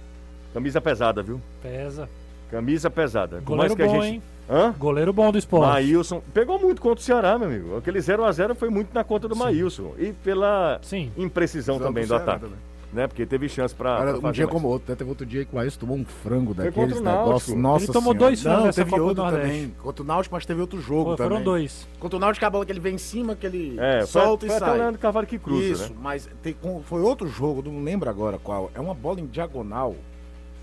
Camisa 0.54 0.81
pesada, 0.81 1.22
viu? 1.22 1.40
Pesa. 1.61 2.09
Camisa 2.50 2.88
pesada. 2.88 3.37
Por 3.38 3.44
Goleiro 3.44 3.74
que 3.76 3.83
a 3.83 3.87
bom, 3.87 4.00
gente. 4.00 4.14
hein? 4.14 4.22
Hã? 4.51 4.75
Goleiro 4.79 5.13
bom 5.13 5.31
do 5.31 5.39
esporte. 5.39 5.67
Maílson 5.71 6.23
pegou 6.33 6.59
muito 6.59 6.81
contra 6.81 7.01
o 7.01 7.03
Ceará, 7.03 7.39
meu 7.39 7.49
amigo. 7.49 7.77
Aquele 7.77 7.99
0x0 7.99 8.55
foi 8.55 8.71
muito 8.71 8.95
na 8.95 9.05
conta 9.05 9.29
do 9.29 9.37
Maílson. 9.37 9.93
E 9.99 10.13
pela 10.13 10.79
Sim. 10.83 11.13
imprecisão 11.17 11.77
Precisão 11.77 11.79
também 11.79 12.05
do 12.05 12.09
do 12.09 12.15
ataque. 12.15 12.41
também. 12.47 12.59
Né? 12.91 13.07
Porque 13.07 13.27
teve 13.27 13.47
chance 13.51 13.75
pra. 13.75 13.99
Pra 13.99 14.17
um 14.17 14.21
fazer 14.23 14.33
dia 14.37 14.47
mais. 14.47 14.55
como 14.55 14.69
outro, 14.69 14.91
né? 14.91 14.97
teve 14.97 15.11
outro 15.11 15.27
dia 15.27 15.45
que 15.45 15.55
o 15.55 15.59
Ailson 15.59 15.79
tomou 15.81 15.95
um 15.99 16.07
frango 16.07 16.55
Foi 16.55 16.65
daqueles 16.65 16.99
negócios. 17.03 17.55
Nossa 17.55 17.85
Ele 17.85 17.93
tomou 17.93 18.13
Senhora. 18.15 18.19
dois 18.31 18.43
frangos 18.43 18.65
Não, 18.65 18.73
teve 18.85 19.01
outro 19.01 19.25
também. 19.31 19.75
Contra 19.83 20.03
o 20.03 20.07
Náutico, 20.07 20.35
mas 20.35 20.47
teve 20.47 20.61
outro 20.63 20.81
jogo 20.81 21.05
Foi- 21.11 21.17
também. 21.19 21.31
foram 21.33 21.43
dois. 21.45 21.87
Contra 22.01 22.17
o 22.17 22.21
Náutico, 22.21 22.47
a 22.47 22.49
bola 22.51 22.65
que 22.65 22.73
ele 22.73 22.81
vem 22.81 22.95
em 22.95 22.99
cima, 22.99 23.37
que 23.37 23.45
ele 23.45 23.77
É, 23.79 23.99
foi, 24.07 24.23
solta 24.23 24.47
foi 24.47 24.55
e 24.55 24.57
até 24.57 24.65
sai. 24.65 24.75
o 24.75 24.79
Leandro 24.81 25.27
que 25.27 25.39
cruza, 25.39 25.63
Isso, 25.67 25.93
né? 25.93 25.99
mas 26.01 26.31
tem- 26.43 26.57
foi 26.85 27.03
outro 27.03 27.29
jogo, 27.29 27.61
não 27.71 27.85
lembro 27.85 28.09
agora 28.09 28.39
qual. 28.39 28.71
É 28.75 28.81
uma 28.81 28.95
bola 28.95 29.21
em 29.21 29.27
diagonal, 29.27 29.95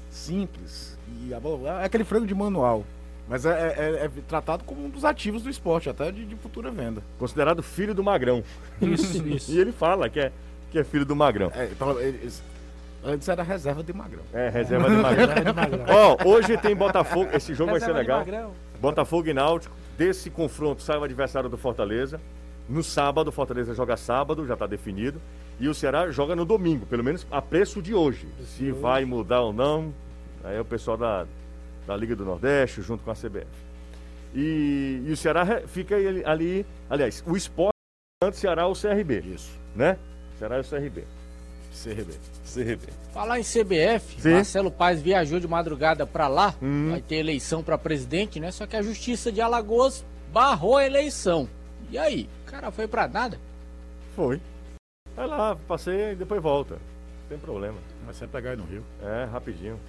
simples, 0.10 0.98
e 1.22 1.32
a 1.32 1.40
bola 1.40 1.82
é 1.82 1.86
aquele 1.86 2.04
frango 2.04 2.26
de 2.26 2.34
manual. 2.34 2.84
Mas 3.28 3.46
é, 3.46 3.50
é- 3.50 3.82
é- 4.02 4.06
é 4.06 4.12
tratado 4.28 4.64
como 4.64 4.86
um 4.86 4.90
dos 4.90 5.04
ativos 5.04 5.42
do 5.42 5.50
esporte, 5.50 5.90
até 5.90 6.12
de, 6.12 6.26
de 6.26 6.36
futura 6.36 6.70
venda. 6.70 7.02
Considerado 7.18 7.64
filho 7.64 7.94
do 7.96 8.04
Magrão. 8.04 8.44
Isso, 8.82 9.18
isso. 9.28 9.52
E 9.52 9.60
ele 9.60 9.72
fala 9.72 10.10
que 10.10 10.20
é, 10.20 10.32
que 10.72 10.78
é 10.80 10.84
filho 10.84 11.06
do 11.06 11.16
Magrão. 11.16 11.52
É, 11.56 11.66
então, 11.72 12.00
eles- 12.00 12.44
antes 13.04 13.28
era 13.28 13.42
reserva 13.44 13.84
de 13.84 13.94
magrão. 13.94 14.24
É, 14.34 14.50
reserva 14.50 14.90
de 14.90 14.96
Magrão. 14.98 15.28
Reserva. 15.34 15.86
Ó, 15.90 16.18
hoje 16.30 16.58
tem 16.58 16.76
Botafogo. 16.76 17.30
Esse 17.34 17.54
jogo 17.54 17.72
vai 17.72 17.80
ser 17.80 17.88
Reserva 17.94 18.04
de 18.04 18.08
legal. 18.08 18.20
Magrão. 18.46 18.52
Botafogo 18.80 19.28
e 19.30 19.34
Náutico. 19.34 19.76
Desse 19.98 20.30
confronto 20.30 20.82
sai 20.82 20.98
o 20.98 21.04
adversário 21.04 21.50
do 21.50 21.58
Fortaleza. 21.58 22.20
No 22.68 22.84
sábado, 22.84 23.28
o 23.28 23.32
Fortaleza 23.32 23.74
joga 23.74 23.96
sábado, 23.96 24.46
já 24.46 24.54
está 24.54 24.66
definido. 24.68 25.22
E 25.60 25.68
o 25.70 25.74
Ceará 25.74 26.12
joga 26.12 26.36
no 26.36 26.44
domingo, 26.46 26.86
pelo 26.86 27.04
menos 27.04 27.26
a 27.32 27.42
preço 27.42 27.82
de 27.82 27.94
hoje. 27.94 28.28
Se 28.58 28.72
vai 28.72 29.06
mudar 29.06 29.42
ou 29.42 29.54
não, 29.54 29.94
aí 30.44 30.58
é 30.58 30.62
o 30.62 30.66
pessoal 30.66 30.98
da, 30.98 31.26
da 31.88 31.96
Liga 31.96 32.16
do 32.16 32.26
Nordeste, 32.26 32.82
junto 32.82 33.04
com 33.04 33.12
a 33.12 33.16
CBF. 33.16 33.48
E, 34.34 35.04
e 35.06 35.12
o 35.12 35.18
Ceará 35.18 35.62
fica 35.68 35.96
ali, 35.96 36.24
ali- 36.26 36.66
aliás, 36.90 37.24
o 37.26 37.36
esporte 37.38 37.76
antes 38.24 38.40
Ceará 38.40 38.68
ou 38.68 38.74
CRB, 38.76 39.20
Isso, 39.22 39.52
né? 39.76 39.98
Ceará 40.38 40.58
e 40.58 40.62
o 40.62 40.64
CRB. 40.64 41.04
CRB. 41.74 42.14
CRB. 42.54 42.88
Falar 43.14 43.40
em 43.40 43.44
CBF, 43.44 44.22
Sim. 44.22 44.34
Marcelo 44.34 44.72
Paes 44.72 45.02
viajou 45.02 45.40
de 45.40 45.48
madrugada 45.48 46.06
pra 46.08 46.28
lá, 46.28 46.54
Hum. 46.62 46.90
vai 46.92 47.02
ter 47.02 47.16
eleição 47.18 47.62
pra 47.64 47.78
presidente, 47.78 48.40
né? 48.40 48.52
Só 48.52 48.66
que 48.66 48.76
a 48.76 48.82
Justiça 48.82 49.32
de 49.32 49.42
Alagoas 49.42 50.04
barrou 50.32 50.78
a 50.78 50.86
eleição. 50.86 51.48
E 51.92 51.98
aí? 51.98 52.30
O 52.48 52.52
cara 52.52 52.72
foi 52.72 52.88
pra 52.88 53.08
nada? 53.08 53.38
Foi. 54.16 54.42
Vai 55.16 55.28
lá, 55.28 55.56
passeia 55.68 56.12
e 56.14 56.16
depois 56.16 56.42
volta. 56.42 56.76
Não 56.76 57.30
tem 57.30 57.38
problema. 57.38 57.78
Vai 58.06 58.14
sempre 58.14 58.34
pegar 58.34 58.52
aí 58.52 58.58
no 58.58 58.64
Rio. 58.66 58.84
É, 59.02 59.26
rapidinho. 59.26 59.80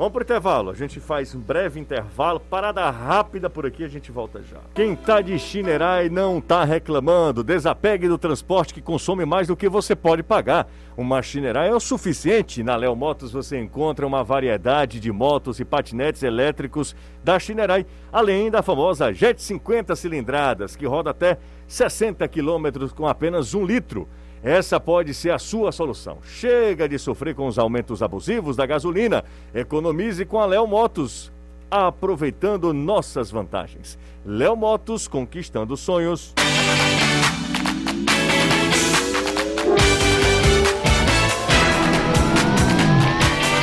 Vamos 0.00 0.14
pro 0.14 0.22
intervalo. 0.22 0.70
A 0.70 0.74
gente 0.74 0.98
faz 0.98 1.34
um 1.34 1.40
breve 1.40 1.78
intervalo, 1.78 2.40
parada 2.40 2.88
rápida 2.88 3.50
por 3.50 3.66
aqui, 3.66 3.84
a 3.84 3.88
gente 3.88 4.10
volta 4.10 4.40
já. 4.42 4.56
Quem 4.74 4.96
tá 4.96 5.20
de 5.20 5.38
Chinerai 5.38 6.08
não 6.08 6.40
tá 6.40 6.64
reclamando. 6.64 7.44
Desapegue 7.44 8.08
do 8.08 8.16
transporte 8.16 8.72
que 8.72 8.80
consome 8.80 9.26
mais 9.26 9.48
do 9.48 9.54
que 9.54 9.68
você 9.68 9.94
pode 9.94 10.22
pagar. 10.22 10.66
Uma 10.96 11.20
Chinerai 11.20 11.68
é 11.68 11.74
o 11.74 11.78
suficiente. 11.78 12.62
Na 12.62 12.76
Léo 12.76 12.96
Motos 12.96 13.30
você 13.30 13.60
encontra 13.60 14.06
uma 14.06 14.24
variedade 14.24 14.98
de 14.98 15.12
motos 15.12 15.60
e 15.60 15.66
patinetes 15.66 16.22
elétricos 16.22 16.96
da 17.22 17.38
Chinerai, 17.38 17.84
além 18.10 18.50
da 18.50 18.62
famosa 18.62 19.12
Jet 19.12 19.42
50 19.42 19.94
cilindradas, 19.96 20.76
que 20.76 20.86
roda 20.86 21.10
até 21.10 21.36
60 21.68 22.26
quilômetros 22.26 22.90
com 22.90 23.06
apenas 23.06 23.52
um 23.52 23.66
litro. 23.66 24.08
Essa 24.42 24.80
pode 24.80 25.12
ser 25.12 25.30
a 25.30 25.38
sua 25.38 25.70
solução. 25.70 26.18
Chega 26.22 26.88
de 26.88 26.98
sofrer 26.98 27.34
com 27.34 27.46
os 27.46 27.58
aumentos 27.58 28.02
abusivos 28.02 28.56
da 28.56 28.64
gasolina. 28.64 29.22
Economize 29.54 30.24
com 30.24 30.40
a 30.40 30.46
Léo 30.46 30.66
Motos, 30.66 31.30
aproveitando 31.70 32.72
nossas 32.72 33.30
vantagens. 33.30 33.98
Léo 34.24 34.56
Motos 34.56 35.06
conquistando 35.06 35.76
sonhos. 35.76 36.34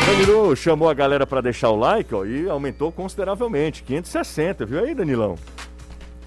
Danilo 0.06 0.56
chamou 0.56 0.90
a 0.90 0.94
galera 0.94 1.28
para 1.28 1.42
deixar 1.42 1.70
o 1.70 1.76
like 1.76 2.13
ó, 2.13 2.24
e 2.24 2.48
aumentou 2.50 2.92
consideravelmente, 2.92 3.84
560, 3.84 4.66
viu 4.66 4.80
aí, 4.80 4.96
Danilão? 4.96 5.36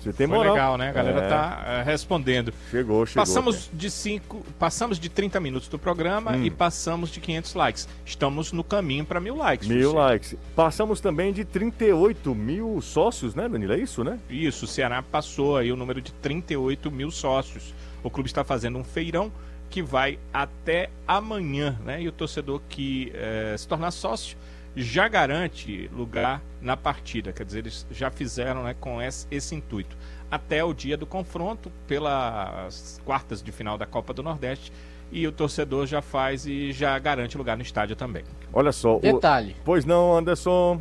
Você 0.01 0.13
tem 0.13 0.27
Foi 0.27 0.37
moral. 0.39 0.55
legal, 0.55 0.79
né? 0.79 0.89
A 0.89 0.93
galera 0.93 1.21
É. 1.21 1.29
tá 1.29 1.65
eh, 1.67 1.83
respondendo. 1.83 2.53
Chegou, 2.71 3.05
chegou. 3.05 3.21
Passamos 3.23 3.69
de 3.73 3.91
cinco, 3.91 4.45
passamos 4.59 4.99
de 4.99 5.09
30 5.09 5.39
minutos 5.41 5.69
do 5.69 5.79
programa 5.79 6.33
Hum. 6.33 6.45
e 6.45 6.51
passamos 6.51 7.11
de 7.11 7.21
500 7.21 7.55
likes. 7.55 7.89
Estamos 8.05 8.51
no 8.53 8.65
caminho 8.65 9.05
para 9.05 9.21
mil 9.21 9.37
likes. 9.37 9.69
Mil 9.69 9.93
likes. 9.93 10.37
Passamos 10.57 11.01
também 11.01 11.33
de 11.33 11.45
38 11.45 12.35
mil 12.35 12.81
sócios, 12.81 13.35
né, 13.35 13.49
Danilo? 13.49 13.73
É 13.75 13.79
isso, 13.79 14.03
né? 14.03 14.19
Isso, 14.31 14.65
o 14.65 14.69
Ceará 14.69 15.03
passou 15.03 15.57
aí 15.57 15.71
o 15.71 15.77
número 15.77 16.01
de 16.01 16.13
38 16.13 16.91
mil 16.91 17.11
sócios. 17.11 17.75
O 18.03 18.09
clube 18.11 18.29
está 18.29 18.43
fazendo 18.43 18.79
um 18.79 18.85
feirão 18.85 19.31
que 19.69 19.83
vai 19.83 20.19
até 20.33 20.89
amanhã, 21.07 21.79
né? 21.85 22.03
E 22.03 22.09
o 22.09 22.13
torcedor 22.13 22.61
que 22.69 23.13
eh, 23.15 23.55
se 23.59 23.69
tornar 23.69 23.91
sócio 23.91 24.37
já 24.77 25.09
garante 25.09 25.89
lugar 25.93 26.41
na 26.61 26.77
partida. 26.77 27.33
Quer 27.33 27.45
dizer, 27.45 27.59
eles 27.61 27.87
já 27.91 28.11
fizeram 28.11 28.63
né, 28.63 28.75
com 28.79 29.01
esse, 29.03 29.27
esse 29.31 29.55
intuito. 29.55 29.97
Até 30.31 30.63
o 30.65 30.73
dia 30.73 30.97
do 30.97 31.07
confronto, 31.07 31.71
pelas 31.89 33.01
quartas 33.05 33.43
de 33.43 33.51
final 33.53 33.77
da 33.77 33.87
Copa 33.87 34.13
do 34.15 34.23
Nordeste. 34.23 34.73
E 35.13 35.27
o 35.27 35.33
torcedor 35.33 35.87
já 35.89 36.01
faz 36.01 36.47
e 36.47 36.71
já 36.71 36.97
garante 37.01 37.37
lugar 37.37 37.57
no 37.57 37.65
estádio 37.65 37.97
também. 37.97 38.23
Olha 38.53 38.71
só. 38.71 38.97
o- 38.97 39.01
Detalhe. 39.01 39.57
Pois 39.65 39.85
não, 39.85 40.17
Anderson. 40.17 40.81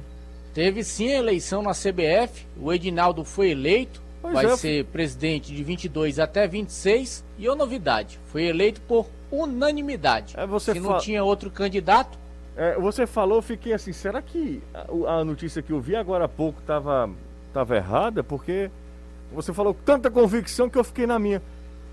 Teve 0.53 0.83
sim 0.83 1.11
a 1.13 1.17
eleição 1.17 1.63
na 1.63 1.71
CBF, 1.73 2.45
o 2.55 2.71
Edinaldo 2.71 3.23
foi 3.23 3.49
eleito, 3.51 4.01
Pois 4.21 4.33
vai 4.35 4.45
é. 4.45 4.55
ser 4.57 4.85
presidente 4.85 5.51
de 5.55 5.63
22 5.63 6.19
até 6.19 6.47
26, 6.47 7.23
e 7.39 7.47
a 7.47 7.55
novidade, 7.55 8.19
foi 8.27 8.43
eleito 8.43 8.81
por 8.81 9.07
unanimidade. 9.31 10.35
É, 10.37 10.45
você 10.45 10.73
Se 10.73 10.79
fa- 10.79 10.87
não 10.87 10.97
tinha 10.99 11.23
outro 11.23 11.49
candidato, 11.49 12.18
É, 12.61 12.77
você 12.77 13.07
falou, 13.07 13.37
eu 13.37 13.41
fiquei 13.41 13.71
assim, 13.71 13.93
será 13.93 14.21
que 14.21 14.61
a, 14.73 15.19
a 15.19 15.23
notícia 15.23 15.61
que 15.61 15.71
eu 15.71 15.79
vi 15.79 15.95
agora 15.95 16.25
há 16.25 16.27
pouco 16.27 16.59
estava 16.59 17.09
tava 17.53 17.77
errada? 17.77 18.21
Porque 18.21 18.69
você 19.31 19.53
falou 19.53 19.73
com 19.73 19.81
tanta 19.85 20.11
convicção 20.11 20.69
que 20.69 20.77
eu 20.77 20.83
fiquei 20.83 21.07
na 21.07 21.17
minha. 21.17 21.41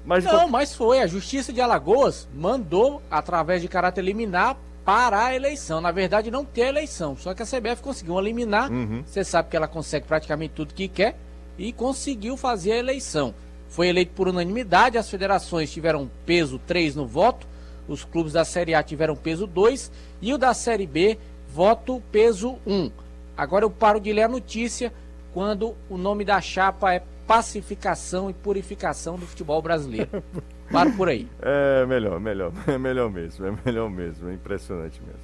Mas 0.04 0.24
não, 0.24 0.48
mas 0.48 0.74
foi, 0.74 1.00
a 1.00 1.06
Justiça 1.06 1.52
de 1.52 1.60
Alagoas 1.60 2.28
mandou, 2.34 3.00
através 3.08 3.62
de 3.62 3.68
caráter 3.68 4.02
liminar, 4.02 4.56
parar 4.84 5.26
a 5.26 5.34
eleição. 5.36 5.80
Na 5.80 5.92
verdade, 5.92 6.32
não 6.32 6.44
ter 6.44 6.62
eleição, 6.62 7.16
só 7.16 7.32
que 7.32 7.42
a 7.42 7.46
CBF 7.46 7.80
conseguiu 7.80 8.18
eliminar, 8.18 8.68
Uhum. 8.68 9.04
você 9.06 9.22
sabe 9.22 9.48
que 9.48 9.56
ela 9.56 9.68
consegue 9.68 10.06
praticamente 10.06 10.54
tudo 10.54 10.74
que 10.74 10.88
quer, 10.88 11.16
e 11.56 11.72
conseguiu 11.72 12.36
fazer 12.36 12.72
a 12.72 12.76
eleição. 12.78 13.32
Foi 13.68 13.86
eleito 13.88 14.12
por 14.14 14.26
unanimidade, 14.26 14.98
as 14.98 15.08
federações 15.08 15.72
tiveram 15.72 16.10
peso 16.24 16.58
3 16.66 16.96
no 16.96 17.06
voto, 17.06 17.46
os 17.88 18.04
clubes 18.04 18.32
da 18.32 18.44
Série 18.44 18.74
A 18.74 18.82
tiveram 18.82 19.16
peso 19.16 19.46
2 19.46 19.90
e 20.20 20.32
o 20.32 20.38
da 20.38 20.54
Série 20.54 20.86
B, 20.86 21.18
voto 21.52 22.02
peso 22.10 22.58
1. 22.66 22.90
Agora 23.36 23.64
eu 23.64 23.70
paro 23.70 24.00
de 24.00 24.12
ler 24.12 24.22
a 24.22 24.28
notícia 24.28 24.92
quando 25.32 25.74
o 25.90 25.98
nome 25.98 26.24
da 26.24 26.40
chapa 26.40 26.94
é 26.94 27.02
Pacificação 27.26 28.30
e 28.30 28.32
Purificação 28.32 29.16
do 29.16 29.26
Futebol 29.26 29.60
Brasileiro. 29.60 30.22
Paro 30.70 30.92
por 30.92 31.08
aí. 31.08 31.28
É 31.40 31.86
melhor, 31.86 32.18
melhor, 32.18 32.52
é 32.66 32.76
melhor 32.78 33.10
mesmo, 33.10 33.46
é 33.46 33.54
melhor 33.64 33.88
mesmo, 33.88 34.28
é 34.28 34.34
impressionante 34.34 35.00
mesmo. 35.00 35.20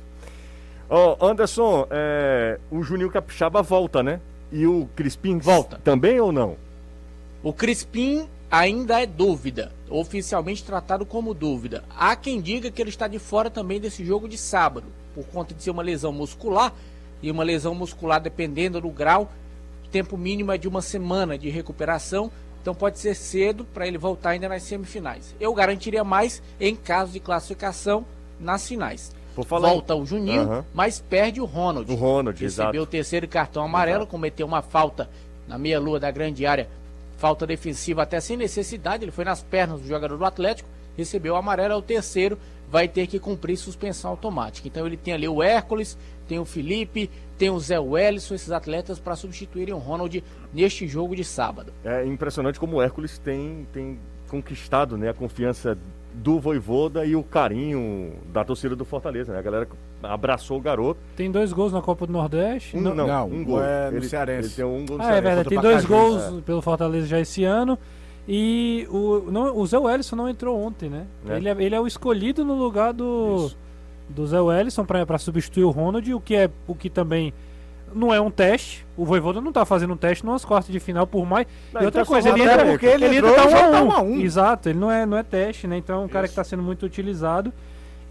Ó, 0.89 1.17
Anderson, 1.21 1.87
é, 1.91 2.61
o 2.71 2.83
Juninho 2.83 3.11
Capixaba 3.11 3.63
volta, 3.63 4.03
né? 4.03 4.21
E 4.53 4.67
o 4.67 4.89
Crispim 4.95 5.39
Volta. 5.39 5.81
também 5.83 6.21
ou 6.21 6.31
não? 6.31 6.57
O 7.43 7.53
Crispim 7.53 8.29
ainda 8.51 9.01
é 9.03 9.07
dúvida, 9.07 9.73
oficialmente 9.93 10.65
tratado 10.65 11.05
como 11.05 11.35
dúvida. 11.35 11.85
Há 11.97 12.17
quem 12.17 12.41
diga 12.41 12.71
que 12.71 12.81
ele 12.81 12.91
está 12.91 13.07
de 13.07 13.19
fora 13.19 13.51
também 13.51 13.79
desse 13.81 14.05
jogo 14.05 14.29
de 14.29 14.39
sábado, 14.39 14.87
por 15.15 15.25
conta 15.27 15.55
de 15.55 15.63
ser 15.63 15.71
uma 15.71 15.83
lesão 15.83 16.13
muscular, 16.13 16.73
e 17.23 17.31
uma 17.31 17.45
lesão 17.45 17.75
muscular, 17.75 18.21
dependendo 18.21 18.81
do 18.81 18.89
grau, 18.91 19.31
o 19.85 19.89
tempo 19.89 20.17
mínimo 20.17 20.51
é 20.51 20.59
de 20.59 20.67
uma 20.67 20.83
semana 20.83 21.39
de 21.39 21.49
recuperação, 21.51 22.31
então 22.61 22.75
pode 22.75 22.99
ser 22.99 23.15
cedo 23.15 23.65
para 23.65 23.87
ele 23.87 23.99
voltar 23.99 24.31
ainda 24.31 24.49
nas 24.49 24.63
semifinais. 24.63 25.35
Eu 25.39 25.53
garantiria 25.55 26.03
mais 26.03 26.43
em 26.61 26.75
caso 26.75 27.13
de 27.13 27.21
classificação 27.21 28.05
nas 28.41 28.67
finais. 28.67 29.13
Volta 29.37 29.95
o 29.95 30.05
Juninho, 30.05 30.43
Aham. 30.43 30.65
mas 30.75 31.01
perde 31.01 31.41
o 31.41 31.45
Ronald. 31.45 31.91
O 31.91 31.95
Ronald, 31.95 32.39
Recebeu 32.41 32.71
exato. 32.71 32.83
o 32.83 32.87
terceiro 32.87 33.27
cartão 33.29 33.65
amarelo, 33.65 34.01
Exato. 34.01 34.11
cometeu 34.11 34.47
uma 34.47 34.63
falta 34.63 35.09
na 35.49 35.57
meia-lua 35.57 35.99
da 35.99 36.11
grande 36.11 36.45
área, 36.45 36.69
falta 37.23 37.47
defensiva 37.47 38.03
até 38.03 38.19
sem 38.19 38.37
necessidade, 38.37 39.05
ele 39.05 39.13
foi 39.13 39.25
nas 39.25 39.45
pernas 39.45 39.81
do 39.81 39.87
jogador 39.87 40.19
do 40.19 40.25
Atlético, 40.25 40.69
recebeu 40.97 41.35
o 41.35 41.37
amarelo, 41.37 41.75
é 41.75 41.77
o 41.77 41.81
terceiro, 41.81 42.37
vai 42.69 42.89
ter 42.89 43.07
que 43.07 43.21
cumprir 43.21 43.57
suspensão 43.57 44.11
automática. 44.11 44.67
Então 44.67 44.85
ele 44.85 44.97
tem 44.97 45.15
ali 45.15 45.29
o 45.29 45.41
Hércules, 45.41 45.97
tem 46.27 46.41
o 46.41 46.45
Felipe, 46.45 47.09
tem 47.39 47.49
o 47.49 47.61
Zé 47.61 47.79
Wellison, 47.79 48.35
esses 48.35 48.51
atletas 48.51 48.99
para 48.99 49.15
substituírem 49.15 49.73
o 49.73 49.79
Ronald 49.79 50.25
neste 50.53 50.89
jogo 50.89 51.15
de 51.15 51.23
sábado. 51.23 51.73
É 51.85 52.05
impressionante 52.05 52.59
como 52.59 52.79
o 52.79 52.83
Hércules 52.83 53.19
tem, 53.19 53.69
tem 53.73 54.01
conquistado 54.29 54.99
né, 54.99 55.09
a 55.09 55.15
confiança 55.15 55.79
do 56.15 56.39
Voivoda 56.39 57.05
e 57.07 57.17
o 57.17 57.23
carinho 57.23 58.13
da 58.33 58.45
torcida 58.45 58.77
do 58.77 58.85
Fortaleza. 58.85 59.33
Né? 59.33 59.39
A 59.39 59.43
galera 59.43 59.69
abraçou 60.03 60.59
o 60.59 60.61
garoto. 60.61 61.01
Tem 61.17 61.31
dois 61.31 61.53
gols 61.53 61.73
na 61.73 61.81
Copa 61.81 62.07
do 62.07 62.13
Nordeste. 62.13 62.77
Um, 62.77 62.81
Não- 62.83 62.95
não, 62.95 63.07
não, 63.07 63.27
um 63.29 63.45
gol. 63.45 63.63
é 63.63 63.91
no 63.91 63.97
ele, 63.99 64.07
Cearense. 64.09 64.49
Ele 64.49 64.55
tem 64.57 64.65
um 64.65 64.87
gol 64.87 64.99
no 64.99 65.03
Ah, 65.03 65.07
é 65.07 65.09
Cearense. 65.13 65.23
verdade. 65.25 65.49
Tem 65.49 65.61
dois 65.61 65.85
gols 65.85 66.41
pelo 66.45 66.61
Fortaleza 66.63 67.07
já 67.07 67.21
esse 67.21 67.45
ano. 67.45 67.79
E 68.29 68.87
o, 68.91 69.31
não, 69.33 69.57
o 69.57 69.67
Zé 69.67 69.79
Wellison 69.79 70.15
não 70.15 70.29
entrou 70.29 70.61
ontem, 70.61 70.89
né? 70.89 71.07
É. 71.29 71.37
Ele, 71.37 71.49
é, 71.49 71.57
ele 71.59 71.75
é 71.75 71.81
o 71.81 71.87
escolhido 71.87 72.45
no 72.45 72.55
lugar 72.55 72.93
do, 72.93 73.51
do 74.09 74.27
Zé 74.27 74.41
Wellison 74.41 74.85
para 74.85 75.19
substituir 75.19 75.65
o 75.65 75.71
Ronald, 75.71 76.13
o 76.15 76.21
que 76.21 76.35
é 76.37 76.49
o 76.69 76.75
que 76.75 76.89
também 76.89 77.33
não 77.95 78.13
é 78.13 78.21
um 78.21 78.31
teste. 78.31 78.87
O 78.97 79.05
Voivoda 79.05 79.41
não 79.41 79.53
tá 79.53 79.65
fazendo 79.65 79.95
um 79.95 79.97
teste 79.97 80.25
nas 80.25 80.45
quartas 80.45 80.73
de 80.73 80.81
final, 80.81 81.07
por 81.07 81.27
mais. 81.27 81.47
Não, 81.73 81.83
e 81.83 81.85
outra 81.85 82.03
então 82.03 82.13
coisa, 82.13 82.29
ele 82.29 82.43
entra, 82.43 82.65
porque 82.67 82.87
ele 82.87 83.05
ele 83.05 83.17
entra 83.17 83.33
tá 83.33 83.47
tá 83.47 83.83
um 83.83 83.91
a 83.93 84.01
um. 84.01 84.13
um. 84.13 84.21
Exato, 84.21 84.69
ele 84.69 84.79
não 84.79 84.91
é, 84.91 85.07
não 85.07 85.17
é 85.17 85.23
teste, 85.23 85.67
né? 85.67 85.77
Então 85.77 86.03
é 86.03 86.05
um 86.05 86.09
cara 86.09 86.27
que 86.27 86.33
está 86.33 86.45
sendo 86.45 86.63
muito 86.63 86.85
utilizado. 86.85 87.53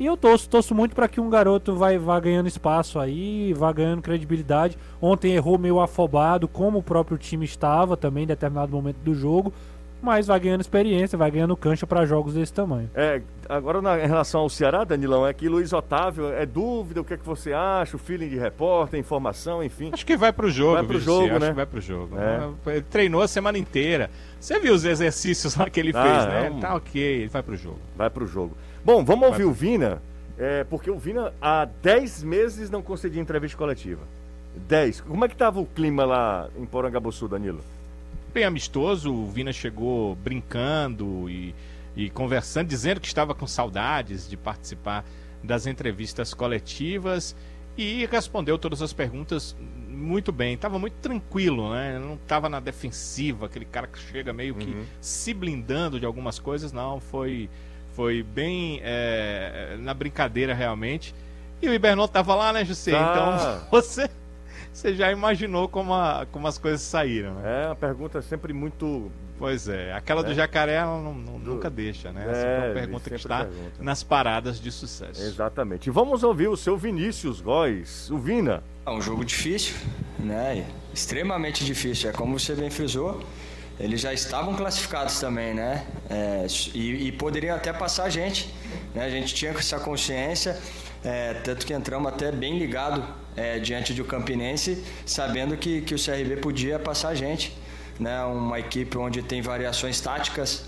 E 0.02 0.06
eu 0.08 0.18
torço, 0.18 0.50
torço 0.50 0.74
muito 0.74 0.96
para 0.96 1.08
que 1.08 1.22
um 1.22 1.30
garoto 1.30 1.76
vai, 1.76 2.00
vá 2.00 2.20
ganhando 2.20 2.48
espaço 2.48 3.00
aí, 3.00 3.54
vá 3.54 3.72
ganhando 3.72 4.02
credibilidade. 4.02 4.76
Ontem 5.00 5.34
errou 5.34 5.60
meio 5.60 5.80
afobado, 5.80 6.48
como 6.48 6.80
o 6.80 6.84
próprio 6.84 7.20
time 7.20 7.46
estava 7.46 7.96
também 7.96 8.24
em 8.24 8.28
determinado 8.28 8.72
momento 8.72 8.98
do 8.98 9.14
jogo. 9.14 9.54
Mas 10.02 10.26
vai 10.28 10.40
ganhando 10.40 10.62
experiência, 10.62 11.18
vai 11.18 11.30
ganhando 11.30 11.56
cancha 11.56 11.86
para 11.86 12.06
jogos 12.06 12.34
desse 12.34 12.52
tamanho. 12.52 12.90
É, 12.96 13.22
agora 13.48 13.82
na, 13.82 14.00
em 14.04 14.08
relação 14.08 14.42
ao 14.42 14.50
Ceará, 14.50 14.84
Danilão, 14.84 15.28
é 15.28 15.34
que 15.34 15.48
Luiz 15.48 15.72
Otávio 15.72 16.30
é 16.34 16.46
dúvida, 16.46 17.02
o 17.02 17.04
que 17.06 17.14
é 17.14 17.18
que 17.18 17.26
você 17.26 17.54
acha, 17.54 17.96
o 17.96 18.00
feeling 18.00 18.28
de 18.30 18.38
repórter, 18.38 19.00
informação, 19.00 19.64
enfim. 19.64 19.92
Acho 19.94 20.06
que 20.06 20.18
vai 20.18 20.34
pro 20.34 20.50
jogo, 20.50 20.74
Vai 20.74 20.84
pro 20.84 20.98
viu, 20.98 21.02
jogo, 21.06 21.40
né? 21.40 21.50
que 21.50 21.54
vai 21.54 21.66
pro 21.68 21.80
jogo. 21.80 22.18
É. 22.18 22.72
Ele 22.72 22.82
treinou 22.82 23.22
a 23.22 23.28
semana 23.28 23.58
inteira. 23.60 24.10
Você 24.40 24.60
viu 24.60 24.74
os 24.74 24.84
exercícios 24.86 25.56
lá 25.56 25.70
que 25.70 25.80
ele 25.80 25.92
Ah, 25.94 26.02
fez, 26.04 26.26
né? 26.34 26.48
é 26.48 26.50
um- 26.52 26.60
Tá 26.60 26.76
ok, 26.76 27.02
ele 27.02 27.28
vai 27.28 27.44
pro 27.44 27.56
jogo. 27.56 27.80
Vai 27.96 28.10
pro 28.10 28.26
jogo. 28.26 28.58
Bom, 28.84 29.06
vamos 29.06 29.28
ouvir 29.28 29.44
o 29.44 29.52
Vina, 29.52 30.02
é, 30.38 30.64
porque 30.64 30.90
o 30.90 30.98
Vina 30.98 31.32
há 31.40 31.66
10 31.84 32.24
meses 32.24 32.72
não 32.72 32.82
concedia 32.82 33.22
entrevista 33.22 33.56
coletiva. 33.56 34.02
10. 34.68 35.02
Como 35.02 35.24
é 35.24 35.28
que 35.28 35.36
tava 35.36 35.60
o 35.60 35.66
clima 35.68 36.04
lá 36.06 36.50
em 36.58 36.66
Porangabuçu, 36.66 37.28
Danilo? 37.28 37.60
Bem 38.34 38.46
amistoso, 38.46 39.14
o 39.14 39.28
Vina 39.28 39.52
chegou 39.52 40.16
brincando 40.16 41.30
e, 41.30 41.54
e 41.96 42.10
conversando, 42.10 42.68
dizendo 42.68 43.02
que 43.02 43.08
estava 43.08 43.36
com 43.36 43.46
saudades 43.46 44.30
de 44.30 44.38
participar 44.38 45.04
das 45.44 45.68
entrevistas 45.68 46.34
coletivas 46.34 47.36
e 47.78 48.06
respondeu 48.06 48.58
todas 48.58 48.82
as 48.82 48.94
perguntas 48.94 49.56
muito 49.88 50.32
bem. 50.32 50.54
Estava 50.54 50.80
muito 50.80 50.94
tranquilo, 51.02 51.74
né? 51.74 52.00
Não 52.00 52.14
estava 52.14 52.48
na 52.48 52.62
defensiva, 52.62 53.48
aquele 53.48 53.66
cara 53.66 53.88
que 53.88 54.00
chega 54.00 54.32
meio 54.32 54.56
que 54.56 54.74
se 55.02 55.34
blindando 55.34 56.00
de 56.00 56.06
algumas 56.06 56.40
coisas, 56.40 56.72
não. 56.72 57.02
Foi, 57.02 57.50
Foi 57.94 58.24
bem 58.24 58.80
é, 58.82 59.76
na 59.80 59.94
brincadeira 59.94 60.54
realmente. 60.54 61.14
E 61.62 61.68
o 61.68 61.74
Ibernon 61.74 62.08
tava 62.08 62.34
lá, 62.34 62.52
né, 62.54 62.64
José? 62.66 62.92
Tá. 62.92 63.12
Então 63.12 63.68
você, 63.80 64.10
você 64.72 64.94
já 64.96 65.12
imaginou 65.12 65.68
como, 65.68 65.94
a- 65.94 66.26
como 66.32 66.48
as 66.48 66.58
coisas 66.58 66.82
saíram, 66.82 67.34
né? 67.36 67.64
É 67.64 67.66
uma 67.68 67.76
pergunta 67.76 68.22
sempre 68.22 68.54
muito. 68.54 69.12
Pois 69.38 69.68
é, 69.68 69.92
aquela 69.94 70.22
do 70.24 70.32
É. 70.32 70.36
jacaré 70.36 70.74
ela 70.76 71.02
não- 71.02 71.16
não- 71.16 71.40
nunca 71.40 71.68
deixa, 71.68 72.12
né? 72.12 72.28
Essa 72.30 72.46
É, 72.46 72.56
é 72.56 72.66
uma 72.68 72.74
pergunta 72.76 73.10
que 73.10 73.16
está 73.16 73.40
pergunta. 73.46 73.84
nas 73.84 74.04
paradas 74.04 74.60
de 74.62 74.72
sucesso. 74.72 75.20
Exatamente. 75.20 75.88
E 75.88 75.90
vamos 75.92 76.22
ouvir 76.24 76.48
o 76.48 76.56
seu 76.56 76.78
Vinícius 76.78 77.42
Góes, 77.42 78.10
o 78.12 78.20
Vina. 78.20 78.62
É 78.86 78.90
um 78.92 79.02
jogo 79.02 79.26
difícil, 79.26 79.76
né? 80.20 80.64
Extremamente 80.94 81.66
difícil. 81.66 82.10
É 82.12 82.14
como 82.14 82.38
você 82.40 82.54
bem 82.54 82.70
frisou. 82.70 83.24
Eles 83.80 84.00
já 84.02 84.14
estavam 84.14 84.56
classificados 84.56 85.20
também, 85.20 85.56
né? 85.56 85.88
É, 86.08 86.46
e, 86.76 87.08
e 87.08 87.12
poderiam 87.12 87.56
até 87.56 87.74
passar 87.74 88.04
a 88.04 88.10
gente. 88.12 88.54
Né? 88.94 89.04
A 89.06 89.10
gente 89.10 89.34
tinha 89.34 89.50
essa 89.52 89.80
consciência, 89.80 90.56
é, 91.04 91.34
tanto 91.34 91.66
que 91.66 91.74
entramos 91.74 92.14
até 92.14 92.32
bem 92.32 92.60
ligado 92.60 93.04
é, 93.36 93.60
diante 93.60 93.94
do 93.94 94.04
Campinense, 94.04 94.84
sabendo 95.06 95.56
que, 95.58 95.82
que 95.82 95.96
o 95.96 95.98
CRB 95.98 96.38
podia 96.38 96.80
passar 96.80 97.10
a 97.10 97.16
gente. 97.16 97.56
Né? 98.00 98.24
Uma 98.24 98.60
equipe 98.60 98.98
onde 98.98 99.22
tem 99.22 99.42
variações 99.42 100.00
táticas 100.02 100.66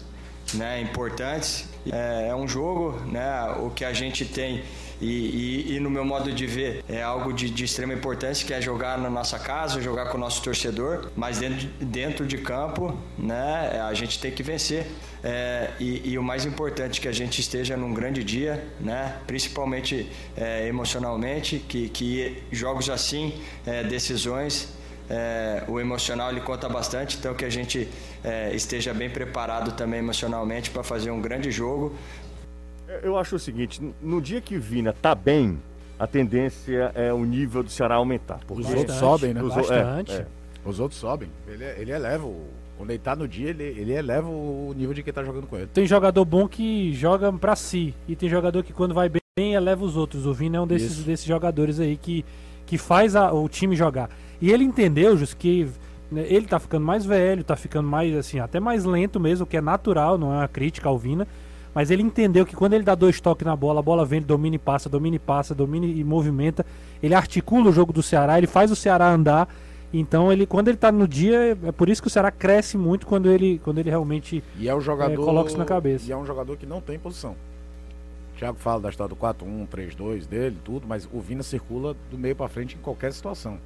né, 0.54 0.82
importantes. 0.82 1.68
É, 1.92 2.28
é 2.30 2.36
um 2.36 2.48
jogo, 2.48 3.00
né, 3.06 3.56
o 3.60 3.70
que 3.70 3.84
a 3.84 3.94
gente 3.94 4.26
tem 4.26 4.64
e, 5.04 5.68
e- 5.70 5.76
e 5.76 5.80
no 5.80 5.90
meu 5.90 6.06
modo 6.06 6.32
de 6.32 6.46
ver 6.48 6.84
é 6.88 7.02
algo 7.02 7.34
de, 7.34 7.50
de 7.50 7.64
extrema 7.66 7.94
importância, 7.94 8.46
que 8.48 8.54
é 8.54 8.62
jogar 8.62 8.98
na 8.98 9.10
nossa 9.10 9.38
casa, 9.38 9.82
jogar 9.82 10.06
com 10.10 10.18
o 10.18 10.20
nosso 10.20 10.42
torcedor, 10.42 11.12
mas 11.16 11.40
dentro, 11.40 11.58
de- 11.58 11.68
dentro 11.86 12.26
de 12.26 12.38
campo, 12.38 12.98
né, 13.18 13.82
a 13.90 13.94
gente 13.94 14.20
tem 14.20 14.32
que 14.32 14.42
vencer. 14.44 14.86
É, 15.24 15.70
e, 15.80 16.12
e 16.12 16.18
o 16.18 16.24
mais 16.24 16.46
importante 16.46 17.00
que 17.00 17.08
a 17.08 17.12
gente 17.12 17.40
esteja 17.40 17.78
num 17.78 17.94
grande 17.94 18.24
dia, 18.24 18.64
né, 18.80 19.16
principalmente 19.28 20.10
é, 20.36 20.68
emocionalmente, 20.68 21.60
que, 21.68 21.90
que 21.90 22.44
jogos 22.52 22.90
assim, 22.90 23.34
é, 23.66 23.84
decisões, 23.84 24.70
é, 25.10 25.64
o 25.68 25.80
emocional 25.80 26.30
ele 26.32 26.40
conta 26.42 26.68
bastante, 26.70 27.18
então 27.18 27.34
que 27.34 27.44
a 27.46 27.50
gente 27.50 27.88
é, 28.24 28.54
esteja 28.56 28.94
bem 28.94 29.10
preparado 29.10 29.74
também 29.74 30.00
emocionalmente 30.00 30.70
para 30.72 30.82
fazer 30.84 31.12
um 31.12 31.20
grande 31.22 31.52
jogo. 31.52 31.94
Eu 33.02 33.18
acho 33.18 33.36
o 33.36 33.40
seguinte: 33.40 33.82
no 34.02 34.22
dia 34.22 34.40
que 34.42 34.58
Vina 34.58 34.94
tá 34.94 35.16
bem, 35.16 35.60
a 35.98 36.06
tendência 36.08 36.92
é 36.96 37.12
o 37.14 37.24
nível 37.26 37.64
do 37.64 37.70
Ceará 37.70 37.96
aumentar. 37.96 38.40
Os 38.50 38.66
Porque 38.66 38.74
outros 38.78 38.98
sobem, 38.98 39.34
né? 39.34 39.42
os 39.42 39.54
o- 39.54 39.56
Bastante. 39.56 40.12
é, 40.12 40.16
é. 40.18 40.26
Os 40.66 40.80
outros 40.80 41.00
sobem. 41.00 41.30
Ele, 41.48 41.64
ele 41.64 41.92
eleva 41.92 42.26
o. 42.26 42.48
Quando 42.78 42.90
ele 42.90 43.00
tá 43.00 43.16
no 43.16 43.28
dia, 43.28 43.50
ele, 43.50 43.64
ele 43.64 43.94
eleva 43.94 44.28
o 44.28 44.74
nível 44.76 44.94
de 44.94 45.04
quem 45.04 45.14
tá 45.14 45.24
jogando 45.24 45.46
com 45.48 45.56
ele. 45.58 45.68
Tem 45.68 45.86
jogador 45.86 46.26
bom 46.26 46.48
que 46.48 46.94
joga 46.94 47.32
pra 47.32 47.56
si. 47.56 47.94
E 48.08 48.16
tem 48.16 48.28
jogador 48.30 48.64
que 48.64 48.74
quando 48.74 48.94
vai 48.94 49.10
bem 49.10 49.54
eleva 49.54 49.84
os 49.86 49.96
outros. 49.96 50.26
O 50.26 50.34
Vina 50.34 50.58
é 50.58 50.62
um 50.62 50.68
desses, 50.68 50.94
Isso. 50.94 51.04
desses 51.04 51.26
jogadores 51.26 51.80
aí 51.80 51.96
que, 51.96 52.26
que 52.66 52.78
faz 52.78 53.16
a- 53.16 53.32
o 53.32 53.48
time 53.48 53.76
jogar. 53.76 54.10
E 54.42 54.52
ele 54.52 54.64
entendeu, 54.64 55.16
Jus, 55.16 55.34
que 55.34 55.68
né, 56.12 56.26
ele 56.28 56.48
tá 56.48 56.60
ficando 56.60 56.86
mais 56.86 57.06
velho, 57.06 57.44
tá 57.44 57.56
ficando 57.56 57.88
mais 57.88 58.16
assim, 58.16 58.40
até 58.40 58.60
mais 58.60 58.84
lento 58.86 59.20
mesmo, 59.20 59.46
que 59.46 59.56
é 59.56 59.62
natural, 59.62 60.18
não 60.18 60.34
é 60.34 60.38
uma 60.38 60.48
crítica 60.48 60.90
ao 60.90 60.98
Vina. 60.98 61.28
Mas 61.74 61.90
ele 61.90 62.04
entendeu 62.04 62.46
que 62.46 62.56
quando 62.56 62.74
ele 62.74 62.84
dá 62.84 62.94
dois 62.94 63.20
toques 63.20 63.46
na 63.46 63.56
bola, 63.56 63.80
a 63.80 63.84
bola 63.84 64.06
vem, 64.06 64.22
domina 64.22 64.56
e 64.56 64.60
passa, 64.60 64.88
domina 64.88 65.16
e 65.16 65.20
passa, 65.20 65.56
domina 65.56 65.86
e 65.86 66.04
movimenta. 66.04 66.66
Ele 67.02 67.16
articula 67.16 67.70
o 67.70 67.74
jogo 67.74 67.92
do 67.92 68.04
Ceará, 68.04 68.38
ele 68.38 68.48
faz 68.48 68.72
o 68.72 68.76
Ceará 68.76 69.12
andar. 69.12 69.48
Então 69.92 70.32
ele, 70.32 70.46
quando 70.46 70.68
ele 70.70 70.78
tá 70.78 70.92
no 70.92 71.08
dia, 71.08 71.58
é 71.64 71.72
por 71.72 71.88
isso 71.88 72.02
que 72.02 72.08
o 72.08 72.12
Ceará 72.12 72.32
cresce 72.32 72.78
muito 72.78 73.06
quando 73.06 73.30
ele, 73.30 73.60
quando 73.64 73.78
ele 73.78 73.90
realmente 73.90 74.44
E 74.58 74.68
é 74.68 74.74
o 74.74 74.82
jogador. 74.82 75.14
É, 75.14 75.16
coloca 75.16 75.50
isso 75.50 75.58
na 75.58 75.66
cabeça. 75.66 76.08
E 76.08 76.12
é 76.12 76.18
um 76.18 76.26
jogador 76.26 76.58
que 76.58 76.66
não 76.66 76.82
tem 76.82 76.98
posição. 76.98 77.36
O 78.36 78.40
Thiago 78.40 78.58
fala 78.58 78.82
da 78.82 78.90
história 78.90 79.14
do 79.14 79.16
4-1, 79.16 79.68
3-2 79.68 80.26
dele, 80.26 80.58
tudo, 80.66 80.88
mas 80.88 81.08
o 81.12 81.20
Vina 81.22 81.44
circula 81.44 81.96
do 82.10 82.18
meio 82.18 82.36
pra 82.36 82.48
frente 82.48 82.76
em 82.76 82.80
qualquer 82.80 83.14
situação. 83.14 83.60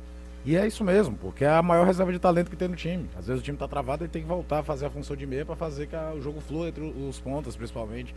E 0.47 0.55
é 0.55 0.65
isso 0.65 0.81
mesmo, 0.81 1.13
porque 1.17 1.43
é 1.43 1.49
a 1.49 1.61
maior 1.61 1.85
reserva 1.85 2.09
de 2.09 2.19
talento 2.19 2.49
que 2.49 2.55
tem 2.55 2.69
no 2.69 2.75
time. 2.77 3.09
Às 3.17 3.27
vezes 3.27 3.41
o 3.41 3.43
time 3.43 3.57
tá 3.57 3.67
travado 3.67 4.05
e 4.05 4.07
tem 4.07 4.21
que 4.21 4.27
voltar 4.29 4.59
a 4.59 4.63
fazer 4.63 4.85
a 4.85 4.89
função 4.89 5.13
de 5.13 5.27
meia 5.27 5.45
pra 5.45 5.57
fazer 5.57 5.87
que 5.87 5.95
o 6.17 6.21
jogo 6.21 6.39
flua 6.39 6.69
entre 6.69 6.81
os 6.81 7.19
pontas, 7.19 7.53
principalmente. 7.57 8.15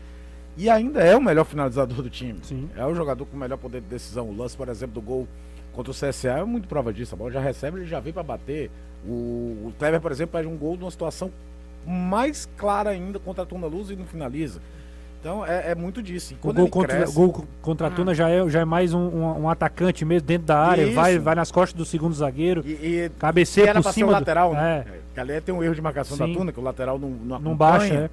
E 0.55 0.69
ainda 0.69 1.01
é 1.01 1.13
o 1.13 1.21
melhor 1.21 1.43
finalizador 1.43 2.01
do 2.01 2.09
time. 2.09 2.39
Sim. 2.41 2.69
É 2.73 2.85
o 2.85 2.95
jogador 2.95 3.25
com 3.25 3.35
o 3.35 3.39
melhor 3.39 3.57
poder 3.57 3.81
de 3.81 3.87
decisão. 3.87 4.29
O 4.29 4.37
lance, 4.37 4.55
por 4.55 4.69
exemplo, 4.69 4.93
do 4.93 5.01
gol 5.01 5.27
contra 5.73 5.91
o 5.91 5.93
CSA 5.93 6.39
é 6.39 6.43
muito 6.45 6.69
prova 6.69 6.93
disso. 6.93 7.13
A 7.15 7.17
bola 7.17 7.31
já 7.31 7.41
recebe, 7.41 7.79
ele 7.79 7.85
já 7.85 7.99
vem 7.99 8.13
pra 8.13 8.23
bater. 8.23 8.71
O, 9.05 9.67
o 9.67 9.73
Kleber, 9.77 9.99
por 9.99 10.13
exemplo, 10.13 10.31
perde 10.31 10.47
um 10.47 10.55
gol 10.55 10.77
numa 10.77 10.89
situação 10.89 11.29
mais 11.85 12.47
clara 12.55 12.91
ainda 12.91 13.19
contra 13.19 13.43
a 13.43 13.45
Tuna 13.45 13.67
Luz 13.67 13.89
e 13.89 13.95
não 13.97 14.05
finaliza. 14.05 14.61
Então 15.21 15.45
é, 15.45 15.71
é 15.71 15.75
muito 15.75 16.01
disso. 16.01 16.33
E 16.33 16.47
O 16.47 16.51
gol 16.51 16.67
contra, 16.67 16.97
cresce, 16.97 17.13
gol 17.15 17.45
contra 17.61 17.87
a 17.87 17.91
Tuna 17.91 18.13
já 18.13 18.27
é, 18.27 18.49
já 18.49 18.61
é 18.61 18.65
mais 18.65 18.91
um, 18.93 18.99
um- 18.99 19.41
um 19.43 19.49
atacante 19.49 20.03
mesmo 20.03 20.25
dentro 20.27 20.47
da 20.47 20.59
área, 20.59 20.81
Isso. 20.83 20.95
vai, 20.95 21.19
vai 21.19 21.35
nas 21.35 21.51
costas 21.51 21.77
do 21.77 21.85
segundo 21.85 22.13
zagueiro, 22.15 22.63
e, 22.65 22.71
e 23.05 23.11
cabeceia 23.19 23.65
era 23.69 23.73
por 23.75 23.83
pra 23.83 23.91
ser 23.93 23.99
cima. 23.99 24.07
o 24.07 24.09
do- 24.15 24.19
lateral, 24.19 24.51
é, 24.55 24.57
né? 24.57 24.85
Que 25.13 25.19
ali 25.19 25.39
tem 25.41 25.53
um 25.53 25.63
erro 25.63 25.75
de 25.75 25.81
marcação 25.81 26.17
Sim. 26.17 26.27
da 26.33 26.39
Tuna, 26.39 26.51
que 26.51 26.59
o 26.59 26.63
lateral 26.63 26.97
não, 26.97 27.09
não, 27.09 27.39
não 27.39 27.55
baixa, 27.55 27.93
é. 27.93 28.09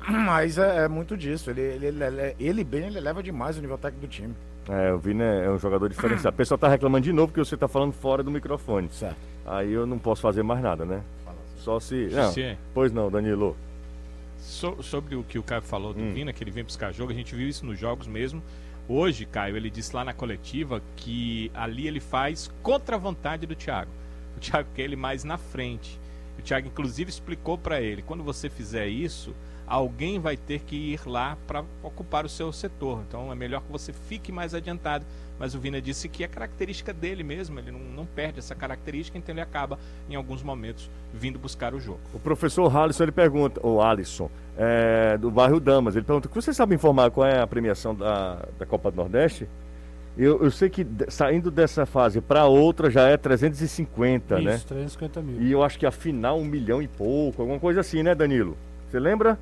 Mas 0.06 0.58
é, 0.58 0.84
é 0.84 0.88
muito 0.88 1.16
disso. 1.16 1.50
Ele, 1.50 1.60
ele, 1.62 1.86
ele, 1.86 2.04
ele- 2.04 2.36
ele 2.38 2.64
bem, 2.64 2.86
ele 2.86 2.98
eleva 2.98 3.22
demais 3.22 3.56
o 3.56 3.60
nível 3.62 3.78
técnico 3.78 4.06
do 4.06 4.10
time. 4.10 4.34
É, 4.68 4.92
o 4.92 4.98
Vina 4.98 5.24
é 5.24 5.50
um 5.50 5.58
jogador 5.58 5.88
diferenciado. 5.88 6.34
O 6.34 6.36
pessoal 6.36 6.58
tá 6.58 6.68
reclamando 6.68 7.04
de 7.04 7.12
novo 7.12 7.28
porque 7.28 7.40
você 7.44 7.56
tá 7.56 7.66
falando 7.68 7.92
fora 7.92 8.22
do 8.22 8.30
microfone. 8.30 8.88
Certo. 8.92 9.16
Aí 9.46 9.72
eu 9.72 9.86
não 9.86 9.98
posso 9.98 10.20
fazer 10.20 10.42
mais 10.42 10.60
nada, 10.60 10.84
né? 10.84 11.00
Só 11.56 11.80
se. 11.80 12.08
Não, 12.12 12.32
pois 12.74 12.92
não, 12.92 13.10
Danilo. 13.10 13.56
So- 14.50 14.82
sobre 14.82 15.14
o 15.16 15.22
que 15.24 15.38
o 15.38 15.42
Caio 15.42 15.62
falou 15.62 15.94
do 15.94 16.00
Hum. 16.02 16.12
Vina, 16.12 16.32
que 16.32 16.42
ele 16.42 16.50
vem 16.50 16.64
buscar 16.64 16.92
jogo, 16.92 17.12
a 17.12 17.14
gente 17.14 17.34
viu 17.34 17.48
isso 17.48 17.64
nos 17.64 17.78
jogos 17.78 18.06
mesmo. 18.06 18.42
Hoje, 18.88 19.24
Caio, 19.24 19.56
ele 19.56 19.70
disse 19.70 19.94
lá 19.94 20.04
na 20.04 20.12
coletiva 20.12 20.82
que 20.96 21.50
ali 21.54 21.86
ele 21.86 22.00
faz 22.00 22.50
contra 22.62 22.96
a 22.96 22.98
vontade 22.98 23.46
do 23.46 23.54
Thiago. 23.54 23.90
O 24.36 24.40
Thiago 24.40 24.68
quer 24.74 24.82
ele 24.82 24.96
mais 24.96 25.22
na 25.22 25.38
frente. 25.38 25.98
O 26.38 26.42
Thiago, 26.42 26.66
inclusive, 26.66 27.08
explicou 27.10 27.56
para 27.56 27.80
ele: 27.80 28.02
quando 28.02 28.24
você 28.24 28.48
fizer 28.50 28.88
isso, 28.88 29.34
alguém 29.70 30.18
vai 30.18 30.36
ter 30.36 30.60
que 30.60 30.74
ir 30.74 31.00
lá 31.06 31.38
para 31.46 31.64
ocupar 31.80 32.26
o 32.26 32.28
seu 32.28 32.52
setor. 32.52 33.02
Então 33.06 33.30
é 33.30 33.34
melhor 33.36 33.62
que 33.62 33.70
você 33.70 33.92
fique 33.92 34.32
mais 34.32 34.52
adiantado. 34.52 35.06
Mas 35.38 35.54
o 35.54 35.60
Vina 35.60 35.80
disse 35.80 36.06
que 36.06 36.22
é 36.22 36.28
característica 36.28 36.92
dele 36.92 37.22
mesmo, 37.22 37.58
ele 37.58 37.70
não, 37.70 37.78
não 37.78 38.04
perde 38.04 38.40
essa 38.40 38.54
característica, 38.54 39.16
então 39.16 39.32
ele 39.32 39.40
acaba, 39.40 39.78
em 40.06 40.14
alguns 40.14 40.42
momentos, 40.42 40.90
vindo 41.14 41.38
buscar 41.38 41.72
o 41.72 41.80
jogo. 41.80 42.00
O 42.12 42.18
professor 42.18 42.76
Alisson 42.76 43.04
ele 43.04 43.12
pergunta, 43.12 43.58
ou 43.62 43.80
Alisson, 43.80 44.30
é, 44.58 45.16
do 45.16 45.30
bairro 45.30 45.58
Damas, 45.58 45.96
ele 45.96 46.04
pergunta: 46.04 46.28
você 46.28 46.52
sabe 46.52 46.74
informar 46.74 47.10
qual 47.10 47.26
é 47.26 47.40
a 47.40 47.46
premiação 47.46 47.94
da, 47.94 48.44
da 48.58 48.66
Copa 48.66 48.90
do 48.90 48.98
Nordeste? 48.98 49.48
Eu, 50.18 50.42
eu 50.42 50.50
sei 50.50 50.68
que 50.68 50.86
saindo 51.08 51.50
dessa 51.50 51.86
fase 51.86 52.20
para 52.20 52.44
outra 52.44 52.90
já 52.90 53.08
é 53.08 53.16
350, 53.16 54.40
né? 54.40 54.56
Isso, 54.56 54.66
350 54.66 55.22
mil. 55.22 55.40
E 55.40 55.52
eu 55.52 55.62
acho 55.62 55.78
que 55.78 55.86
a 55.86 55.90
final 55.90 56.38
um 56.38 56.44
milhão 56.44 56.82
e 56.82 56.88
pouco, 56.88 57.40
alguma 57.40 57.58
coisa 57.58 57.80
assim, 57.80 58.02
né, 58.02 58.14
Danilo? 58.14 58.58
Você 58.90 58.98
lembra? 58.98 59.38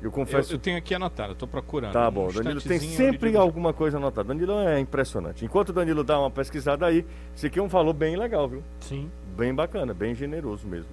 Eu 0.00 0.06
Eu, 0.08 0.10
confesso. 0.12 0.52
eu 0.52 0.58
tenho 0.58 0.76
aqui 0.76 0.94
anotado, 0.94 1.32
eu 1.32 1.36
tô 1.36 1.46
procurando. 1.46 1.92
Tá 1.92 2.08
Um 2.08 2.12
bom, 2.12 2.28
Danilo 2.30 2.60
tem 2.60 2.76
eu 2.76 2.82
sempre 2.82 3.36
alguma 3.36 3.72
coisa 3.72 3.96
anotada. 3.96 4.28
Danilo 4.28 4.58
é 4.60 4.78
impressionante. 4.78 5.44
Enquanto 5.44 5.70
o 5.70 5.72
Danilo 5.72 6.04
dá 6.04 6.18
uma 6.20 6.30
pesquisada 6.30 6.84
aí, 6.86 7.04
esse 7.34 7.46
aqui 7.46 7.58
é 7.58 7.62
um 7.62 7.68
valor 7.68 7.92
bem 7.94 8.14
legal, 8.16 8.48
viu? 8.48 8.62
Sim. 8.80 9.10
Bem 9.36 9.54
bacana, 9.54 9.94
bem 9.94 10.14
generoso 10.14 10.66
mesmo. 10.66 10.90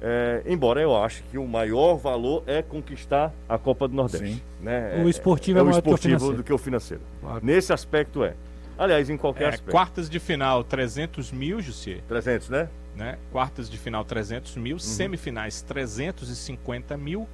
É, 0.00 0.42
embora 0.46 0.80
eu 0.80 0.94
ache 0.96 1.22
que 1.30 1.38
o 1.38 1.46
maior 1.46 1.96
valor 1.96 2.42
é 2.46 2.60
conquistar 2.62 3.32
a 3.48 3.56
Copa 3.56 3.86
do 3.88 3.94
Nordeste. 3.94 4.26
Sim. 4.34 4.42
Né? 4.60 5.02
O 5.04 5.08
esportivo 5.08 5.58
é 5.58 5.62
o 5.62 5.64
maior 5.66 5.80
do 5.80 5.82
que 5.82 5.88
o 5.90 5.94
esportivo 5.94 6.32
do 6.32 6.42
que 6.44 6.52
o 6.52 6.58
financeiro. 6.58 7.02
Claro. 7.20 7.40
Nesse 7.44 7.72
aspecto 7.72 8.22
é. 8.24 8.34
Aliás, 8.76 9.08
em 9.08 9.16
qualquer 9.16 9.44
É, 9.44 9.48
aspecto. 9.50 9.70
quartas 9.70 10.10
de 10.10 10.18
final 10.18 10.64
300 10.64 11.30
mil, 11.30 11.60
Jussier, 11.60 12.02
300, 12.08 12.48
né? 12.50 12.68
né? 12.96 13.18
Quartas 13.30 13.70
de 13.70 13.78
final 13.78 14.04
300 14.04 14.56
Uhum. 14.56 14.62
mil, 14.62 14.78
semifinais 14.78 15.62
350 15.62 16.96
mil. 16.96 17.28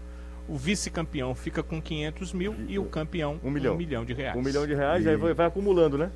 O 0.51 0.57
vice-campeão 0.57 1.33
fica 1.35 1.63
com 1.63 1.81
500 1.81 2.33
mil 2.33 2.55
e 2.69 2.77
o 2.79 2.85
campeão 2.87 3.39
Um 3.45 3.51
milhão. 3.51 3.75
um 3.75 3.79
milhão 3.79 4.05
de 4.05 4.13
reais. 4.13 4.37
Um 4.37 4.43
milhão 4.43 4.67
de 4.67 4.75
reais, 4.75 5.05
E- 5.05 5.09
aí 5.09 5.17
vai, 5.17 5.33
vai 5.33 5.47
acumulando, 5.47 5.97
né? 5.97 6.11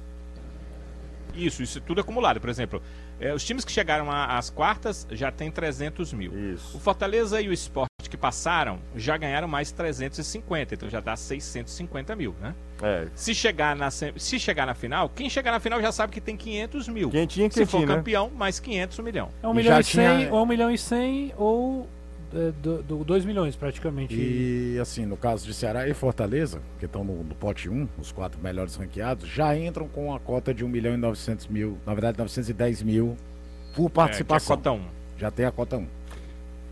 Isso, 1.37 1.62
isso 1.62 1.78
é 1.78 1.80
tudo 1.80 2.01
acumulado. 2.01 2.41
Por 2.41 2.49
exemplo, 2.49 2.80
é, 3.20 3.35
os 3.35 3.45
times 3.45 3.64
que 3.64 3.72
chegaram 3.72 4.09
às 4.11 4.51
quartas 4.51 5.07
já 5.11 5.32
tem 5.32 5.51
300 5.51 6.12
mil. 6.12 6.30
O 6.32 6.39
Isso. 6.55 6.78
Fortaleza 6.78 7.41
e 7.41 7.49
o 7.49 7.53
Sport 7.53 7.89
que 8.09 8.16
passaram 8.16 8.78
já 8.95 9.16
ganharam 9.16 9.49
mais 9.49 9.72
350, 9.72 10.74
então 10.74 10.89
já 10.89 11.01
dá 11.01 11.16
650 11.16 12.14
mil, 12.14 12.35
né? 12.41 12.55
É. 12.82 13.07
Se 13.16 13.35
chegar, 13.35 13.74
na, 13.74 13.91
se 13.91 14.39
chegar 14.39 14.66
na 14.66 14.74
final, 14.74 15.09
quem 15.09 15.28
chegar 15.28 15.51
na 15.53 15.59
final 15.59 15.80
já 15.80 15.91
sabe 15.91 16.12
que 16.12 16.20
tem 16.20 16.37
500 16.37 16.87
mil. 16.89 17.11
Quentinho, 17.11 17.51
Se 17.51 17.64
for 17.66 17.78
quentinho, 17.78 17.89
né? 17.89 17.97
campeão, 17.97 18.30
mais 18.30 18.61
500 18.61 18.99
um 18.99 19.03
milhão. 19.03 19.28
É 19.43 19.49
um 19.49 19.53
E 19.53 19.57
milhão 19.57 19.80
e 19.80 19.85
cem, 19.85 19.93
tinha- 20.18 20.32
ou 20.32 20.43
um 20.43 20.47
milhão 20.47 20.70
e 20.70 20.78
cem, 20.78 21.32
ou 21.37 21.89
do, 22.62 22.82
do, 22.82 23.05
dois 23.05 23.24
milhões 23.24 23.55
praticamente. 23.57 24.14
E 24.14 24.78
assim, 24.80 25.07
no 25.07 25.16
caso 25.16 25.47
de 25.47 25.55
Ceará 25.55 25.89
e 25.89 25.95
Fortaleza, 25.95 26.61
que 26.78 26.87
estão 26.87 27.05
no, 27.05 27.22
no 27.22 27.35
pote 27.35 27.68
1, 27.68 27.89
os 27.99 28.11
quatro 28.12 28.41
melhores 28.43 28.74
ranqueados, 28.76 29.28
já 29.28 29.57
entram 29.57 29.87
com 29.89 30.14
a 30.14 30.18
cota 30.18 30.53
de 30.53 30.64
1 30.64 30.68
milhão 30.68 30.95
e 30.95 30.97
900 30.97 31.47
mil, 31.47 31.78
na 31.87 31.95
verdade 31.95 32.18
910 32.18 32.82
mil 32.82 33.16
por 33.74 33.82
É, 33.82 33.85
é 33.85 33.87
a 33.87 33.91
participação. 33.91 34.57
cota 34.57 34.72
1. 34.72 34.80
Já 35.18 35.30
tem 35.30 35.47
a 35.47 35.53
cota 35.53 35.76
1. 35.76 35.87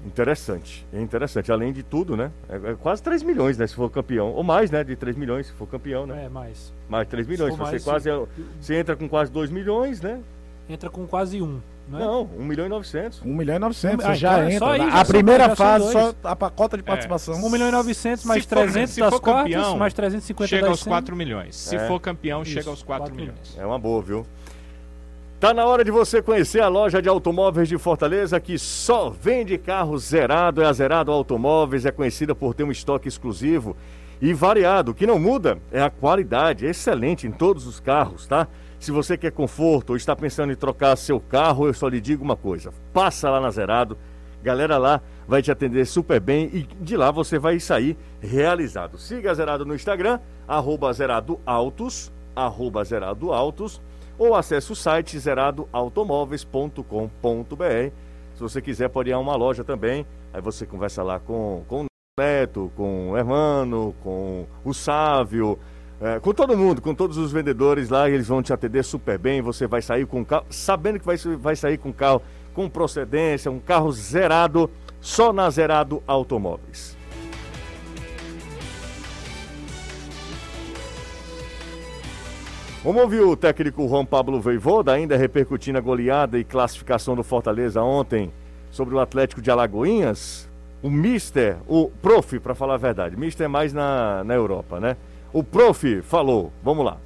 Interessante, 0.05 0.85
é 0.93 1.01
interessante. 1.01 1.53
Além 1.53 1.73
de 1.73 1.85
tudo, 1.85 2.17
né? 2.17 2.33
É, 2.49 2.73
é 2.73 2.75
quase 2.75 3.01
3 3.03 3.23
milhões, 3.23 3.57
né? 3.57 3.67
Se 3.69 3.75
for 3.75 3.89
campeão. 3.89 4.33
Ou 4.33 4.43
mais, 4.43 4.69
né? 4.69 4.83
De 4.83 4.97
3 4.97 5.17
milhões, 5.17 5.47
se 5.47 5.53
for 5.53 5.69
campeão, 5.69 6.07
né? 6.07 6.25
É, 6.25 6.29
mais. 6.29 6.73
Mais 6.89 7.07
3 7.07 7.25
milhões. 7.27 7.53
Se 7.53 7.59
Você, 7.59 7.71
mais, 7.71 7.85
quase, 7.85 8.11
é- 8.11 8.27
você 8.61 8.75
entra 8.75 8.97
com 8.97 9.09
quase 9.09 9.31
2 9.31 9.49
milhões, 9.49 10.01
né? 10.01 10.21
Entra 10.69 10.91
com 10.91 11.07
quase 11.07 11.41
um. 11.41 11.61
Não, 11.93 11.99
é? 12.01 12.05
Não, 12.05 12.23
1 12.39 12.45
milhão 12.45 12.67
e 12.67 12.69
900. 12.69 13.23
1 13.23 13.35
milhão 13.35 13.57
e 13.57 13.59
900, 13.59 14.05
Ah, 14.05 14.09
você 14.09 14.15
já 14.17 14.33
então 14.33 14.43
é 14.43 14.55
entra. 14.55 14.59
só 14.67 14.73
aí, 14.73 14.91
já 14.91 15.01
a 15.01 15.05
primeira 15.05 15.55
fase, 15.57 15.93
dois. 15.93 15.93
só 16.07 16.15
a 16.25 16.35
pacota 16.37 16.77
de 16.77 16.83
participação. 16.83 17.35
1 17.35 17.51
milhão 17.51 17.69
e 17.69 17.73
900 17.73 18.25
mais 18.25 18.43
Se 18.45 18.49
for- 18.49 18.57
300 18.57 18.91
se 18.95 19.01
das 19.01 19.11
for 19.11 19.21
quartas, 19.21 19.53
campeão, 19.55 19.77
mais 19.77 19.93
350 19.95 20.49
Chega 20.49 20.63
das 20.63 20.71
aos 20.71 20.81
semi. 20.81 20.91
4 20.91 21.15
milhões. 21.17 21.55
Se 21.57 21.77
É. 21.77 21.87
for 21.87 22.01
campeão, 22.01 22.43
Isso, 22.43 22.53
chega 22.53 22.71
aos 22.71 22.83
4 22.83 23.05
quatro 23.05 23.15
milhões. 23.15 23.57
É 23.59 23.67
uma 23.67 23.79
boa, 23.79 24.01
viu? 24.03 24.27
Tá 25.39 25.53
na 25.53 25.67
hora 25.67 25.85
de 25.85 25.91
você 25.91 26.23
conhecer 26.23 26.61
a 26.63 26.69
loja 26.69 27.03
de 27.03 27.09
automóveis 27.09 27.69
de 27.69 27.77
Fortaleza 27.77 28.39
que 28.39 28.57
só 28.59 29.11
vende 29.11 29.59
carro 29.59 29.99
zerado. 29.99 30.63
É 30.63 30.67
a 30.67 30.73
Zerado 30.73 31.11
Automóveis, 31.11 31.85
é 31.85 31.91
conhecida 31.91 32.33
por 32.33 32.55
ter 32.55 32.63
um 32.63 32.71
estoque 32.71 33.09
exclusivo 33.09 33.77
e 34.21 34.33
variado. 34.33 34.93
O 34.93 34.95
que 34.95 35.05
não 35.05 35.19
muda 35.19 35.59
é 35.73 35.83
a 35.83 35.91
qualidade, 35.91 36.65
é 36.65 36.71
excelente 36.71 37.27
em 37.27 37.33
todos 37.33 37.67
os 37.67 37.81
carros, 37.81 38.25
tá? 38.27 38.47
Se 38.83 38.91
você 38.91 39.17
quer 39.17 39.31
conforto 39.31 39.91
ou 39.91 39.97
está 39.97 40.17
pensando 40.17 40.53
em 40.53 40.57
trocar 40.57 40.97
seu 40.97 41.21
carro, 41.21 41.69
eu 41.69 41.75
só 41.75 41.87
lhe 41.87 42.01
digo 42.01 42.25
uma 42.25 42.35
coisa: 42.35 42.73
passa 42.93 43.31
lá 43.31 43.41
na 43.41 43.49
Zerado. 43.49 43.97
Galera 44.43 44.77
lá 44.77 45.01
vai 45.25 45.41
te 45.41 45.53
atender 45.53 45.87
super 45.87 46.19
bem 46.19 46.51
e 46.53 46.65
de 46.65 46.97
lá 46.97 47.13
você 47.13 47.39
vai 47.39 47.61
sair 47.61 47.97
realizado. 48.21 48.99
Siga 48.99 49.31
a 49.31 49.35
Zerado 49.35 49.65
no 49.65 49.73
Instagram, 49.73 50.19
arroba 50.49 50.93
Zerado 50.93 51.39
Autos, 51.47 52.11
arroba 52.35 52.83
Zerado 52.83 53.33
Autos, 53.33 53.81
ou 54.19 54.35
acesse 54.35 54.73
o 54.73 54.75
site 54.75 55.17
zeradoautomóveis.com.br. 55.17 57.93
Se 58.35 58.41
você 58.41 58.61
quiser, 58.61 58.89
pode 58.89 59.11
ir 59.11 59.13
a 59.13 59.19
uma 59.21 59.37
loja 59.37 59.63
também. 59.63 60.05
Aí 60.33 60.43
você 60.43 60.67
conversa 60.67 61.05
lá 61.05 61.21
com, 61.21 61.63
com 61.69 61.85
o 61.85 61.87
Neto, 62.19 62.73
com 62.75 63.13
o 63.13 63.17
Hermano, 63.17 63.95
com 64.03 64.45
o 64.65 64.75
Sávio, 64.75 65.57
é, 66.03 66.19
com 66.19 66.35
todo 66.35 66.59
mundo, 66.59 66.83
com 66.83 66.95
todos 66.95 67.17
os 67.17 67.31
vendedores 67.31 67.89
lá, 67.89 68.11
eles 68.11 68.27
vão 68.27 68.43
te 68.43 68.53
atender 68.53 68.83
super 68.83 69.17
bem. 69.17 69.41
Você 69.41 69.69
vai 69.69 69.81
sair 69.81 70.05
com 70.05 70.23
o 70.23 70.25
carro, 70.25 70.45
sabendo 70.51 70.99
que 70.99 71.07
vai, 71.07 71.17
vai 71.17 71.55
sair 71.55 71.79
com 71.79 71.91
o 71.91 71.95
carro 71.95 72.21
com 72.53 72.69
procedência, 72.69 73.51
um 73.51 73.61
carro 73.61 73.93
zerado, 73.93 74.69
só 75.01 75.33
na 75.33 75.49
Zerado 75.49 76.03
Automóveis. 76.07 76.97
Vamos 82.83 83.01
ouvir 83.01 83.21
o 83.21 83.37
técnico 83.37 83.89
Juan 83.89 84.05
Pablo 84.05 84.41
Voivoda, 84.41 84.93
ainda 84.93 85.17
repercutindo 85.17 85.79
a 85.79 85.81
goleada 85.81 86.37
e 86.37 86.43
classificação 86.43 87.15
do 87.15 87.23
Fortaleza 87.23 87.81
ontem 87.81 88.33
sobre 88.73 88.93
o 88.97 88.99
Atlético 88.99 89.41
de 89.41 89.53
Alagoinhas. 89.53 90.51
O 90.83 90.91
Mister, 90.91 91.59
o 91.69 91.91
Prof, 92.03 92.41
para 92.41 92.57
falar 92.57 92.75
a 92.75 92.79
verdade, 92.79 93.17
Mister 93.17 93.45
é 93.45 93.49
mais 93.49 93.73
na, 93.73 94.25
na 94.25 94.35
Europa, 94.35 94.81
né? 94.81 94.97
O 95.33 95.43
Prof 95.43 96.03
falou, 96.03 96.53
vamos 96.63 96.85
lá. 96.85 96.99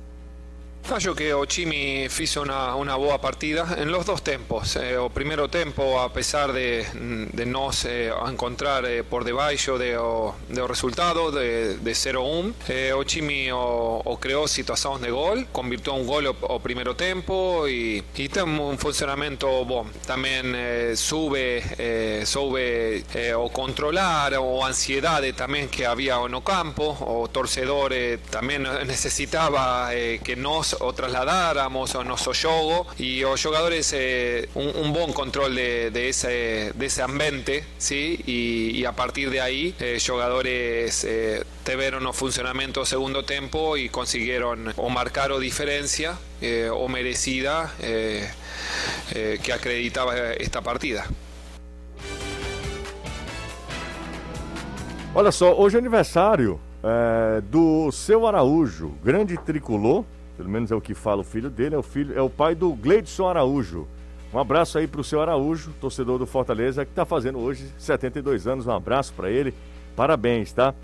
Acho 0.89 1.15
que 1.17 1.35
o 1.35 1.45
time 1.47 2.05
hizo 2.07 2.43
una, 2.43 2.77
una 2.77 2.95
boa 2.95 3.21
partida 3.21 3.77
en 3.77 3.91
los 3.91 4.07
dos 4.07 4.23
tempos. 4.23 4.77
Eh, 4.77 4.97
o 4.97 5.11
primeiro 5.11 5.49
tempo, 5.49 6.01
a 6.01 6.13
pesar 6.13 6.53
de, 6.53 6.87
de 7.33 7.45
nos 7.45 7.85
eh, 7.85 8.11
encontrar 8.29 8.87
eh, 8.87 9.03
por 9.03 9.25
debaixo 9.25 9.79
de, 9.79 9.99
o, 9.99 10.35
de 10.49 10.63
o 10.63 10.67
resultado 10.67 11.33
de, 11.33 11.77
de 11.79 11.91
0-1, 11.91 12.55
eh, 12.69 12.95
o 12.95 13.05
time 13.05 13.53
o, 13.53 14.01
o 14.05 14.17
creou 14.19 14.47
situações 14.47 15.03
de 15.03 15.11
gol, 15.11 15.45
convirtió 15.53 15.93
un 15.93 16.07
gol 16.07 16.25
o, 16.29 16.55
o 16.55 16.61
primeiro 16.61 16.95
tempo 16.95 17.67
e, 17.69 18.03
e 18.17 18.29
tem 18.29 18.45
um 18.45 18.79
funcionamento 18.79 19.47
bom. 19.65 19.87
Também 20.07 20.55
eh, 20.55 20.93
sube, 20.97 21.63
eh, 21.79 22.23
soube 22.25 23.05
eh, 23.13 23.35
o 23.37 23.51
controlar 23.51 24.33
o 24.39 24.65
ansiedade 24.65 25.33
também 25.33 25.67
que 25.67 25.85
havia 25.85 26.17
no 26.29 26.43
campo. 26.43 26.97
O 27.01 27.29
torcedor 27.29 27.93
eh, 27.93 28.19
também 28.31 28.61
necessitava 28.61 29.93
eh, 29.93 30.21
que 30.77 30.81
nós 30.81 30.81
o 30.81 30.93
trasladáramos 30.93 31.95
o 31.95 32.05
nosso 32.05 32.33
jogo 32.35 32.87
e 32.99 33.25
os 33.25 33.41
jogadores 33.41 33.93
eh, 33.93 34.49
um, 34.55 34.87
um 34.87 34.93
bom 34.93 35.13
controle 35.13 35.55
de, 35.55 35.91
de, 35.91 36.09
esse, 36.09 36.73
desse 36.75 37.03
ambiente 37.03 37.65
¿sí? 37.79 38.19
e, 38.27 38.81
e 38.81 38.87
a 38.87 38.93
partir 38.93 39.31
de 39.31 39.41
aí 39.41 39.75
eh, 39.81 39.99
jogadores 39.99 41.05
eh, 41.05 41.45
tiveram 41.65 42.09
o 42.09 42.13
funcionamento 42.13 42.81
do 42.81 42.87
segundo 42.87 43.23
tempo 43.23 43.77
e 43.77 43.89
conseguiram 43.89 44.57
o 44.77 44.91
marcar 44.91 45.33
o 45.33 45.41
diferença 45.41 46.19
eh, 46.41 46.71
o 46.71 46.89
merecida 46.89 47.71
eh, 47.81 48.31
eh, 49.15 49.39
que 49.43 49.53
acreditava 49.53 50.15
esta 50.39 50.61
partida. 50.63 51.05
Olha 55.15 55.33
só, 55.33 55.55
hoje 55.59 55.77
é 55.77 55.79
aniversário 55.79 56.61
é, 56.87 57.41
do 57.41 57.91
seu 57.91 58.27
Araújo, 58.27 58.93
grande 59.03 59.37
tricolor, 59.39 60.05
pelo 60.37 60.49
menos 60.49 60.71
é 60.71 60.75
o 60.75 60.81
que 60.81 60.95
fala 60.95 61.21
o 61.21 61.25
filho 61.25 61.51
dele, 61.51 61.75
é 61.75 61.79
o 61.79 61.83
filho, 61.83 62.17
é 62.17 62.21
o 62.21 62.31
pai 62.31 62.55
do 62.55 62.73
Gleidson 62.75 63.29
Araújo. 63.29 63.87
Um 64.33 64.39
abraço 64.39 64.77
aí 64.79 64.87
pro 64.87 65.03
seu 65.03 65.23
Araújo, 65.23 65.73
torcedor 65.81 66.19
do 66.19 66.27
Fortaleza, 66.27 66.85
que 66.85 66.93
está 66.93 67.05
fazendo 67.05 67.39
hoje 67.39 67.67
72 67.79 68.47
anos. 68.47 68.67
Um 68.67 68.73
abraço 68.73 69.13
para 69.15 69.31
ele, 69.31 69.55
parabéns, 69.95 70.53
tá? 70.53 70.75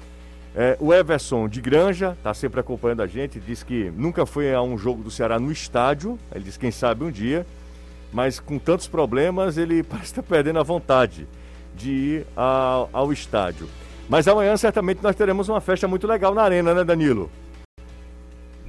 É, 0.55 0.77
o 0.81 0.93
Everson 0.93 1.49
de 1.49 1.61
Granja 1.61 2.15
está 2.17 2.35
sempre 2.35 2.61
acompanhando 2.61 3.03
a 3.03 3.07
gente, 3.07 3.41
diz 3.41 3.63
que 3.63 3.91
nunca 3.97 4.27
foi 4.27 4.55
a 4.55 4.61
um 4.61 4.77
jogo 4.77 5.03
do 5.03 5.11
Ceará 5.11 5.39
no 5.39 5.51
estádio, 5.51 6.19
ele 6.35 6.45
diz 6.45 6.59
quem 6.59 6.71
sabe 6.71 7.05
um 7.05 7.11
dia, 7.11 7.47
mas 8.13 8.39
com 8.39 8.59
tantos 8.59 8.87
problemas 8.87 9.57
ele 9.57 9.83
parece 9.85 10.13
estar 10.13 10.23
perdendo 10.23 10.59
a 10.59 10.63
vontade 10.63 11.27
de 11.75 11.91
ir 11.91 12.27
ao, 12.37 12.91
ao 12.93 13.13
estádio. 13.13 13.67
Mas 14.09 14.29
amanhã 14.29 14.55
certamente 14.57 15.03
nós 15.03 15.17
teremos 15.17 15.49
uma 15.49 15.61
festa 15.61 15.89
muito 15.89 16.07
legal 16.07 16.35
na 16.35 16.43
arena, 16.43 16.75
né, 16.75 16.85
Danilo? 16.85 17.31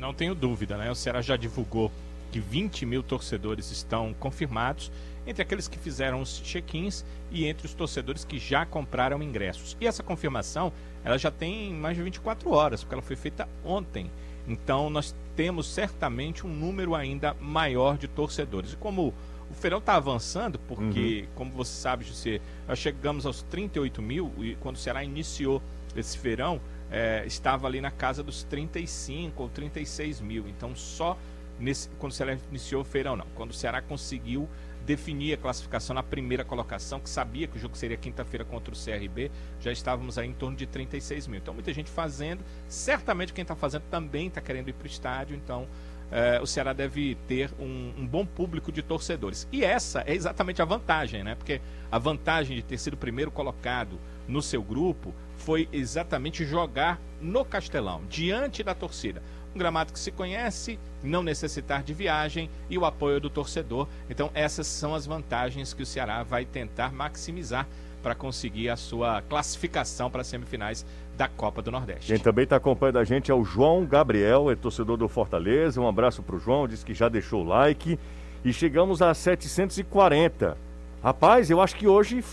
Não 0.04 0.14
tenho 0.14 0.36
dúvida, 0.36 0.76
né? 0.76 0.92
O 0.92 0.96
Ceará 0.96 1.22
já 1.22 1.38
divulgou 1.38 1.90
que 2.30 2.38
20 2.38 2.86
mil 2.86 3.02
torcedores 3.02 3.72
estão 3.72 4.14
confirmados, 4.14 4.92
entre 5.26 5.42
aqueles 5.42 5.70
que 5.70 5.80
fizeram 5.80 6.22
os 6.22 6.42
check-ins 6.42 7.06
e 7.32 7.46
entre 7.46 7.66
os 7.66 7.74
torcedores 7.74 8.26
que 8.26 8.38
já 8.38 8.66
compraram 8.66 9.24
ingressos. 9.24 9.78
E 9.80 9.88
essa 9.88 10.04
confirmação, 10.04 10.74
ela 11.06 11.18
já 11.18 11.32
tem 11.32 11.74
mais 11.74 11.96
de 11.96 12.04
24 12.04 12.52
horas, 12.52 12.84
porque 12.84 12.96
ela 12.96 13.02
foi 13.02 13.16
feita 13.16 13.48
ontem. 13.64 14.12
Então 14.46 14.90
nós 14.90 15.16
temos 15.38 15.68
certamente 15.68 16.46
um 16.46 16.54
número 16.54 16.96
ainda 16.96 17.34
maior 17.40 17.98
de 17.98 18.10
torcedores. 18.10 18.74
E 18.74 18.76
como 18.76 19.14
o 19.50 19.54
feirão 19.54 19.78
está 19.78 19.96
avançando, 19.96 20.60
porque, 20.68 21.30
como 21.34 21.50
você 21.54 21.72
sabe, 21.72 22.04
José, 22.04 22.42
nós 22.68 22.78
chegamos 22.78 23.26
aos 23.26 23.42
38 23.44 24.02
mil 24.02 24.34
e 24.40 24.56
quando 24.56 24.76
o 24.76 24.80
Ceará 24.80 25.02
iniciou 25.02 25.62
esse 25.96 26.18
feirão, 26.18 26.60
é, 26.92 27.24
estava 27.26 27.68
ali 27.68 27.82
na 27.82 27.92
casa 27.92 28.24
dos 28.24 28.44
35 28.44 29.44
ou 29.44 29.50
36 29.50 30.22
mil. 30.22 30.48
Então, 30.48 30.76
só 30.76 31.18
nesse, 31.60 31.90
quando 32.00 32.12
o 32.12 32.16
Ceará 32.16 32.38
iniciou 32.50 32.82
o 32.82 32.86
feirão, 32.86 33.16
não. 33.16 33.28
Quando 33.36 33.52
o 33.52 33.54
Ceará 33.54 33.82
conseguiu 33.82 34.50
definir 34.86 35.34
a 35.34 35.38
classificação 35.38 35.94
na 35.94 36.04
primeira 36.04 36.44
colocação, 36.44 37.00
que 37.00 37.10
sabia 37.10 37.48
que 37.48 37.58
o 37.58 37.60
jogo 37.60 37.78
seria 37.78 37.96
quinta-feira 37.96 38.44
contra 38.44 38.74
o 38.74 38.78
CRB, 38.78 39.32
já 39.60 39.72
estávamos 39.72 40.18
aí 40.18 40.28
em 40.28 40.34
torno 40.34 40.58
de 40.58 40.68
36 40.68 41.28
mil. 41.28 41.40
Então, 41.40 41.54
muita 41.54 41.74
gente 41.74 41.90
fazendo. 41.90 42.44
Certamente, 42.68 43.34
quem 43.34 43.44
está 43.44 43.56
fazendo 43.56 43.84
também 43.90 44.28
está 44.28 44.42
querendo 44.42 44.70
ir 44.70 44.74
para 44.74 44.86
o 44.86 44.88
estádio. 44.88 45.36
Então, 45.36 45.68
é, 46.12 46.40
o 46.42 46.46
Ceará 46.46 46.74
deve 46.74 47.16
ter 47.28 47.50
um, 47.60 47.94
um, 47.98 48.06
bom 48.06 48.26
público 48.26 48.72
de 48.72 48.84
torcedores. 48.84 49.48
E 49.52 49.64
essa 49.64 50.04
é 50.06 50.14
exatamente 50.14 50.62
a 50.62 50.66
vantagem, 50.66 51.24
né? 51.24 51.34
Porque 51.34 51.60
a 51.92 51.98
vantagem 51.98 52.56
de 52.56 52.62
ter 52.62 52.78
sido 52.78 52.94
o 52.94 52.98
primeiro 52.98 53.32
colocado 53.32 54.00
no 54.28 54.42
seu 54.42 54.62
grupo 54.62 55.14
foi 55.38 55.68
exatamente 55.72 56.46
jogar 56.46 57.00
no 57.22 57.44
Castelão, 57.44 58.02
diante 58.10 58.64
da 58.64 58.74
torcida. 58.74 59.22
Um 59.56 59.60
gramado 59.60 59.94
que 59.94 60.00
se 60.00 60.12
conhece, 60.12 60.80
não 61.04 61.22
necessitar 61.22 61.84
de 61.84 61.94
viagem 61.94 62.50
e 62.70 62.78
o 62.78 62.86
apoio 62.86 63.20
do 63.20 63.30
torcedor. 63.30 63.88
Então, 64.10 64.32
essas 64.34 64.66
são 64.66 64.96
as 64.96 65.06
vantagens 65.06 65.74
que 65.74 65.84
o 65.84 65.86
Ceará 65.86 66.24
vai 66.24 66.46
tentar 66.46 66.92
maximizar 66.92 67.68
para 68.02 68.16
conseguir 68.16 68.70
a 68.70 68.76
sua 68.76 69.22
classificação 69.22 70.12
para 70.12 70.22
as 70.22 70.28
semifinais 70.28 70.86
da 71.16 71.28
Copa 71.28 71.62
do 71.62 71.72
Nordeste. 71.72 72.08
Quem 72.12 72.20
também 72.20 72.44
está 72.44 72.58
acompanhando 72.58 72.98
a 72.98 73.04
gente 73.04 73.32
é 73.32 73.34
o 73.34 73.44
João 73.46 73.86
Gabriel, 73.86 74.52
é 74.52 74.56
torcedor 74.56 74.98
do 74.98 75.08
Fortaleza. 75.08 75.80
Um 75.80 75.88
abraço 75.88 76.22
para 76.22 76.36
o 76.36 76.40
João, 76.40 76.68
diz 76.68 76.84
que 76.84 76.94
já 76.94 77.08
deixou 77.08 77.44
o 77.44 77.48
like. 77.48 77.98
E 78.44 78.52
chegamos 78.52 79.02
a 79.02 79.14
740. 79.14 80.58
Rapaz, 81.02 81.50
eu 81.50 81.62
acho 81.62 81.76
que 81.76 81.88
hoje, 81.88 82.24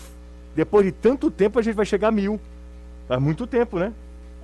depois 0.55 0.85
de 0.85 0.91
tanto 0.91 1.31
tempo, 1.31 1.59
a 1.59 1.61
gente 1.61 1.75
vai 1.75 1.85
chegar 1.85 2.09
a 2.09 2.11
mil. 2.11 2.39
Faz 3.07 3.21
muito 3.21 3.45
tempo, 3.47 3.77
né? 3.79 3.93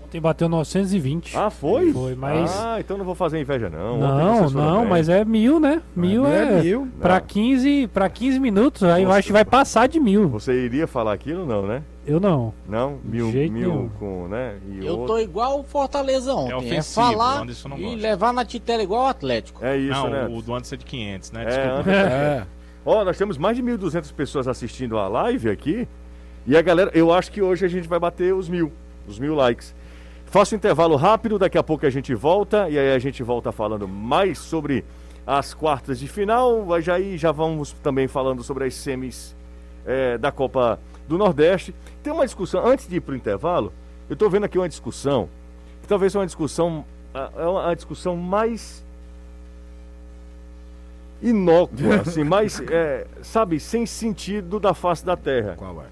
Ontem 0.08 0.22
bateu 0.22 0.48
920. 0.48 1.36
Ah, 1.38 1.50
foi? 1.50 1.92
Foi, 1.92 2.16
mas. 2.16 2.50
Ah, 2.58 2.80
então 2.80 2.98
não 2.98 3.04
vou 3.04 3.14
fazer 3.14 3.42
inveja, 3.42 3.70
não. 3.70 3.98
Não, 3.98 4.50
não, 4.50 4.86
mas 4.86 5.10
é 5.10 5.26
mil, 5.26 5.60
né? 5.60 5.82
Mil 5.94 6.26
é. 6.26 6.60
é 6.60 6.62
mil. 6.62 6.88
Pra 7.02 7.20
15, 7.20 7.90
pra 7.94 8.10
15 8.10 8.40
minutos, 8.40 8.84
aí 8.84 9.04
eu 9.04 9.12
acho 9.12 9.28
que 9.28 9.34
vai 9.34 9.44
passar 9.44 9.88
de 9.88 10.00
mil. 10.00 10.30
Você 10.30 10.54
iria 10.54 10.88
falar 10.88 11.12
aquilo, 11.12 11.46
não, 11.46 11.68
né? 11.68 11.84
Eu 12.06 12.22
não. 12.22 12.54
Não? 12.70 13.00
Mil, 13.04 13.30
jeito 13.34 13.52
mil 13.52 13.70
nenhum. 13.70 13.90
com, 14.00 14.28
né? 14.30 14.56
E 14.70 14.86
Eu 14.86 14.94
outro. 14.94 15.08
tô 15.08 15.20
igual 15.20 15.60
o 15.60 15.64
Fortaleza 15.64 16.34
ontem. 16.34 16.54
É, 16.54 16.56
ofensivo, 16.56 17.06
falar 17.06 17.40
o 17.40 17.44
Anderson 17.44 17.68
não 17.68 17.78
e 17.78 17.96
levar 17.98 18.32
na 18.32 18.46
titela 18.46 18.82
igual 18.82 19.04
o 19.04 19.08
Atlético. 19.08 19.64
É 19.66 19.76
isso, 19.76 19.92
não, 19.92 20.10
né? 20.10 20.26
o 20.32 20.42
do 20.42 20.54
Anderson 20.54 20.76
é 20.76 20.78
de 20.78 20.86
500, 20.86 21.32
né? 21.34 21.44
É, 21.44 21.46
Desculpa. 21.48 22.48
Ó, 22.90 23.04
nós 23.04 23.18
temos 23.18 23.38
mais 23.38 23.58
de 23.58 23.62
1.200 23.62 24.14
pessoas 24.14 24.48
assistindo 24.48 24.98
a 24.98 25.10
live 25.10 25.50
aqui. 25.50 25.86
E 26.46 26.56
a 26.56 26.62
galera, 26.62 26.90
eu 26.94 27.12
acho 27.12 27.30
que 27.30 27.42
hoje 27.42 27.66
a 27.66 27.68
gente 27.68 27.86
vai 27.86 28.00
bater 28.00 28.34
os 28.34 28.48
mil, 28.48 28.72
os 29.06 29.20
mil 29.20 29.36
likes. 29.36 29.76
Faço 30.28 30.56
um 30.56 30.58
intervalo 30.58 30.96
rápido, 30.96 31.38
daqui 31.38 31.58
a 31.58 31.64
pouco 31.64 31.86
a 31.86 31.90
gente 31.90 32.16
volta 32.16 32.70
e 32.70 32.80
aí 32.80 32.94
a 32.94 32.98
gente 32.98 33.22
volta 33.22 33.52
falando 33.52 33.90
mais 33.90 34.38
sobre 34.38 34.86
as 35.26 35.54
quartas 35.54 36.00
de 36.00 36.08
final. 36.08 36.66
Já 36.80 36.94
aí 36.94 37.18
já 37.18 37.30
vamos 37.30 37.74
também 37.74 38.08
falando 38.08 38.42
sobre 38.42 38.64
as 38.64 38.74
semis 38.74 39.36
é, 39.86 40.18
da 40.18 40.32
Copa 40.32 40.80
do 41.10 41.18
Nordeste. 41.18 41.76
Tem 42.02 42.14
uma 42.14 42.24
discussão, 42.24 42.66
antes 42.66 42.88
de 42.88 42.96
ir 42.96 43.02
para 43.02 43.12
o 43.12 43.18
intervalo, 43.18 43.74
eu 44.10 44.14
estou 44.14 44.30
vendo 44.30 44.46
aqui 44.46 44.58
uma 44.58 44.70
discussão, 44.70 45.28
que 45.82 45.90
talvez 45.90 46.14
seja 46.14 46.20
uma 46.20 46.26
discussão, 46.26 46.86
é 47.14 47.46
uma 47.46 47.76
discussão 47.76 48.16
mais 48.16 48.82
inócua, 51.22 52.02
assim, 52.06 52.24
mais, 52.24 52.60
é, 52.70 53.06
sabe, 53.22 53.60
sem 53.60 53.86
sentido 53.86 54.60
da 54.60 54.74
face 54.74 55.06
da 55.06 55.16
terra. 55.16 55.56
Qual 55.58 55.82
é? 55.82 55.86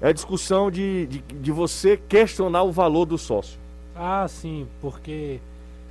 É 0.00 0.08
a 0.10 0.12
discussão 0.12 0.70
de, 0.70 1.06
de, 1.06 1.18
de 1.20 1.50
você 1.52 1.96
questionar 1.96 2.62
o 2.62 2.70
valor 2.72 3.06
do 3.06 3.16
sócio. 3.16 3.58
Ah, 3.94 4.26
sim, 4.28 4.66
porque 4.80 5.40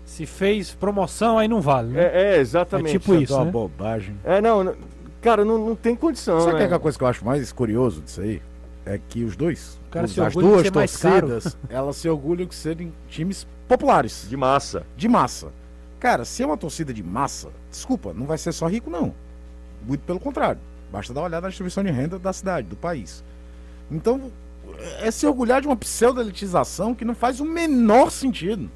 se 0.05 0.25
fez 0.27 0.71
promoção 0.71 1.39
aí 1.39 1.47
não 1.47 1.59
vale, 1.59 1.89
né? 1.89 2.03
É, 2.03 2.35
é 2.35 2.39
exatamente. 2.39 2.95
É 2.97 2.99
tipo 2.99 3.15
isso, 3.15 3.33
é 3.33 3.37
uma 3.37 3.45
né? 3.45 3.51
bobagem. 3.51 4.15
É, 4.23 4.39
não, 4.39 4.75
cara, 5.21 5.43
não, 5.43 5.57
não 5.57 5.75
tem 5.75 5.95
condição, 5.95 6.39
Sabe 6.41 6.59
né? 6.59 6.67
que 6.67 6.73
é 6.73 6.75
a 6.75 6.79
coisa 6.79 6.95
que 6.97 7.03
eu 7.03 7.07
acho 7.07 7.25
mais 7.25 7.51
curioso 7.51 8.01
disso 8.01 8.21
aí? 8.21 8.41
É 8.85 8.99
que 9.09 9.23
os 9.23 9.35
dois, 9.35 9.79
os- 10.03 10.19
as 10.19 10.33
duas 10.35 10.69
torcidas, 10.69 11.57
elas 11.67 11.95
se 11.95 12.07
orgulham 12.07 12.45
de 12.45 12.53
serem 12.53 12.93
times 13.09 13.47
populares, 13.67 14.27
De 14.29 14.37
massa. 14.37 14.85
de 14.95 15.07
massa. 15.09 15.51
Cara, 16.05 16.23
se 16.23 16.43
é 16.43 16.45
uma 16.45 16.55
torcida 16.55 16.93
de 16.93 17.01
massa, 17.01 17.49
desculpa, 17.71 18.13
não 18.13 18.27
vai 18.27 18.37
ser 18.37 18.51
só 18.51 18.67
rico, 18.67 18.91
não. 18.91 19.11
Muito 19.87 20.01
pelo 20.01 20.19
contrário. 20.19 20.61
Basta 20.91 21.11
dar 21.11 21.21
uma 21.21 21.25
olhada 21.25 21.41
na 21.41 21.47
distribuição 21.47 21.83
de 21.83 21.89
renda 21.89 22.19
da 22.19 22.31
cidade, 22.31 22.67
do 22.67 22.75
país. 22.75 23.23
Então, 23.89 24.31
é 24.99 25.09
se 25.09 25.25
orgulhar 25.25 25.61
de 25.61 25.67
uma 25.67 25.75
pseudo-elitização 25.75 26.93
que 26.93 27.03
não 27.03 27.15
faz 27.15 27.39
o 27.39 27.43
menor 27.43 28.11
sentido. 28.11 28.69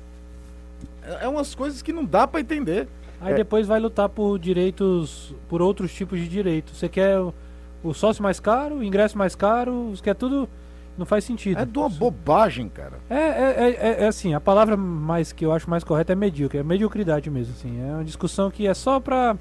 É 1.04 1.26
é 1.26 1.28
umas 1.28 1.54
coisas 1.54 1.84
que 1.84 1.94
não 1.94 2.04
dá 2.04 2.26
pra 2.26 2.42
entender. 2.42 2.88
Aí 3.22 3.34
É. 3.34 3.36
depois 3.36 3.68
vai 3.68 3.80
lutar 3.80 4.10
por 4.10 4.40
direitos, 4.40 5.32
por 5.48 5.62
outros 5.62 5.94
tipos 5.94 6.18
de 6.18 6.28
direitos. 6.28 6.80
Você 6.80 6.90
quer 6.90 7.20
o, 7.20 7.32
o 7.84 7.94
sócio 7.94 8.24
mais 8.24 8.40
caro, 8.40 8.78
o 8.78 8.84
ingresso 8.84 9.16
mais 9.16 9.36
caro, 9.36 9.92
você 9.96 10.02
quer 10.02 10.16
tudo. 10.16 10.50
Não 11.00 11.06
faz 11.06 11.24
sentido. 11.24 11.58
É 11.60 11.66
de 11.66 11.80
uma 11.80 11.90
bobagem, 11.90 12.68
cara. 12.70 13.00
É, 13.10 13.16
é, 13.16 13.20
é, 13.22 13.70
é- 13.70 14.04
é 14.04 14.08
assim, 14.08 14.34
a 14.34 14.40
palavra 14.42 14.76
mais 14.78 15.32
que 15.32 15.46
eu 15.46 15.52
acho 15.54 15.70
mais 15.70 15.84
correta 15.84 16.12
é 16.12 16.16
medíocre, 16.16 16.58
é 16.60 16.64
mediocridade 16.64 17.30
mesmo, 17.30 17.54
assim. 17.58 17.82
É 17.82 17.94
uma 17.94 18.04
discussão 18.04 18.52
que 18.52 18.68
é 18.68 18.74
só 18.74 19.00
pra, 19.00 19.38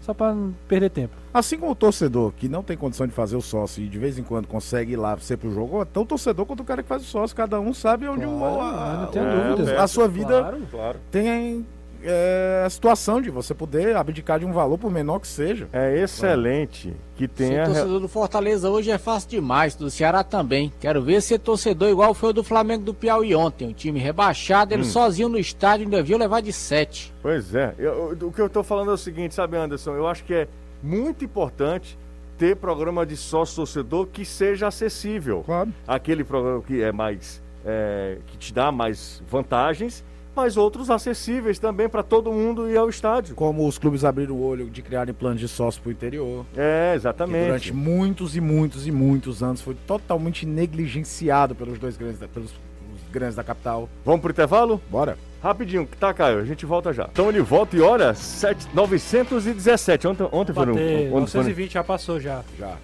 só 0.00 0.12
pra 0.12 0.34
não 0.34 0.52
perder 0.68 0.90
tempo. 0.90 1.14
Assim 1.32 1.58
como 1.58 1.72
o 1.72 1.74
torcedor 1.76 2.32
que 2.36 2.48
não 2.48 2.62
tem 2.62 2.76
condição 2.76 3.06
de 3.06 3.12
fazer 3.12 3.36
o 3.36 3.42
sócio 3.42 3.82
e 3.82 3.88
de 3.88 3.98
vez 3.98 4.18
em 4.18 4.22
quando 4.22 4.46
consegue 4.48 4.94
ir 4.94 4.96
lá 4.96 5.16
ser 5.18 5.36
pro 5.36 5.52
jogo, 5.52 5.80
até 5.80 6.00
o 6.00 6.04
torcedor 6.04 6.44
quanto 6.46 6.60
o 6.60 6.64
cara 6.64 6.82
que 6.82 6.88
faz 6.88 7.02
o 7.02 7.04
sócio, 7.04 7.36
cada 7.36 7.60
um 7.60 7.72
sabe 7.72 8.08
onde 8.08 8.24
Claro, 8.24 8.60
a, 8.60 8.96
não 9.02 9.06
tenho 9.08 9.26
a- 9.26 9.54
dúvida. 9.54 9.82
a 9.82 9.86
sua 9.86 10.08
vida 10.08 10.40
Claro. 10.40 10.58
Claro. 10.70 10.98
tem 11.10 11.66
é, 12.06 12.62
a 12.64 12.70
situação 12.70 13.20
de 13.20 13.30
você 13.30 13.52
poder 13.54 13.96
abdicar 13.96 14.38
de 14.38 14.44
um 14.46 14.52
valor, 14.52 14.78
por 14.78 14.90
menor 14.90 15.18
que 15.20 15.26
seja. 15.28 15.68
É 15.72 15.98
excelente 16.00 16.94
que 17.16 17.24
Ser 17.24 17.28
tenha. 17.28 17.64
torcedor 17.66 18.00
do 18.00 18.08
Fortaleza 18.08 18.70
hoje 18.70 18.90
é 18.90 18.98
fácil 18.98 19.28
demais, 19.30 19.74
do 19.74 19.90
Ceará 19.90 20.22
também. 20.22 20.72
Quero 20.80 21.02
ver 21.02 21.20
ser 21.20 21.38
torcedor 21.38 21.88
igual 21.88 22.14
foi 22.14 22.30
o 22.30 22.32
do 22.32 22.44
Flamengo 22.44 22.84
do 22.84 22.94
Piauí 22.94 23.34
ontem. 23.34 23.68
Um 23.68 23.72
time 23.72 23.98
rebaixado, 23.98 24.72
ele 24.74 24.82
Hum. 24.82 24.86
sozinho 24.86 25.28
no 25.28 25.38
estádio 25.38 25.84
ainda 25.84 26.02
viu 26.02 26.16
levar 26.18 26.40
de 26.42 26.52
7. 26.52 27.12
Pois 27.22 27.54
é. 27.54 27.74
Eu- 27.78 28.16
o 28.22 28.32
que 28.32 28.40
eu 28.40 28.48
tô 28.48 28.62
falando 28.62 28.90
é 28.90 28.94
o 28.94 28.98
seguinte, 28.98 29.34
sabe, 29.34 29.56
Anderson? 29.56 29.92
Eu 29.94 30.06
acho 30.06 30.24
que 30.24 30.34
é 30.34 30.48
muito 30.82 31.24
importante 31.24 31.98
ter 32.38 32.54
programa 32.56 33.06
de 33.06 33.16
sócio 33.16 33.56
torcedor 33.56 34.06
que 34.06 34.24
seja 34.24 34.66
acessível. 34.68 35.42
Claro. 35.46 35.72
Aquele 35.88 36.22
programa 36.22 36.60
que 36.62 36.82
é 36.82 36.92
mais. 36.92 37.42
é, 37.68 38.18
que 38.28 38.36
te 38.38 38.54
dá 38.54 38.70
mais 38.70 39.20
vantagens, 39.28 40.04
mas 40.36 40.58
outros 40.58 40.90
acessíveis 40.90 41.58
também 41.58 41.88
para 41.88 42.02
todo 42.02 42.30
mundo 42.30 42.68
ir 42.70 42.76
ao 42.76 42.90
estádio. 42.90 43.34
Como 43.34 43.66
os 43.66 43.78
clubes 43.78 44.04
abriram 44.04 44.34
o 44.34 44.42
olho 44.46 44.68
de 44.68 44.82
criarem 44.82 45.14
planos 45.14 45.40
de 45.40 45.48
sócio 45.48 45.80
pro 45.80 45.90
interior. 45.90 46.44
É, 46.54 46.90
Que 46.92 46.96
exatamente. 46.96 47.46
durante 47.46 47.72
muitos 47.72 48.36
e 48.36 48.40
muitos 48.40 48.86
e 48.86 48.92
muitos 48.92 49.42
anos 49.42 49.62
foi 49.62 49.74
totalmente 49.86 50.44
negligenciado 50.44 51.54
pelos 51.54 51.78
dois 51.78 51.96
grandes 51.96 52.18
da, 52.20 52.28
pelos 52.28 52.50
os 52.50 53.10
grandes 53.10 53.34
da 53.34 53.42
capital. 53.42 53.88
Vamos 54.04 54.20
pro 54.20 54.30
intervalo? 54.30 54.80
Bora. 54.90 55.16
Rapidinho, 55.42 55.88
tá, 55.98 56.12
Caio? 56.12 56.38
A 56.40 56.44
gente 56.44 56.66
volta 56.66 56.92
já. 56.92 57.08
Então 57.10 57.28
ele 57.28 57.40
volta 57.40 57.76
e 57.76 57.80
olha, 57.80 58.12
7, 58.14 58.68
917. 58.74 60.06
Ontem, 60.08 60.28
ontem 60.32 60.52
foi 60.52 60.66
no. 60.66 60.72
Bater, 60.74 60.84
Ontem 60.94 61.10
foi 61.10 61.14
no 61.14 61.20
920 61.20 61.72
já 61.72 61.84
passou 61.84 62.20
já. 62.20 62.42
Já. 62.58 62.76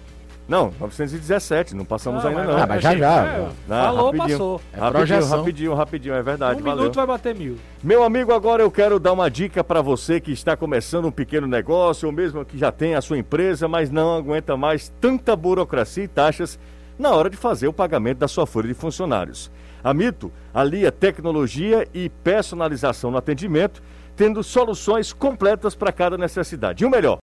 Não, 0.47 0.73
917, 0.79 1.73
não 1.75 1.85
passamos 1.85 2.23
Ah, 2.25 2.29
ainda 2.29 2.43
não. 2.43 2.57
Ah, 2.57 2.67
mas 2.67 2.83
já, 2.83 2.95
já. 2.95 3.25
É, 3.25 3.47
Ah, 3.69 3.83
falou, 3.85 4.05
rapidinho. 4.11 4.27
passou. 4.37 4.61
É 4.73 4.77
rapidinho, 4.77 4.91
projeção. 5.07 5.37
rapidinho, 5.39 5.73
rapidinho, 5.73 6.15
é 6.15 6.21
verdade, 6.23 6.61
um 6.61 6.63
valeu. 6.65 6.77
minuto 6.79 6.95
vai 6.95 7.07
bater 7.07 7.33
mil. 7.35 7.57
Meu 7.83 8.03
amigo, 8.03 8.33
agora 8.33 8.61
eu 8.61 8.69
quero 8.69 8.99
dar 8.99 9.13
uma 9.13 9.29
dica 9.31 9.63
para 9.63 9.81
você 9.81 10.19
que 10.19 10.31
está 10.31 10.57
começando 10.57 11.05
um 11.05 11.11
pequeno 11.11 11.47
negócio, 11.47 12.07
ou 12.07 12.11
mesmo 12.11 12.43
que 12.43 12.57
já 12.57 12.71
tem 12.71 12.93
a 12.95 13.01
sua 13.01 13.17
empresa, 13.17 13.67
mas 13.67 13.89
não 13.89 14.15
aguenta 14.17 14.57
mais 14.57 14.89
tanta 14.99 15.35
burocracia 15.35 16.03
e 16.03 16.07
taxas 16.07 16.59
na 16.99 17.11
hora 17.11 17.29
de 17.29 17.37
fazer 17.37 17.67
o 17.67 17.73
pagamento 17.73 18.19
da 18.19 18.27
sua 18.27 18.45
folha 18.45 18.67
de 18.67 18.73
funcionários. 18.73 19.49
A 19.83 19.93
Mito 19.93 20.31
alia 20.53 20.91
tecnologia 20.91 21.87
e 21.93 22.09
personalização 22.09 23.09
no 23.11 23.17
atendimento, 23.17 23.81
tendo 24.15 24.43
soluções 24.43 25.11
completas 25.11 25.73
para 25.73 25.91
cada 25.91 26.17
necessidade. 26.17 26.83
E 26.83 26.87
o 26.87 26.89
melhor, 26.89 27.17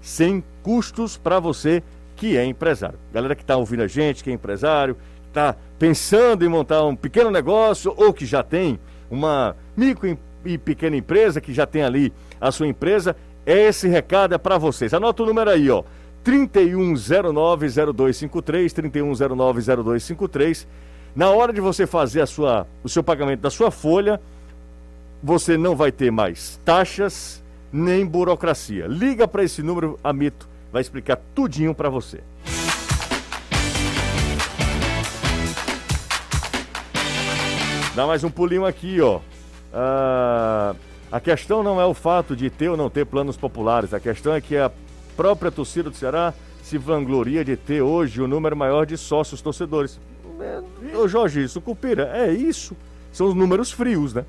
sem 0.00 0.42
custos 0.62 1.16
para 1.16 1.40
você 1.40 1.82
que 2.18 2.36
é 2.36 2.44
empresário. 2.44 2.98
Galera 3.12 3.36
que 3.36 3.42
está 3.42 3.56
ouvindo 3.56 3.84
a 3.84 3.86
gente, 3.86 4.24
que 4.24 4.30
é 4.30 4.32
empresário, 4.32 4.96
está 5.28 5.54
pensando 5.78 6.44
em 6.44 6.48
montar 6.48 6.84
um 6.84 6.96
pequeno 6.96 7.30
negócio 7.30 7.94
ou 7.96 8.12
que 8.12 8.26
já 8.26 8.42
tem 8.42 8.80
uma 9.08 9.54
micro 9.76 10.18
e 10.44 10.58
pequena 10.58 10.96
empresa, 10.96 11.40
que 11.40 11.54
já 11.54 11.64
tem 11.64 11.84
ali 11.84 12.12
a 12.40 12.50
sua 12.50 12.66
empresa, 12.66 13.14
esse 13.46 13.86
recado 13.86 14.34
é 14.34 14.38
para 14.38 14.58
vocês. 14.58 14.92
Anota 14.92 15.22
o 15.22 15.26
número 15.26 15.48
aí, 15.48 15.70
ó. 15.70 15.84
31090253, 16.24 18.72
31090253. 18.72 20.66
Na 21.14 21.30
hora 21.30 21.52
de 21.52 21.60
você 21.60 21.86
fazer 21.86 22.22
a 22.22 22.26
sua, 22.26 22.66
o 22.82 22.88
seu 22.88 23.04
pagamento 23.04 23.40
da 23.40 23.50
sua 23.50 23.70
folha, 23.70 24.20
você 25.22 25.56
não 25.56 25.76
vai 25.76 25.92
ter 25.92 26.10
mais 26.10 26.60
taxas 26.64 27.44
nem 27.72 28.04
burocracia. 28.04 28.88
Liga 28.88 29.28
para 29.28 29.44
esse 29.44 29.62
número, 29.62 29.96
a 30.02 30.12
Mito 30.12 30.57
vai 30.72 30.80
explicar 30.80 31.16
tudinho 31.34 31.74
para 31.74 31.88
você. 31.88 32.20
Dá 37.94 38.06
mais 38.06 38.22
um 38.22 38.30
pulinho 38.30 38.64
aqui, 38.64 39.00
ó. 39.00 39.20
Ah, 39.72 40.74
a 41.10 41.20
questão 41.20 41.62
não 41.62 41.80
é 41.80 41.84
o 41.84 41.94
fato 41.94 42.36
de 42.36 42.48
ter 42.48 42.68
ou 42.68 42.76
não 42.76 42.88
ter 42.88 43.04
planos 43.04 43.36
populares, 43.36 43.92
a 43.92 44.00
questão 44.00 44.34
é 44.34 44.40
que 44.40 44.56
a 44.56 44.70
própria 45.16 45.50
torcida 45.50 45.90
do 45.90 45.96
Ceará 45.96 46.32
se 46.62 46.78
vangloria 46.78 47.44
de 47.44 47.56
ter 47.56 47.80
hoje 47.80 48.20
o 48.20 48.28
número 48.28 48.54
maior 48.54 48.86
de 48.86 48.96
sócios 48.96 49.40
torcedores. 49.40 49.98
Ô 50.94 51.08
Jorge, 51.08 51.42
isso 51.42 51.60
cupira, 51.60 52.10
é 52.14 52.30
isso. 52.30 52.76
São 53.10 53.26
os 53.26 53.34
números 53.34 53.72
frios, 53.72 54.14
né? 54.14 54.24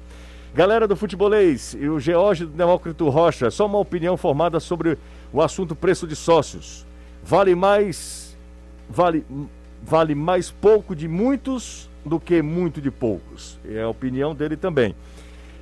Galera 0.53 0.87
do 0.87 0.95
futebolês 0.95 1.75
e 1.79 1.87
o 1.87 1.99
George 1.99 2.45
Demócrito 2.45 3.07
Rocha, 3.09 3.51
só 3.51 3.67
uma 3.67 3.77
opinião 3.77 4.17
formada 4.17 4.59
sobre 4.59 4.97
o 5.33 5.41
assunto 5.41 5.75
preço 5.75 6.07
de 6.07 6.15
sócios. 6.15 6.85
Vale 7.23 7.53
mais 7.55 8.37
vale 8.89 9.25
vale 9.83 10.15
mais 10.15 10.49
pouco 10.51 10.95
de 10.95 11.07
muitos 11.07 11.89
do 12.05 12.19
que 12.19 12.41
muito 12.41 12.81
de 12.81 12.89
poucos. 12.91 13.57
É 13.65 13.81
a 13.81 13.89
opinião 13.89 14.33
dele 14.35 14.57
também. 14.57 14.95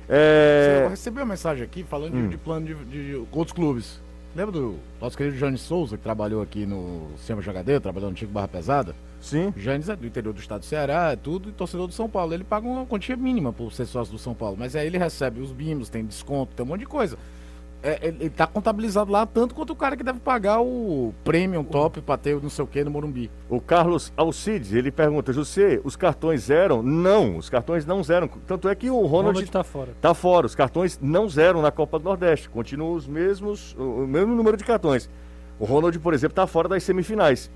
É, 0.08 0.82
Eu 0.84 0.90
recebi 0.90 1.18
uma 1.20 1.26
mensagem 1.26 1.62
aqui 1.64 1.82
falando 1.84 2.12
de- 2.12 2.18
Hum. 2.18 2.28
de, 2.28 2.36
plano 2.38 2.66
de, 2.66 2.74
de 2.84 3.26
outros 3.30 3.52
clubes. 3.52 4.00
Lembra 4.34 4.52
do 4.52 4.76
nosso 5.00 5.16
querido 5.16 5.36
Jane 5.36 5.58
Souza, 5.58 5.96
que 5.96 6.02
trabalhou 6.02 6.40
aqui 6.42 6.64
no 6.64 7.08
Sistema 7.16 7.42
Jogadeiro, 7.42 7.80
trabalhou 7.80 8.08
no 8.08 8.12
Antigo 8.12 8.30
Barra 8.30 8.46
Pesada? 8.48 8.94
Sim. 9.20 9.52
Janes 9.56 9.88
é 9.88 9.96
do 9.96 10.06
interior 10.06 10.32
do 10.32 10.40
estado 10.40 10.60
do 10.60 10.66
Ceará, 10.66 11.10
é 11.12 11.16
tudo, 11.16 11.48
e 11.48 11.52
torcedor 11.52 11.86
do 11.88 11.92
São 11.92 12.08
Paulo. 12.08 12.32
Ele 12.32 12.44
paga 12.44 12.66
uma 12.66 12.86
quantia 12.86 13.16
mínima 13.16 13.52
por 13.52 13.72
ser 13.72 13.84
sócio 13.86 14.12
do 14.12 14.18
São 14.18 14.34
Paulo, 14.34 14.56
mas 14.58 14.76
aí 14.76 14.86
ele 14.86 14.96
recebe 14.98 15.40
os 15.40 15.50
bimos, 15.50 15.88
tem 15.88 16.04
desconto, 16.04 16.52
tem 16.54 16.64
um 16.64 16.68
monte 16.68 16.80
de 16.80 16.86
coisa. 16.86 17.18
É, 17.82 17.98
ele, 18.08 18.16
ele 18.22 18.30
tá 18.30 18.46
contabilizado 18.46 19.10
lá 19.12 19.24
tanto 19.24 19.54
quanto 19.54 19.72
o 19.72 19.76
cara 19.76 19.96
que 19.96 20.02
deve 20.02 20.18
pagar 20.18 20.60
o 20.60 21.14
premium 21.22 21.62
top 21.62 22.00
pra 22.00 22.16
ter 22.16 22.34
o 22.34 22.40
não 22.40 22.50
sei 22.50 22.64
o 22.64 22.66
que 22.66 22.82
no 22.82 22.90
Morumbi. 22.90 23.30
O 23.48 23.60
Carlos 23.60 24.12
Alcides, 24.16 24.72
ele 24.72 24.90
pergunta, 24.90 25.32
José, 25.32 25.80
os 25.84 25.94
cartões 25.94 26.42
zeram? 26.42 26.82
Não, 26.82 27.36
os 27.36 27.48
cartões 27.48 27.86
não 27.86 28.02
zeram. 28.02 28.28
Tanto 28.46 28.68
é 28.68 28.74
que 28.74 28.90
o 28.90 29.00
Ronald 29.02 29.34
Ronald 29.34 29.50
tá 29.50 29.62
fora. 29.62 29.92
tá 30.00 30.14
fora. 30.14 30.46
Os 30.46 30.54
cartões 30.54 30.98
não 31.00 31.28
zeram 31.28 31.62
na 31.62 31.70
Copa 31.70 31.98
do 31.98 32.04
Nordeste. 32.04 32.48
Continuam 32.48 32.94
os 32.94 33.06
mesmos, 33.06 33.76
o 33.78 33.98
o 33.98 34.06
mesmo 34.06 34.34
número 34.34 34.56
de 34.56 34.64
cartões. 34.64 35.08
O 35.58 35.64
Ronald, 35.64 35.98
por 35.98 36.14
exemplo, 36.14 36.34
tá 36.34 36.46
fora 36.46 36.68
das 36.68 36.82
semifinais. 36.82 37.50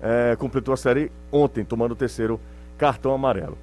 É, 0.00 0.36
completou 0.36 0.72
a 0.72 0.76
série 0.76 1.10
ontem, 1.32 1.64
tomando 1.64 1.92
o 1.92 1.96
terceiro 1.96 2.40
cartão 2.76 3.12
amarelo. 3.12 3.58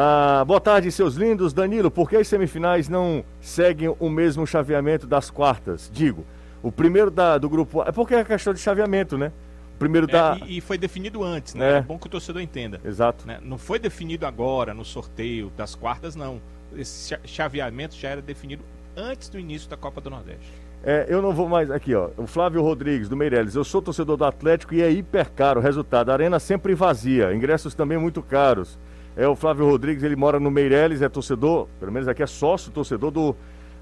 Ah, 0.00 0.44
boa 0.46 0.60
tarde, 0.60 0.92
seus 0.92 1.16
lindos. 1.16 1.52
Danilo, 1.52 1.90
por 1.90 2.08
que 2.08 2.14
as 2.14 2.28
semifinais 2.28 2.88
não 2.88 3.24
seguem 3.40 3.92
o 3.98 4.08
mesmo 4.08 4.46
chaveamento 4.46 5.08
das 5.08 5.28
quartas? 5.28 5.90
Digo, 5.92 6.24
o 6.62 6.70
primeiro 6.70 7.10
da- 7.10 7.36
do 7.36 7.48
grupo 7.48 7.80
A. 7.82 7.88
É 7.88 7.90
porque 7.92 8.14
é 8.14 8.22
questão 8.22 8.54
de 8.54 8.60
chaveamento, 8.60 9.18
né? 9.18 9.32
primeiro 9.76 10.06
É, 10.08 10.12
da. 10.12 10.38
e, 10.46 10.58
e 10.58 10.60
foi 10.60 10.78
definido 10.78 11.24
antes, 11.24 11.54
né? 11.54 11.72
É. 11.72 11.76
É 11.78 11.80
bom 11.82 11.98
que 11.98 12.06
o 12.06 12.10
torcedor 12.10 12.40
entenda. 12.40 12.80
Exato. 12.84 13.26
né? 13.26 13.40
Não 13.42 13.58
foi 13.58 13.80
definido 13.80 14.24
agora, 14.24 14.72
no 14.72 14.84
sorteio 14.84 15.50
das 15.56 15.74
quartas, 15.74 16.14
não. 16.14 16.40
Esse 16.76 17.08
cha- 17.08 17.20
chaveamento 17.24 17.96
já 17.96 18.10
era 18.10 18.22
definido 18.22 18.62
antes 18.96 19.28
do 19.28 19.36
início 19.36 19.68
da 19.68 19.76
Copa 19.76 20.00
do 20.00 20.10
Nordeste. 20.10 20.52
É, 20.84 21.06
eu 21.08 21.20
não 21.20 21.32
vou 21.32 21.48
mais. 21.48 21.72
Aqui, 21.72 21.92
ó. 21.92 22.10
O 22.16 22.26
Flávio 22.28 22.62
Rodrigues, 22.62 23.08
do 23.08 23.16
Meirelles. 23.16 23.56
Eu 23.56 23.64
sou 23.64 23.82
torcedor 23.82 24.16
do 24.16 24.24
Atlético 24.24 24.74
e 24.74 24.80
é 24.82 24.88
hiper 24.92 25.28
caro. 25.32 25.60
Resultado: 25.60 26.10
a 26.10 26.12
arena 26.12 26.38
sempre 26.38 26.72
vazia. 26.72 27.34
Ingressos 27.34 27.74
também 27.74 27.98
muito 27.98 28.22
caros. 28.22 28.78
É 29.18 29.26
o 29.26 29.34
Flávio 29.34 29.66
Rodrigues, 29.68 30.04
ele 30.04 30.14
mora 30.14 30.38
no 30.38 30.48
Meirelles, 30.48 31.02
é 31.02 31.08
torcedor, 31.08 31.66
pelo 31.80 31.90
menos 31.90 32.06
aqui 32.06 32.22
é 32.22 32.26
sócio 32.26 32.70
torcedor 32.70 33.10
do. 33.10 33.34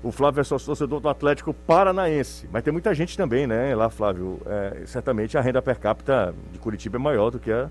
O 0.03 0.11
Flávio 0.11 0.41
é 0.41 0.45
sócio 0.45 0.65
torcedor 0.65 0.99
do 0.99 1.11
Atlético 1.11 1.53
Paranaense. 1.53 2.49
Mas 2.51 2.65
tem 2.65 2.73
muita 2.73 2.95
gente 2.95 3.19
também, 3.19 3.47
né? 3.47 3.75
Lá, 3.75 3.91
Flávio. 3.91 4.41
É, 4.47 4.85
certamente 4.87 5.37
a 5.37 5.43
renda 5.43 5.61
per 5.61 5.79
capita 5.79 6.35
de 6.53 6.59
Curitiba 6.59 6.97
é 6.97 6.99
maior 6.99 7.31
do 7.31 7.39
que 7.39 7.53
a, 7.53 7.69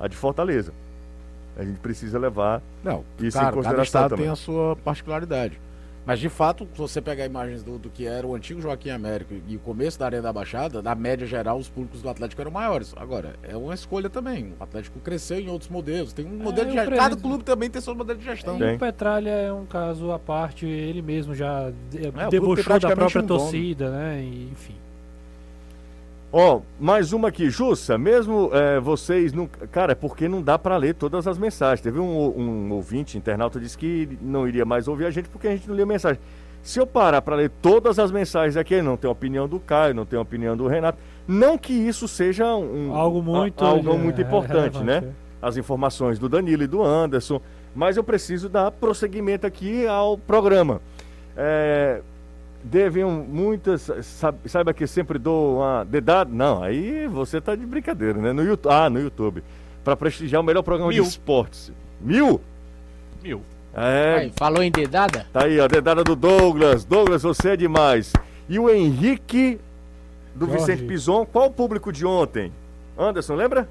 a 0.00 0.08
de 0.08 0.16
Fortaleza. 0.16 0.72
A 1.56 1.62
gente 1.62 1.78
precisa 1.78 2.18
levar 2.18 2.60
Não, 2.82 3.04
isso 3.20 3.38
claro, 3.38 3.46
em 3.46 3.50
cada 3.50 3.52
consideração 3.52 3.84
estado 3.84 4.10
também. 4.10 4.24
tem 4.24 4.32
a 4.32 4.36
sua 4.36 4.74
particularidade. 4.76 5.60
Mas 6.06 6.20
de 6.20 6.28
fato, 6.28 6.68
se 6.72 6.78
você 6.78 7.00
pegar 7.00 7.24
imagens 7.24 7.62
do, 7.62 7.78
do 7.78 7.88
que 7.88 8.06
era 8.06 8.26
o 8.26 8.34
antigo 8.34 8.60
Joaquim 8.60 8.90
Américo 8.90 9.34
e 9.48 9.56
o 9.56 9.58
começo 9.60 9.98
da 9.98 10.04
Arena 10.04 10.22
da 10.24 10.32
Baixada, 10.32 10.82
na 10.82 10.94
média 10.94 11.26
geral, 11.26 11.56
os 11.58 11.68
públicos 11.70 12.02
do 12.02 12.08
Atlético 12.10 12.40
eram 12.42 12.50
maiores. 12.50 12.92
Agora, 12.96 13.36
é 13.42 13.56
uma 13.56 13.72
escolha 13.74 14.10
também. 14.10 14.52
O 14.60 14.62
Atlético 14.62 14.98
cresceu 15.00 15.38
em 15.40 15.48
outros 15.48 15.70
modelos. 15.70 16.12
Tem 16.12 16.26
um 16.26 16.36
modelo 16.36 16.70
de 16.70 16.76
eu 16.76 16.82
gestão. 16.84 16.98
Cada 16.98 17.16
clube 17.16 17.42
também 17.44 17.70
tem 17.70 17.80
seu 17.80 17.94
modelo 17.94 18.18
de 18.18 18.24
gestão. 18.24 18.58
E 18.58 18.74
o 18.74 18.78
Petralha 18.78 19.30
é 19.30 19.52
um 19.52 19.64
caso 19.64 20.12
à 20.12 20.18
parte, 20.18 20.66
ele 20.66 21.00
mesmo 21.00 21.34
já 21.34 21.70
de- 21.90 21.98
tem 21.98 22.28
debochou 22.28 22.78
da 22.78 22.94
própria 22.94 23.22
um 23.22 23.26
dono. 23.26 23.40
torcida, 23.40 23.90
né? 23.90 24.20
E, 24.22 24.48
enfim. 24.52 24.74
Ó, 26.36 26.62
mais 26.80 27.12
uma 27.12 27.28
aqui, 27.28 27.48
Jussa, 27.48 27.96
mesmo 27.96 28.50
é, 28.52 28.80
vocês 28.80 29.32
não. 29.32 29.46
Cara, 29.70 29.92
é 29.92 29.94
porque 29.94 30.26
não 30.26 30.42
dá 30.42 30.58
pra 30.58 30.76
ler 30.76 30.94
todas 30.96 31.28
as 31.28 31.38
mensagens. 31.38 31.80
Teve 31.80 32.00
um, 32.00 32.08
um 32.36 32.72
ouvinte, 32.72 33.16
internauta, 33.16 33.60
disse 33.60 33.78
que 33.78 34.18
não 34.20 34.48
iria 34.48 34.64
mais 34.64 34.88
ouvir 34.88 35.04
a 35.06 35.10
gente 35.12 35.28
porque 35.28 35.46
a 35.46 35.52
gente 35.52 35.68
não 35.68 35.76
lia 35.76 35.86
mensagem. 35.86 36.20
Se 36.60 36.80
eu 36.80 36.88
parar 36.88 37.22
pra 37.22 37.36
ler 37.36 37.52
todas 37.62 38.00
as 38.00 38.10
mensagens 38.10 38.56
aqui, 38.56 38.82
não 38.82 38.96
tem 38.96 39.08
opinião 39.08 39.46
do 39.46 39.60
Caio, 39.60 39.94
não 39.94 40.04
tem 40.04 40.18
opinião 40.18 40.56
do 40.56 40.66
Renato. 40.66 40.98
Não 41.28 41.56
que 41.56 41.72
isso 41.72 42.08
seja 42.08 42.52
um, 42.56 42.92
Algo 42.92 43.22
muito- 43.22 43.64
a- 43.64 43.68
algo 43.68 43.92
é, 43.92 43.96
muito 43.96 44.20
importante, 44.20 44.82
né? 44.82 44.94
relevante, 44.94 45.16
As 45.40 45.56
informações 45.56 46.18
do 46.18 46.28
Danilo 46.28 46.64
e 46.64 46.66
do 46.66 46.82
Anderson. 46.82 47.40
Mas 47.76 47.96
eu 47.96 48.02
preciso 48.02 48.48
dar 48.48 48.72
prosseguimento 48.72 49.46
aqui 49.46 49.86
ao 49.86 50.18
programa. 50.18 50.80
É, 51.36 52.00
deviam 52.64 53.10
muitas. 53.10 53.82
sabe- 54.02 54.48
Saiba 54.48 54.72
que 54.72 54.86
sempre 54.86 55.18
dou 55.18 55.58
uma 55.58 55.84
dedada. 55.84 56.30
Não, 56.32 56.62
aí 56.62 57.06
você 57.06 57.40
tá 57.40 57.54
de 57.54 57.64
brincadeira, 57.66 58.18
né? 58.18 58.32
No 58.32 58.42
YouTube, 58.42 58.72
ah, 58.72 58.88
no 58.90 58.98
YouTube. 59.00 59.44
Pra 59.84 59.94
prestigiar 59.94 60.40
o 60.40 60.44
melhor 60.44 60.62
programa 60.62 60.90
Mil. 60.90 61.02
de 61.02 61.08
esportes. 61.08 61.70
Mil? 62.00 62.40
Mil. 63.22 63.42
É. 63.74 64.14
Aí, 64.20 64.32
falou 64.36 64.62
em 64.62 64.70
dedada? 64.70 65.26
Tá 65.32 65.44
aí, 65.44 65.60
a 65.60 65.66
dedada 65.66 66.02
do 66.02 66.16
Douglas. 66.16 66.84
Douglas, 66.84 67.22
você 67.22 67.50
é 67.50 67.56
demais. 67.56 68.12
E 68.48 68.58
o 68.58 68.70
Henrique 68.70 69.60
do 70.34 70.46
Jorge. 70.46 70.60
Vicente 70.60 70.84
Pison, 70.86 71.26
qual 71.26 71.46
o 71.46 71.50
público 71.50 71.92
de 71.92 72.06
ontem? 72.06 72.52
Anderson, 72.98 73.34
lembra? 73.34 73.68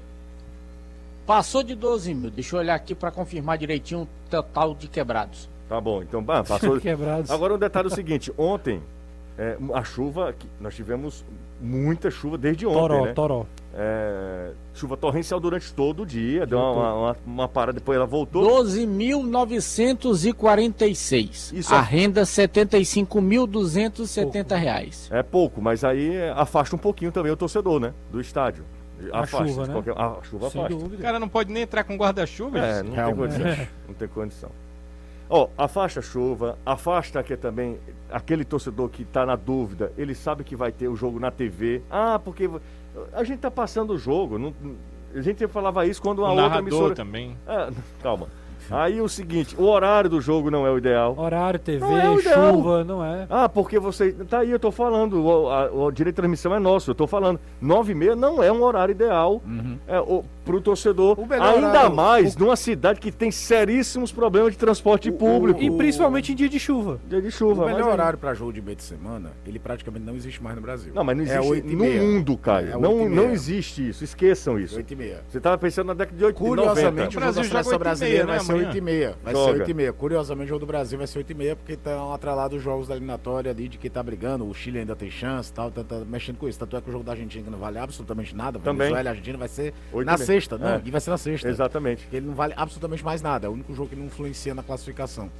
Passou 1.26 1.62
de 1.62 1.74
12 1.74 2.12
mil. 2.14 2.30
Deixa 2.30 2.54
eu 2.54 2.60
olhar 2.60 2.74
aqui 2.74 2.94
pra 2.94 3.10
confirmar 3.10 3.56
direitinho 3.56 4.02
o 4.02 4.08
total 4.30 4.74
de 4.74 4.88
quebrados. 4.88 5.48
Tá 5.74 5.80
bom, 5.80 6.02
então 6.02 6.24
ah, 6.28 6.44
passou. 6.44 6.78
Quebrados. 6.80 7.32
Agora 7.32 7.54
um 7.54 7.58
detalhe 7.58 7.88
é 7.88 7.90
o 7.90 7.94
seguinte, 7.94 8.32
ontem 8.38 8.80
é, 9.36 9.56
a 9.72 9.82
chuva, 9.82 10.32
nós 10.60 10.76
tivemos 10.76 11.24
muita 11.60 12.12
chuva 12.12 12.38
desde 12.38 12.64
ontem, 12.64 12.78
Toró, 12.78 13.04
né? 13.04 13.12
Toró. 13.12 13.44
É, 13.74 14.52
chuva 14.72 14.96
torrencial 14.96 15.40
durante 15.40 15.74
todo 15.74 16.04
o 16.04 16.06
dia, 16.06 16.46
deu 16.46 16.60
uma, 16.60 16.94
uma, 16.94 17.16
uma- 17.26 17.48
parada, 17.48 17.80
depois 17.80 17.96
ela 17.96 18.06
voltou. 18.06 18.44
12.946. 18.64 21.52
Isso 21.52 21.74
a 21.74 21.78
é- 21.78 21.82
renda 21.82 22.22
75.270 22.22 24.56
reais. 24.56 25.08
É 25.10 25.24
pouco, 25.24 25.60
mas 25.60 25.82
aí 25.82 26.14
é, 26.14 26.30
afasta 26.30 26.76
um 26.76 26.78
pouquinho 26.78 27.10
também 27.10 27.32
o 27.32 27.36
torcedor, 27.36 27.80
né? 27.80 27.92
Do 28.12 28.20
estádio. 28.20 28.64
A 29.12 29.22
afasta, 29.22 29.48
chuva, 29.48 29.62
de 29.62 29.68
né? 29.68 29.74
qualquer- 29.74 29.98
a 30.00 30.18
chuva 30.22 30.50
Sem 30.50 30.60
afasta. 30.60 30.76
O 30.76 30.80
dúvida. 30.84 31.02
cara 31.02 31.18
não 31.18 31.28
pode 31.28 31.52
nem 31.52 31.64
entrar 31.64 31.82
com 31.82 31.96
guarda-chuva. 31.96 32.60
É, 32.60 32.84
gente. 32.84 32.94
não 32.94 33.04
tem 33.04 33.16
condição. 33.16 33.66
Não 33.88 33.94
tem 33.94 34.06
condição. 34.08 34.50
Ó, 35.36 35.48
afasta 35.58 35.98
a 35.98 36.02
chuva, 36.02 36.56
afasta 36.64 37.20
que 37.24 37.36
também 37.36 37.76
aquele 38.08 38.44
torcedor 38.44 38.88
que 38.88 39.04
tá 39.04 39.26
na 39.26 39.34
dúvida, 39.34 39.90
ele 39.98 40.14
sabe 40.14 40.44
que 40.44 40.54
vai 40.54 40.70
ter 40.70 40.86
o 40.86 40.94
jogo 40.94 41.18
na 41.18 41.30
TV. 41.32 41.82
Ah, 41.90 42.20
porque 42.24 42.48
a 43.12 43.24
gente 43.24 43.40
tá 43.40 43.50
passando 43.50 43.94
o 43.94 43.98
jogo. 43.98 44.38
não- 44.38 44.54
a 45.12 45.20
gente 45.20 45.44
falava 45.48 45.84
isso 45.86 46.00
quando 46.00 46.24
a 46.24 46.28
o 46.28 46.30
outra 46.30 46.42
narrador 46.44 46.68
emissora. 46.68 46.94
também. 46.94 47.36
Ah, 47.48 47.68
calma. 48.00 48.28
Aí 48.70 49.00
o 49.00 49.08
seguinte, 49.08 49.54
o 49.58 49.64
horário 49.64 50.08
do 50.08 50.20
jogo 50.20 50.50
não 50.50 50.64
é 50.66 50.70
o 50.70 50.78
ideal. 50.78 51.14
Horário, 51.18 51.58
TV, 51.60 51.80
Não 51.84 51.98
é 51.98 52.08
o 52.08 52.18
ideal. 52.20 52.52
chuva, 52.54 52.82
não 52.84 53.04
é. 53.04 53.26
Ah, 53.28 53.48
porque 53.48 53.78
você. 53.78 54.12
Tá 54.12 54.38
aí, 54.38 54.50
eu 54.52 54.58
tô 54.60 54.70
falando. 54.70 55.20
O, 55.22 55.50
a- 55.50 55.70
o 55.70 55.90
direito 55.90 56.14
de 56.14 56.22
transmissão 56.22 56.54
é 56.54 56.58
nosso, 56.60 56.90
eu 56.90 56.94
tô 56.94 57.06
falando. 57.08 57.38
Nove 57.60 57.92
e 57.92 57.94
meia 57.94 58.16
não 58.16 58.40
é 58.42 58.50
um 58.50 58.62
horário 58.62 58.92
ideal 58.92 59.42
é, 59.86 60.00
o, 60.00 60.24
pro 60.44 60.60
torcedor. 60.60 61.18
O 61.18 61.26
melhor 61.26 61.54
Ainda 61.54 61.68
horário- 61.68 61.94
mais 61.96 62.36
numa 62.36 62.56
cidade 62.56 63.00
que 63.00 63.10
tem 63.10 63.30
seríssimos 63.30 64.12
problemas 64.12 64.52
de 64.52 64.58
transporte 64.58 65.10
público. 65.10 65.62
E 65.62 65.70
principalmente 65.70 66.32
em 66.32 66.34
dia 66.34 66.48
de 66.48 66.58
chuva. 66.58 67.00
Dia 67.08 67.20
de 67.20 67.28
O 67.28 67.32
chuva. 67.32 67.64
melhor 67.66 67.78
mas 67.78 67.86
aí- 67.86 67.92
horário 67.92 68.18
para 68.18 68.34
jogo 68.34 68.52
de 68.52 68.60
meio 68.62 68.76
de 68.76 68.82
semana, 68.82 69.32
ele 69.46 69.58
praticamente 69.58 70.04
não 70.04 70.14
existe 70.14 70.42
mais 70.42 70.56
no 70.56 70.62
Brasil. 70.62 70.92
Não, 70.94 71.02
mas 71.04 71.16
não 71.16 71.24
É 71.24 71.38
existe 71.38 71.68
e 71.68 71.76
no 71.76 71.84
mundo, 71.84 72.36
Caio. 72.36 72.72
É 72.74 72.78
não, 72.78 73.08
não 73.08 73.30
existe 73.30 73.88
isso. 73.88 74.04
Esqueçam 74.04 74.58
isso. 74.58 74.76
8 74.76 74.92
e 74.92 74.96
meia. 74.96 75.22
Você 75.28 75.40
tava 75.40 75.56
pensando 75.58 75.86
na 75.88 75.94
década 75.94 76.16
de 76.16 76.24
80 76.24 76.44
Curiosamente, 76.44 77.16
o 77.16 77.20
Brasil 77.20 77.42
jogo 77.44 77.54
da 77.54 77.62
joga 77.62 77.64
seleção 77.64 77.72
8 77.72 77.78
meia, 77.78 77.78
brasileira 77.78 78.24
né, 78.26 78.32
vai 78.32 78.40
ser 78.40 78.52
amanhã? 78.52 78.66
8 78.68 78.76
e 78.76 78.80
meia. 78.80 79.16
Vai 79.24 79.34
ser 79.34 79.40
8 79.40 79.70
e 79.70 79.74
meia. 79.74 79.92
Curiosamente, 79.92 80.46
o 80.46 80.48
jogo 80.48 80.60
do 80.60 80.66
Brasil 80.66 80.98
vai 80.98 81.06
ser 81.06 81.18
8 81.18 81.30
e 81.30 81.34
meia, 81.34 81.56
porque 81.56 81.72
estão 81.72 82.12
atrelados 82.12 82.56
os 82.58 82.62
jogos 82.62 82.88
da 82.88 82.94
eliminatória 82.94 83.50
ali 83.50 83.68
de 83.68 83.78
quem 83.78 83.90
tá 83.90 84.02
brigando. 84.02 84.46
O 84.48 84.54
Chile 84.54 84.78
ainda 84.80 84.94
tem 84.96 85.10
chance 85.10 85.50
e 85.50 85.54
tal, 85.54 85.70
tá, 85.70 85.82
tá 85.84 86.02
mexendo 86.06 86.36
com 86.36 86.48
isso. 86.48 86.58
Tanto 86.58 86.76
é 86.76 86.80
que 86.80 86.88
o 86.88 86.92
jogo 86.92 87.04
da 87.04 87.12
Argentina 87.12 87.50
não 87.50 87.58
vale 87.58 87.78
absolutamente 87.78 88.34
nada. 88.34 88.58
Também. 88.58 88.78
Venezuela 88.88 89.08
e 89.08 89.10
Argentina 89.10 89.38
vai 89.38 89.48
ser 89.48 89.74
Oito 89.92 90.06
na 90.06 90.14
e 90.14 90.16
meia. 90.18 90.26
Sexta, 90.34 90.58
não. 90.58 90.68
É. 90.68 90.82
E 90.84 90.90
vai 90.90 91.00
ser 91.00 91.10
na 91.10 91.18
sexta. 91.18 91.48
Exatamente. 91.48 92.06
Ele 92.12 92.26
não 92.26 92.34
vale 92.34 92.54
absolutamente 92.56 93.04
mais 93.04 93.22
nada. 93.22 93.46
É 93.46 93.50
o 93.50 93.52
único 93.52 93.74
jogo 93.74 93.90
que 93.90 93.96
não 93.96 94.06
influencia 94.06 94.54
na 94.54 94.62
classificação. 94.62 95.30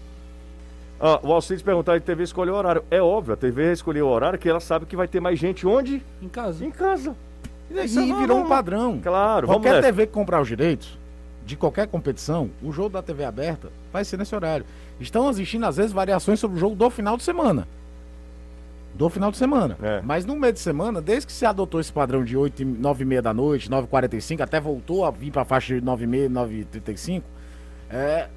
Ah, 1.00 1.20
o 1.22 1.32
Alcides 1.32 1.62
perguntar, 1.62 1.96
a 1.96 2.00
TV 2.00 2.22
escolheu 2.22 2.54
o 2.54 2.56
horário. 2.56 2.84
É 2.90 3.02
óbvio, 3.02 3.34
a 3.34 3.36
TV 3.36 3.72
escolheu 3.72 4.06
o 4.06 4.10
horário 4.10 4.38
que 4.38 4.48
ela 4.48 4.60
sabe 4.60 4.86
que 4.86 4.96
vai 4.96 5.08
ter 5.08 5.20
mais 5.20 5.38
gente 5.38 5.66
onde? 5.66 6.02
Em 6.22 6.28
casa. 6.28 6.64
Em 6.64 6.70
casa. 6.70 7.14
E, 7.70 7.78
é 7.78 7.86
virou 7.86 8.14
um 8.14 8.26
normal. 8.26 8.48
padrão. 8.48 9.00
Claro, 9.02 9.46
Qualquer. 9.46 9.82
TV 9.82 10.06
que 10.06 10.12
comprar 10.12 10.40
os 10.40 10.48
direitos 10.48 10.98
de 11.44 11.56
qualquer 11.56 11.86
competição, 11.88 12.50
o 12.62 12.72
jogo 12.72 12.88
da 12.90 13.02
TV 13.02 13.24
aberta 13.24 13.68
vai 13.92 14.04
ser 14.04 14.16
nesse 14.16 14.34
horário. 14.34 14.64
Estão 14.98 15.28
existindo, 15.28 15.66
às 15.66 15.76
vezes, 15.76 15.92
variações 15.92 16.40
sobre 16.40 16.56
o 16.56 16.60
jogo 16.60 16.74
do 16.74 16.88
final 16.88 17.16
de 17.16 17.22
semana. 17.22 17.68
Do 18.94 19.08
final 19.08 19.30
de 19.30 19.36
semana. 19.36 19.76
É. 19.82 20.00
Mas 20.04 20.24
no 20.24 20.36
meio 20.36 20.52
de 20.52 20.60
semana, 20.60 21.02
desde 21.02 21.26
que 21.26 21.32
se 21.32 21.44
adotou 21.44 21.80
esse 21.80 21.92
padrão 21.92 22.24
de 22.24 22.36
8, 22.36 22.62
e- 22.62 22.64
9 22.64 23.02
e 23.02 23.06
meia 23.06 23.20
da 23.20 23.34
noite, 23.34 23.68
9 23.68 23.86
e 23.86 23.90
45 23.90 24.42
até 24.42 24.60
voltou 24.60 25.04
a 25.04 25.10
vir 25.10 25.32
para 25.32 25.42
a 25.42 25.44
faixa 25.44 25.74
de 25.74 25.80
9 25.80 26.04
e 26.04 26.06
meia, 26.06 26.28
9 26.28 26.60
e 26.60 26.64
35 26.64 27.26
é, 27.90 28.28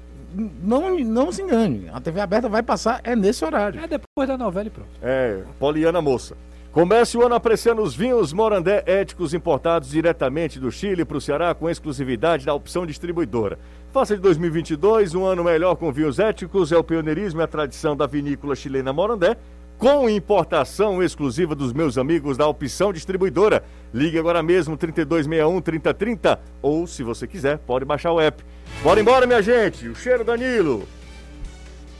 não, 0.62 0.98
não 0.98 1.32
se 1.32 1.42
engane. 1.42 1.88
A 1.92 2.00
TV 2.00 2.20
aberta 2.20 2.48
vai 2.48 2.62
passar 2.62 3.00
é 3.02 3.16
nesse 3.16 3.44
horário. 3.44 3.80
É 3.80 3.86
depois 3.86 4.28
da 4.28 4.36
novela 4.36 4.66
e 4.68 4.70
pronto. 4.70 4.88
É, 5.02 5.42
Poliana 5.58 6.00
Moça. 6.00 6.36
Comece 6.70 7.16
o 7.16 7.24
ano 7.24 7.34
apreciando 7.34 7.82
os 7.82 7.96
vinhos 7.96 8.32
Morandé 8.32 8.84
éticos 8.86 9.32
importados 9.32 9.88
diretamente 9.90 10.60
do 10.60 10.70
Chile 10.70 11.04
para 11.04 11.16
o 11.16 11.20
Ceará 11.20 11.54
com 11.54 11.68
exclusividade 11.68 12.44
da 12.44 12.52
opção 12.52 12.86
distribuidora. 12.86 13.58
Faça 13.90 14.14
de 14.14 14.20
2022 14.20 15.14
um 15.14 15.24
ano 15.24 15.42
melhor 15.42 15.74
com 15.76 15.90
vinhos 15.90 16.18
éticos, 16.18 16.70
é 16.70 16.76
o 16.76 16.84
pioneirismo 16.84 17.40
e 17.40 17.44
a 17.44 17.48
tradição 17.48 17.96
da 17.96 18.06
vinícola 18.06 18.54
chilena 18.54 18.92
Morandé, 18.92 19.36
com 19.78 20.08
importação 20.10 21.02
exclusiva 21.02 21.54
dos 21.54 21.72
meus 21.72 21.96
amigos 21.96 22.36
da 22.36 22.46
opção 22.46 22.92
distribuidora. 22.92 23.62
Ligue 23.94 24.18
agora 24.18 24.42
mesmo 24.42 24.76
3261 24.76 25.60
3030 25.62 26.40
ou, 26.60 26.86
se 26.86 27.02
você 27.02 27.26
quiser, 27.26 27.58
pode 27.58 27.84
baixar 27.84 28.12
o 28.12 28.20
app. 28.20 28.44
Bora 28.82 29.00
embora, 29.00 29.26
minha 29.26 29.40
gente. 29.40 29.88
O 29.88 29.94
cheiro 29.94 30.24
Danilo. 30.24 30.86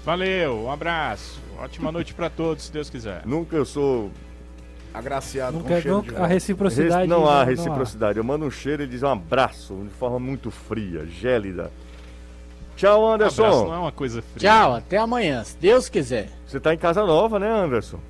Valeu, 0.04 0.64
um 0.64 0.70
abraço. 0.70 1.40
Ótima 1.58 1.90
noite 1.92 2.14
pra 2.14 2.28
todos, 2.30 2.64
se 2.64 2.72
Deus 2.72 2.88
quiser. 2.90 3.22
Nunca 3.24 3.56
eu 3.56 3.64
sou 3.64 4.10
Agraciado 4.92 5.52
Não 5.52 5.60
com 5.62 5.68
quer- 5.68 5.82
cheiro 5.82 5.96
não- 5.98 6.02
de 6.02 6.16
a 6.16 6.26
reciprocidade. 6.26 7.06
não 7.06 7.28
há 7.28 7.44
reciprocidade. 7.44 8.18
Eu 8.18 8.24
mando 8.24 8.46
um 8.46 8.50
cheiro 8.50 8.82
e 8.82 8.86
diz 8.86 9.02
um 9.02 9.08
abraço 9.08 9.74
de 9.84 9.90
forma 9.90 10.18
muito 10.18 10.50
fria, 10.50 11.04
gélida. 11.06 11.70
Tchau, 12.74 13.06
Anderson. 13.12 13.44
Abraço 13.44 13.64
não 13.66 13.74
é 13.74 13.78
uma 13.78 13.92
coisa 13.92 14.22
fria. 14.22 14.48
Tchau, 14.50 14.74
até 14.74 14.96
amanhã, 14.96 15.44
se 15.44 15.56
Deus 15.58 15.88
quiser. 15.90 16.30
Você 16.48 16.58
tá 16.58 16.72
em 16.72 16.78
casa 16.78 17.04
nova, 17.04 17.38
né, 17.38 17.46
Anderson? 17.46 18.00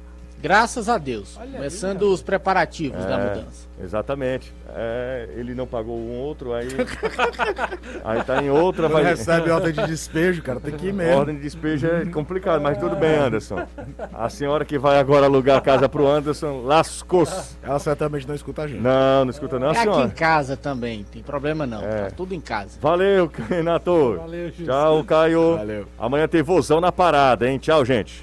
Graças 0.41 0.89
a 0.89 0.99
Deus. 0.99 1.37
Começando 1.37 2.03
os 2.03 2.23
preparativos 2.23 3.05
da 3.05 3.19
É, 3.19 3.29
mudança. 3.29 3.69
Exatamente. 3.83 4.53
É, 4.75 5.29
ele 5.37 5.55
não 5.55 5.67
pagou 5.67 5.97
um 5.97 6.17
outro, 6.19 6.53
aí. 6.53 6.69
aí 8.05 8.23
tá 8.25 8.43
em 8.43 8.51
outra, 8.51 8.89
Quando 8.89 9.05
recebe 9.05 9.51
ordem 9.51 9.73
de 9.73 9.87
despejo, 9.87 10.43
cara, 10.43 10.61
tem 10.61 10.75
que 10.75 10.89
ir 10.89 10.93
mesmo. 10.93 11.19
Ordem 11.19 11.37
de 11.37 11.43
despejo 11.43 11.87
é 11.87 12.05
complicado, 12.07 12.61
mas 12.61 12.79
tudo 12.79 12.95
bem, 12.97 13.17
Anderson. 13.17 13.67
A 14.13 14.29
senhora 14.29 14.65
que 14.65 14.79
vai 14.79 14.99
agora 14.99 15.27
alugar 15.27 15.59
a 15.59 15.61
casa 15.61 15.89
pro 15.89 16.07
Anderson, 16.07 16.63
lascou-se. 16.63 17.57
Ela 17.63 17.79
certamente 17.79 18.27
não 18.27 18.35
escuta 18.35 18.63
a 18.63 18.69
gente. 18.69 18.81
Não, 18.81 19.25
não 19.25 19.31
escuta 19.31 19.59
não, 19.59 19.69
é 19.69 19.71
aqui 19.71 19.81
em 19.81 19.83
senhora. 19.93 20.09
casa 20.11 20.57
também, 20.57 21.05
tem 21.05 21.23
problema 21.23 21.67
não. 21.67 21.83
É. 21.83 22.05
Tá 22.05 22.11
tudo 22.11 22.35
em 22.35 22.41
casa. 22.41 22.79
Valeu, 22.81 23.31
Renato. 23.49 24.17
Valeu, 24.19 24.51
José. 24.51 24.65
Tchau, 24.65 25.05
Caio. 25.05 25.57
Valeu. 25.57 25.87
Amanhã 25.99 26.29
tem 26.29 26.43
vozão 26.43 26.81
na 26.81 26.93
parada, 26.93 27.49
hein? 27.49 27.59
Tchau, 27.59 27.85
gente. 27.85 28.23